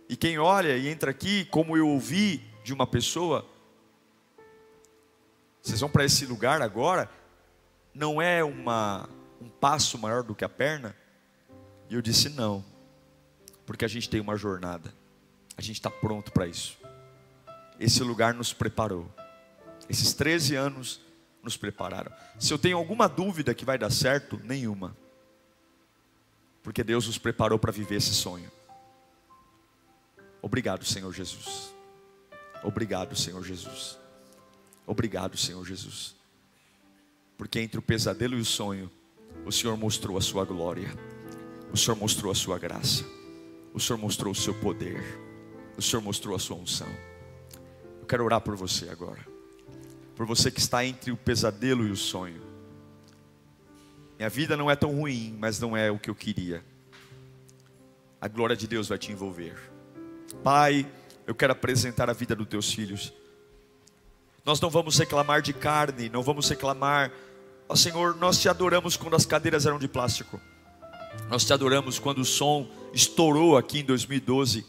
E 0.09 0.16
quem 0.16 0.39
olha 0.39 0.77
e 0.77 0.89
entra 0.89 1.11
aqui, 1.11 1.45
como 1.47 1.77
eu 1.77 1.89
ouvi 1.89 2.45
de 2.62 2.73
uma 2.73 2.87
pessoa, 2.87 3.47
vocês 5.62 5.81
vão 5.81 5.89
para 5.89 6.05
esse 6.05 6.27
lugar 6.27 6.61
agora, 6.62 7.11
não 7.95 8.20
é 8.20 8.45
uma, 8.45 9.09
um 9.41 9.49
passo 9.49 9.99
maior 9.99 10.23
do 10.23 10.35
que 10.35 10.45
a 10.45 10.49
perna? 10.49 10.95
E 11.89 11.95
eu 11.95 12.03
disse: 12.03 12.29
Não, 12.29 12.64
porque 13.64 13.85
a 13.85 13.89
gente 13.89 14.09
tem 14.09 14.20
uma 14.20 14.37
jornada, 14.37 14.95
a 15.57 15.62
gente 15.62 15.76
está 15.76 15.90
pronto 15.90 16.32
para 16.32 16.46
isso. 16.46 16.78
Esse 17.78 18.03
lugar 18.03 18.34
nos 18.34 18.53
preparou, 18.53 19.12
esses 19.88 20.12
13 20.12 20.55
anos 20.55 21.00
nos 21.42 21.57
prepararam. 21.57 22.12
Se 22.38 22.53
eu 22.53 22.59
tenho 22.59 22.76
alguma 22.76 23.09
dúvida 23.09 23.55
que 23.55 23.64
vai 23.64 23.76
dar 23.76 23.90
certo, 23.90 24.40
nenhuma, 24.44 24.96
porque 26.62 26.84
Deus 26.84 27.07
nos 27.07 27.18
preparou 27.18 27.59
para 27.59 27.72
viver 27.72 27.96
esse 27.96 28.14
sonho. 28.14 28.50
Obrigado, 30.40 30.84
Senhor 30.84 31.12
Jesus. 31.12 31.72
Obrigado, 32.62 33.16
Senhor 33.16 33.42
Jesus. 33.44 33.98
Obrigado, 34.86 35.36
Senhor 35.36 35.64
Jesus. 35.66 36.14
Porque 37.36 37.61
entre 37.61 37.78
o 37.78 37.82
pesadelo 37.82 38.36
e 38.36 38.40
o 38.40 38.44
sonho, 38.44 38.90
o 39.44 39.50
Senhor 39.50 39.76
mostrou 39.76 40.16
a 40.16 40.20
sua 40.20 40.44
glória. 40.44 40.94
O 41.72 41.76
Senhor 41.76 41.96
mostrou 41.96 42.30
a 42.30 42.34
sua 42.34 42.59
graça. 42.59 43.05
O 43.74 43.80
Senhor 43.80 43.98
mostrou 43.98 44.32
o 44.32 44.36
seu 44.36 44.55
poder. 44.55 45.03
O 45.77 45.83
Senhor 45.83 46.03
mostrou 46.03 46.35
a 46.35 46.39
sua 46.39 46.57
unção. 46.57 46.89
Eu 48.01 48.07
quero 48.07 48.25
orar 48.25 48.41
por 48.41 48.57
você 48.57 48.89
agora. 48.89 49.27
Por 50.14 50.27
você 50.27 50.51
que 50.51 50.61
está 50.61 50.85
entre 50.85 51.11
o 51.11 51.16
pesadelo 51.16 51.87
e 51.87 51.91
o 51.91 51.97
sonho. 51.97 52.43
Minha 54.18 54.29
vida 54.29 54.57
não 54.57 54.70
é 54.70 54.77
tão 54.77 54.95
ruim, 54.95 55.37
mas 55.39 55.59
não 55.59 55.77
é 55.77 55.91
o 55.91 55.99
que 55.99 56.11
eu 56.11 56.14
queria. 56.14 56.64
A 58.20 58.29
glória 58.29 58.55
de 58.55 58.68
Deus 58.68 58.89
vai 58.89 58.99
te 58.99 59.11
envolver. 59.11 59.59
Pai, 60.45 60.87
eu 61.27 61.35
quero 61.35 61.53
apresentar 61.53 62.09
a 62.09 62.12
vida 62.12 62.37
dos 62.37 62.47
teus 62.47 62.73
filhos. 62.73 63.12
Nós 64.45 64.61
não 64.61 64.70
vamos 64.70 64.99
reclamar 64.99 65.41
de 65.41 65.53
carne, 65.53 66.09
não 66.09 66.23
vamos 66.23 66.49
reclamar. 66.49 67.12
Ó 67.68 67.77
Senhor, 67.77 68.16
nós 68.16 68.41
te 68.41 68.49
adoramos 68.49 68.97
quando 68.97 69.16
as 69.16 69.25
cadeiras 69.25 69.66
eram 69.66 69.79
de 69.79 69.89
plástico. 69.89 70.41
Nós 71.29 71.45
te 71.45 71.53
adoramos 71.53 71.99
quando 71.99 72.18
o 72.18 72.25
som 72.25 72.68
estourou 72.93 73.57
aqui 73.57 73.81
em 73.81 73.85
2012. 73.85 74.66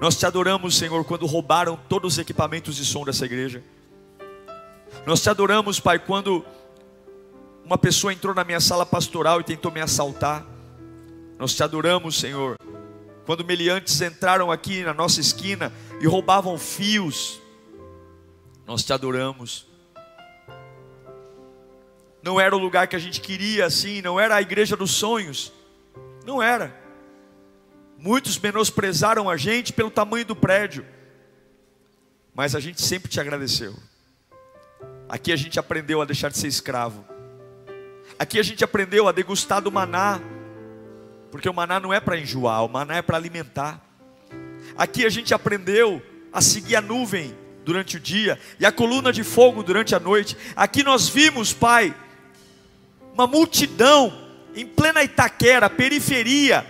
Nós 0.00 0.16
te 0.16 0.26
adoramos, 0.26 0.76
Senhor, 0.76 1.04
quando 1.04 1.26
roubaram 1.26 1.78
todos 1.88 2.14
os 2.14 2.18
equipamentos 2.18 2.76
de 2.76 2.84
som 2.84 3.04
dessa 3.04 3.24
igreja. 3.24 3.62
Nós 5.06 5.22
te 5.22 5.30
adoramos, 5.30 5.80
Pai, 5.80 5.98
quando 5.98 6.44
uma 7.64 7.78
pessoa 7.78 8.12
entrou 8.12 8.34
na 8.34 8.44
minha 8.44 8.60
sala 8.60 8.84
pastoral 8.84 9.40
e 9.40 9.44
tentou 9.44 9.72
me 9.72 9.80
assaltar. 9.80 10.44
Nós 11.38 11.54
te 11.54 11.62
adoramos, 11.62 12.18
Senhor, 12.18 12.56
quando 13.24 13.44
meliantes 13.44 14.00
entraram 14.00 14.50
aqui 14.50 14.82
na 14.82 14.92
nossa 14.92 15.20
esquina 15.20 15.72
e 16.00 16.06
roubavam 16.06 16.58
fios, 16.58 17.40
nós 18.66 18.84
te 18.84 18.92
adoramos. 18.92 19.66
Não 22.22 22.40
era 22.40 22.54
o 22.54 22.58
lugar 22.58 22.86
que 22.86 22.96
a 22.96 22.98
gente 22.98 23.20
queria 23.20 23.66
assim, 23.66 24.00
não 24.00 24.18
era 24.18 24.36
a 24.36 24.42
igreja 24.42 24.76
dos 24.76 24.90
sonhos, 24.90 25.52
não 26.24 26.42
era. 26.42 26.83
Muitos 27.98 28.38
menosprezaram 28.38 29.30
a 29.30 29.36
gente 29.36 29.72
pelo 29.72 29.90
tamanho 29.90 30.24
do 30.24 30.36
prédio, 30.36 30.84
mas 32.34 32.54
a 32.54 32.60
gente 32.60 32.82
sempre 32.82 33.10
te 33.10 33.20
agradeceu. 33.20 33.74
Aqui 35.08 35.32
a 35.32 35.36
gente 35.36 35.58
aprendeu 35.58 36.02
a 36.02 36.04
deixar 36.04 36.30
de 36.30 36.38
ser 36.38 36.48
escravo, 36.48 37.04
aqui 38.18 38.38
a 38.38 38.42
gente 38.42 38.64
aprendeu 38.64 39.08
a 39.08 39.12
degustar 39.12 39.60
do 39.60 39.70
maná, 39.72 40.20
porque 41.30 41.48
o 41.48 41.54
maná 41.54 41.80
não 41.80 41.92
é 41.92 42.00
para 42.00 42.18
enjoar, 42.18 42.64
o 42.64 42.68
maná 42.68 42.96
é 42.96 43.02
para 43.02 43.16
alimentar. 43.16 43.80
Aqui 44.76 45.04
a 45.04 45.08
gente 45.08 45.34
aprendeu 45.34 46.02
a 46.32 46.40
seguir 46.40 46.76
a 46.76 46.80
nuvem 46.80 47.36
durante 47.64 47.96
o 47.96 48.00
dia 48.00 48.38
e 48.58 48.66
a 48.66 48.72
coluna 48.72 49.12
de 49.12 49.24
fogo 49.24 49.62
durante 49.62 49.94
a 49.94 50.00
noite. 50.00 50.36
Aqui 50.54 50.82
nós 50.82 51.08
vimos, 51.08 51.52
Pai, 51.52 51.94
uma 53.12 53.26
multidão 53.26 54.12
em 54.54 54.66
plena 54.66 55.02
Itaquera, 55.02 55.70
periferia, 55.70 56.66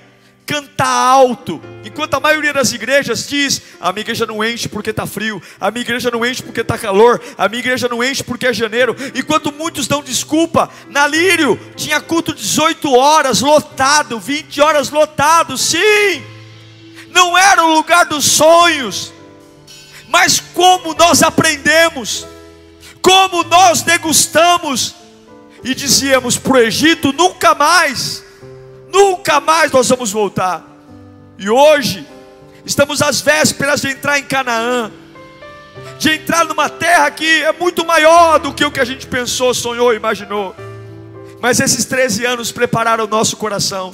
cantar 0.46 0.86
alto, 0.86 1.60
enquanto 1.84 2.14
a 2.14 2.20
maioria 2.20 2.52
das 2.52 2.72
igrejas 2.72 3.26
diz: 3.26 3.62
a 3.80 3.92
minha 3.92 4.02
igreja 4.02 4.26
não 4.26 4.44
enche 4.44 4.68
porque 4.68 4.90
está 4.90 5.06
frio, 5.06 5.42
a 5.60 5.70
minha 5.70 5.82
igreja 5.82 6.10
não 6.10 6.24
enche 6.24 6.42
porque 6.42 6.60
está 6.60 6.76
calor, 6.76 7.20
a 7.36 7.48
minha 7.48 7.60
igreja 7.60 7.88
não 7.88 8.04
enche 8.04 8.22
porque 8.22 8.46
é 8.46 8.52
janeiro, 8.52 8.94
enquanto 9.14 9.52
muitos 9.52 9.86
dão 9.86 10.02
desculpa, 10.02 10.70
na 10.88 11.06
Lírio 11.06 11.58
tinha 11.76 12.00
culto 12.00 12.34
18 12.34 12.92
horas 12.92 13.40
lotado, 13.40 14.20
20 14.20 14.60
horas 14.60 14.90
lotado, 14.90 15.56
sim, 15.56 16.22
não 17.10 17.36
era 17.36 17.64
o 17.64 17.74
lugar 17.74 18.04
dos 18.04 18.24
sonhos, 18.24 19.12
mas 20.08 20.40
como 20.52 20.94
nós 20.94 21.22
aprendemos, 21.22 22.26
como 23.00 23.44
nós 23.44 23.82
degustamos, 23.82 24.94
e 25.62 25.74
dizíamos 25.74 26.36
para 26.36 26.52
o 26.52 26.58
Egito: 26.58 27.12
nunca 27.12 27.54
mais 27.54 28.23
Nunca 28.94 29.40
mais 29.40 29.72
nós 29.72 29.88
vamos 29.88 30.12
voltar. 30.12 30.64
E 31.36 31.50
hoje, 31.50 32.06
estamos 32.64 33.02
às 33.02 33.20
vésperas 33.20 33.80
de 33.80 33.88
entrar 33.88 34.20
em 34.20 34.22
Canaã, 34.22 34.88
de 35.98 36.10
entrar 36.12 36.44
numa 36.44 36.70
terra 36.70 37.10
que 37.10 37.42
é 37.42 37.52
muito 37.52 37.84
maior 37.84 38.38
do 38.38 38.54
que 38.54 38.64
o 38.64 38.70
que 38.70 38.78
a 38.78 38.84
gente 38.84 39.08
pensou, 39.08 39.52
sonhou, 39.52 39.92
imaginou. 39.92 40.54
Mas 41.40 41.58
esses 41.58 41.84
13 41.84 42.24
anos 42.24 42.52
prepararam 42.52 43.02
o 43.02 43.08
nosso 43.08 43.36
coração. 43.36 43.92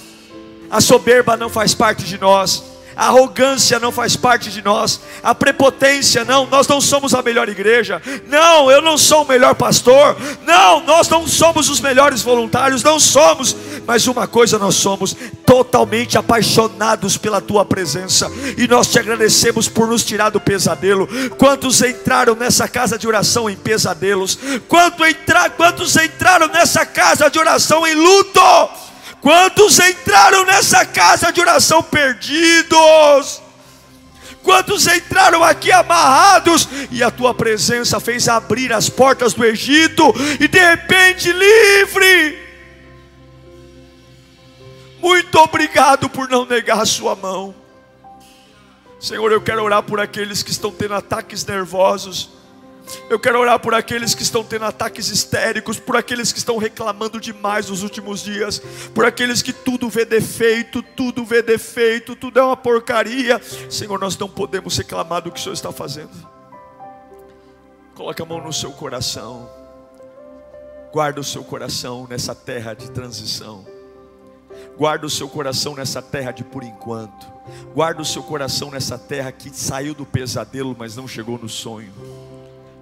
A 0.70 0.82
soberba 0.82 1.34
não 1.34 1.48
faz 1.48 1.72
parte 1.72 2.05
de 2.05 2.20
nós 2.20 2.62
a 3.01 3.07
arrogância 3.07 3.80
não 3.80 3.90
faz 3.90 4.14
parte 4.14 4.51
de 4.51 4.61
nós, 4.61 5.01
a 5.22 5.34
prepotência 5.34 6.22
não, 6.22 6.44
nós 6.44 6.68
não 6.68 6.82
somos 6.82 7.14
a 7.14 7.22
melhor 7.22 7.48
igreja, 7.48 8.03
não, 8.28 8.70
eu 8.70 8.82
não 8.82 8.98
sou 8.98 9.24
o 9.24 9.26
melhor 9.26 9.55
pastor, 9.55 10.18
não, 10.44 10.84
nós 10.84 11.09
não 11.09 11.26
somos 11.26 11.70
os 11.70 11.80
melhores 11.80 12.20
voluntários, 12.20 12.82
não 12.82 13.01
somos, 13.01 13.57
mas 13.86 14.07
uma 14.07 14.28
coisa 14.28 14.59
nós 14.59 14.74
somos, 14.74 15.16
totalmente 15.46 16.18
apaixonados 16.18 17.16
pela 17.16 17.40
tua 17.40 17.64
presença, 17.64 18.30
e 18.59 18.68
nós 18.68 18.88
te 18.88 18.98
agradecemos 18.98 19.66
por 19.66 19.88
nos 19.88 20.05
tirar 20.05 20.28
do 20.28 20.38
pesadelo. 20.38 21.09
Quantos 21.38 21.80
entraram 21.80 22.34
nessa 22.34 22.68
casa 22.68 22.98
de 22.98 23.09
oração 23.09 23.48
em 23.48 23.57
pesadelos? 23.57 24.38
Quantos, 24.68 25.09
entra, 25.09 25.48
quantos 25.48 25.96
entraram 25.96 26.48
nessa 26.48 26.84
casa 26.84 27.30
de 27.30 27.38
oração 27.38 27.86
em 27.86 27.94
luto? 27.94 28.89
Quantos 29.21 29.79
entraram 29.79 30.45
nessa 30.47 30.85
casa 30.87 31.31
de 31.31 31.41
oração 31.41 31.83
perdidos? 31.83 33.43
Quantos 34.43 34.87
entraram 34.87 35.45
aqui 35.45 35.71
amarrados 35.71 36.66
e 36.91 37.03
a 37.03 37.11
tua 37.11 37.35
presença 37.35 38.01
fez 38.01 38.29
abrir 38.29 38.73
as 38.73 38.89
portas 38.89 39.35
do 39.35 39.45
Egito 39.45 40.14
e 40.41 40.49
de 40.49 40.59
repente 40.59 41.31
livre? 41.31 42.39
Muito 44.99 45.39
obrigado 45.39 46.09
por 46.09 46.29
não 46.29 46.47
negar 46.47 46.81
a 46.81 46.87
sua 46.87 47.14
mão. 47.14 47.55
Senhor, 48.99 49.31
eu 49.33 49.41
quero 49.41 49.62
orar 49.62 49.83
por 49.83 50.01
aqueles 50.01 50.43
que 50.43 50.51
estão 50.51 50.71
tendo 50.71 50.95
ataques 50.95 51.45
nervosos 51.45 52.39
eu 53.09 53.18
quero 53.18 53.38
orar 53.38 53.59
por 53.59 53.74
aqueles 53.74 54.14
que 54.14 54.22
estão 54.22 54.43
tendo 54.45 54.64
ataques 54.64 55.09
histéricos, 55.09 55.78
por 55.78 55.97
aqueles 55.97 56.32
que 56.32 56.38
estão 56.38 56.57
reclamando 56.59 57.20
demais 57.20 57.68
nos 57.68 57.82
últimos 57.82 58.22
dias, 58.22 58.61
por 58.95 59.05
aqueles 59.05 59.43
que 59.43 59.53
tudo 59.53 59.88
vê 59.88 60.05
defeito, 60.05 60.82
tudo 60.82 61.24
vê 61.24 61.43
defeito, 61.43 62.16
tudo 62.16 62.38
é 62.38 62.43
uma 62.43 62.57
porcaria. 62.57 63.41
Senhor, 63.68 63.99
nós 63.99 64.16
não 64.16 64.28
podemos 64.28 64.76
reclamar 64.76 65.22
do 65.22 65.30
que 65.30 65.38
o 65.38 65.43
Senhor 65.43 65.55
está 65.55 65.72
fazendo. 65.72 66.11
Coloque 67.95 68.22
a 68.22 68.24
mão 68.24 68.41
no 68.41 68.53
seu 68.53 68.72
coração. 68.72 69.49
Guarda 70.93 71.20
o 71.20 71.24
seu 71.24 71.45
coração 71.45 72.07
nessa 72.09 72.34
terra 72.34 72.74
de 72.74 72.91
transição. 72.91 73.64
Guarda 74.76 75.07
o 75.07 75.11
seu 75.11 75.28
coração 75.28 75.74
nessa 75.74 76.01
terra 76.01 76.32
de 76.32 76.43
por 76.43 76.62
enquanto. 76.62 77.26
Guarda 77.74 78.01
o 78.01 78.05
seu 78.05 78.22
coração 78.22 78.70
nessa 78.70 78.99
terra 78.99 79.30
que 79.30 79.51
saiu 79.51 79.95
do 79.95 80.07
pesadelo, 80.07 80.74
mas 80.78 80.97
não 80.97 81.07
chegou 81.07 81.38
no 81.38 81.49
sonho. 81.49 81.93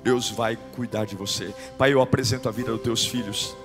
Deus 0.02 0.30
vai 0.30 0.56
cuidar 0.74 1.04
de 1.04 1.16
você. 1.16 1.54
Pai, 1.76 1.92
eu 1.92 2.00
apresento 2.00 2.48
a 2.48 2.52
vida 2.52 2.72
dos 2.72 2.82
teus 2.82 3.06
filhos. 3.06 3.56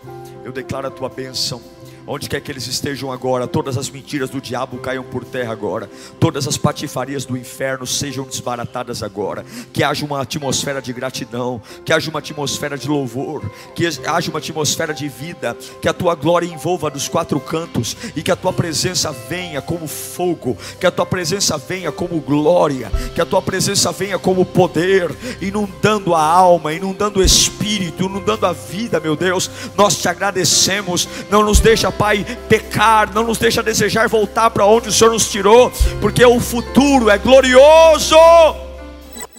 Eu 0.44 0.52
declaro 0.52 0.88
a 0.88 0.92
tua 0.92 1.10
bênção. 1.10 1.62
Onde 2.06 2.28
quer 2.28 2.42
que 2.42 2.52
eles 2.52 2.68
estejam 2.68 3.12
agora, 3.12 3.48
todas 3.48 3.78
as 3.78 3.90
mentiras 3.90 4.30
do 4.30 4.42
diabo 4.42 4.78
caiam 4.78 5.04
por 5.04 5.24
terra 5.24 5.54
agora, 5.54 5.90
todas 6.20 6.48
as 6.48 6.58
patifarias 6.58 7.24
do 7.24 7.38
inferno 7.38 7.88
sejam 7.88 8.26
desbaratadas 8.26 9.02
agora, 9.02 9.46
que 9.72 9.84
haja 9.84 10.06
uma 10.06 10.22
atmosfera 10.22 10.82
de 10.82 10.92
gratidão, 10.92 11.62
que 11.86 11.94
haja 11.94 12.10
uma 12.10 12.20
atmosfera 12.20 12.78
de 12.78 12.90
louvor, 12.90 13.50
que 13.74 13.88
haja 14.06 14.30
uma 14.30 14.40
atmosfera 14.40 14.94
de 14.94 15.08
vida, 15.08 15.56
que 15.82 15.88
a 15.88 15.94
tua 15.94 16.14
glória 16.14 16.46
envolva 16.46 16.90
dos 16.90 17.08
quatro 17.08 17.40
cantos 17.40 17.96
e 18.16 18.22
que 18.22 18.32
a 18.32 18.36
tua 18.36 18.52
presença 18.52 19.10
venha 19.30 19.62
como 19.62 19.88
fogo, 19.88 20.58
que 20.82 20.86
a 20.86 20.92
tua 20.92 21.06
presença 21.06 21.58
venha 21.58 21.92
como 21.92 22.20
glória, 22.20 22.92
que 23.16 23.22
a 23.22 23.26
tua 23.26 23.42
presença 23.42 23.94
venha 23.94 24.20
como 24.20 24.46
poder, 24.46 25.10
inundando 25.42 26.14
a 26.14 26.22
alma, 26.22 26.74
inundando 26.74 27.22
o 27.22 27.24
espírito, 27.24 28.04
inundando 28.04 28.46
a 28.46 28.52
vida, 28.52 29.00
meu 29.00 29.16
Deus. 29.16 29.50
Nós 29.78 30.02
te 30.02 30.10
agradecemos, 30.10 31.08
não 31.30 31.44
nos 31.44 31.62
deixa 31.62 31.93
Pai, 31.98 32.26
pecar, 32.50 33.14
não 33.14 33.26
nos 33.26 33.38
deixa 33.38 33.64
desejar 33.64 34.08
voltar 34.08 34.50
para 34.50 34.66
onde 34.66 34.90
o 34.90 34.92
Senhor 34.92 35.12
nos 35.12 35.30
tirou, 35.30 35.72
porque 36.02 36.26
o 36.26 36.40
futuro 36.40 37.10
é 37.10 37.18
glorioso. 37.18 38.16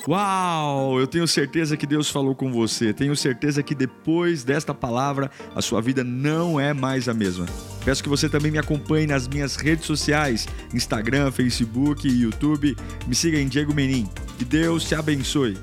Uau! 0.07 1.01
Eu 1.01 1.07
tenho 1.07 1.27
certeza 1.27 1.79
que 1.79 1.87
Deus 1.87 2.11
falou 2.11 2.35
com 2.35 2.53
você. 2.53 2.93
Tenho 2.93 3.17
certeza 3.17 3.63
que 3.63 3.75
depois 3.75 4.45
desta 4.45 4.75
palavra 4.75 5.31
a 5.55 5.63
sua 5.63 5.81
vida 5.81 6.05
não 6.05 6.61
é 6.61 6.75
mais 6.75 7.09
a 7.09 7.15
mesma. 7.15 7.47
Peço 7.85 8.03
que 8.03 8.09
você 8.09 8.29
também 8.29 8.51
me 8.51 8.59
acompanhe 8.59 9.07
nas 9.07 9.27
minhas 9.27 9.57
redes 9.57 9.87
sociais: 9.87 10.47
Instagram, 10.75 11.33
Facebook 11.33 12.07
YouTube. 12.07 12.77
Me 13.07 13.15
siga 13.15 13.39
em 13.39 13.49
Diego 13.49 13.75
Menin. 13.75 14.07
Que 14.37 14.45
Deus 14.45 14.85
te 14.85 14.95
abençoe. 14.95 15.57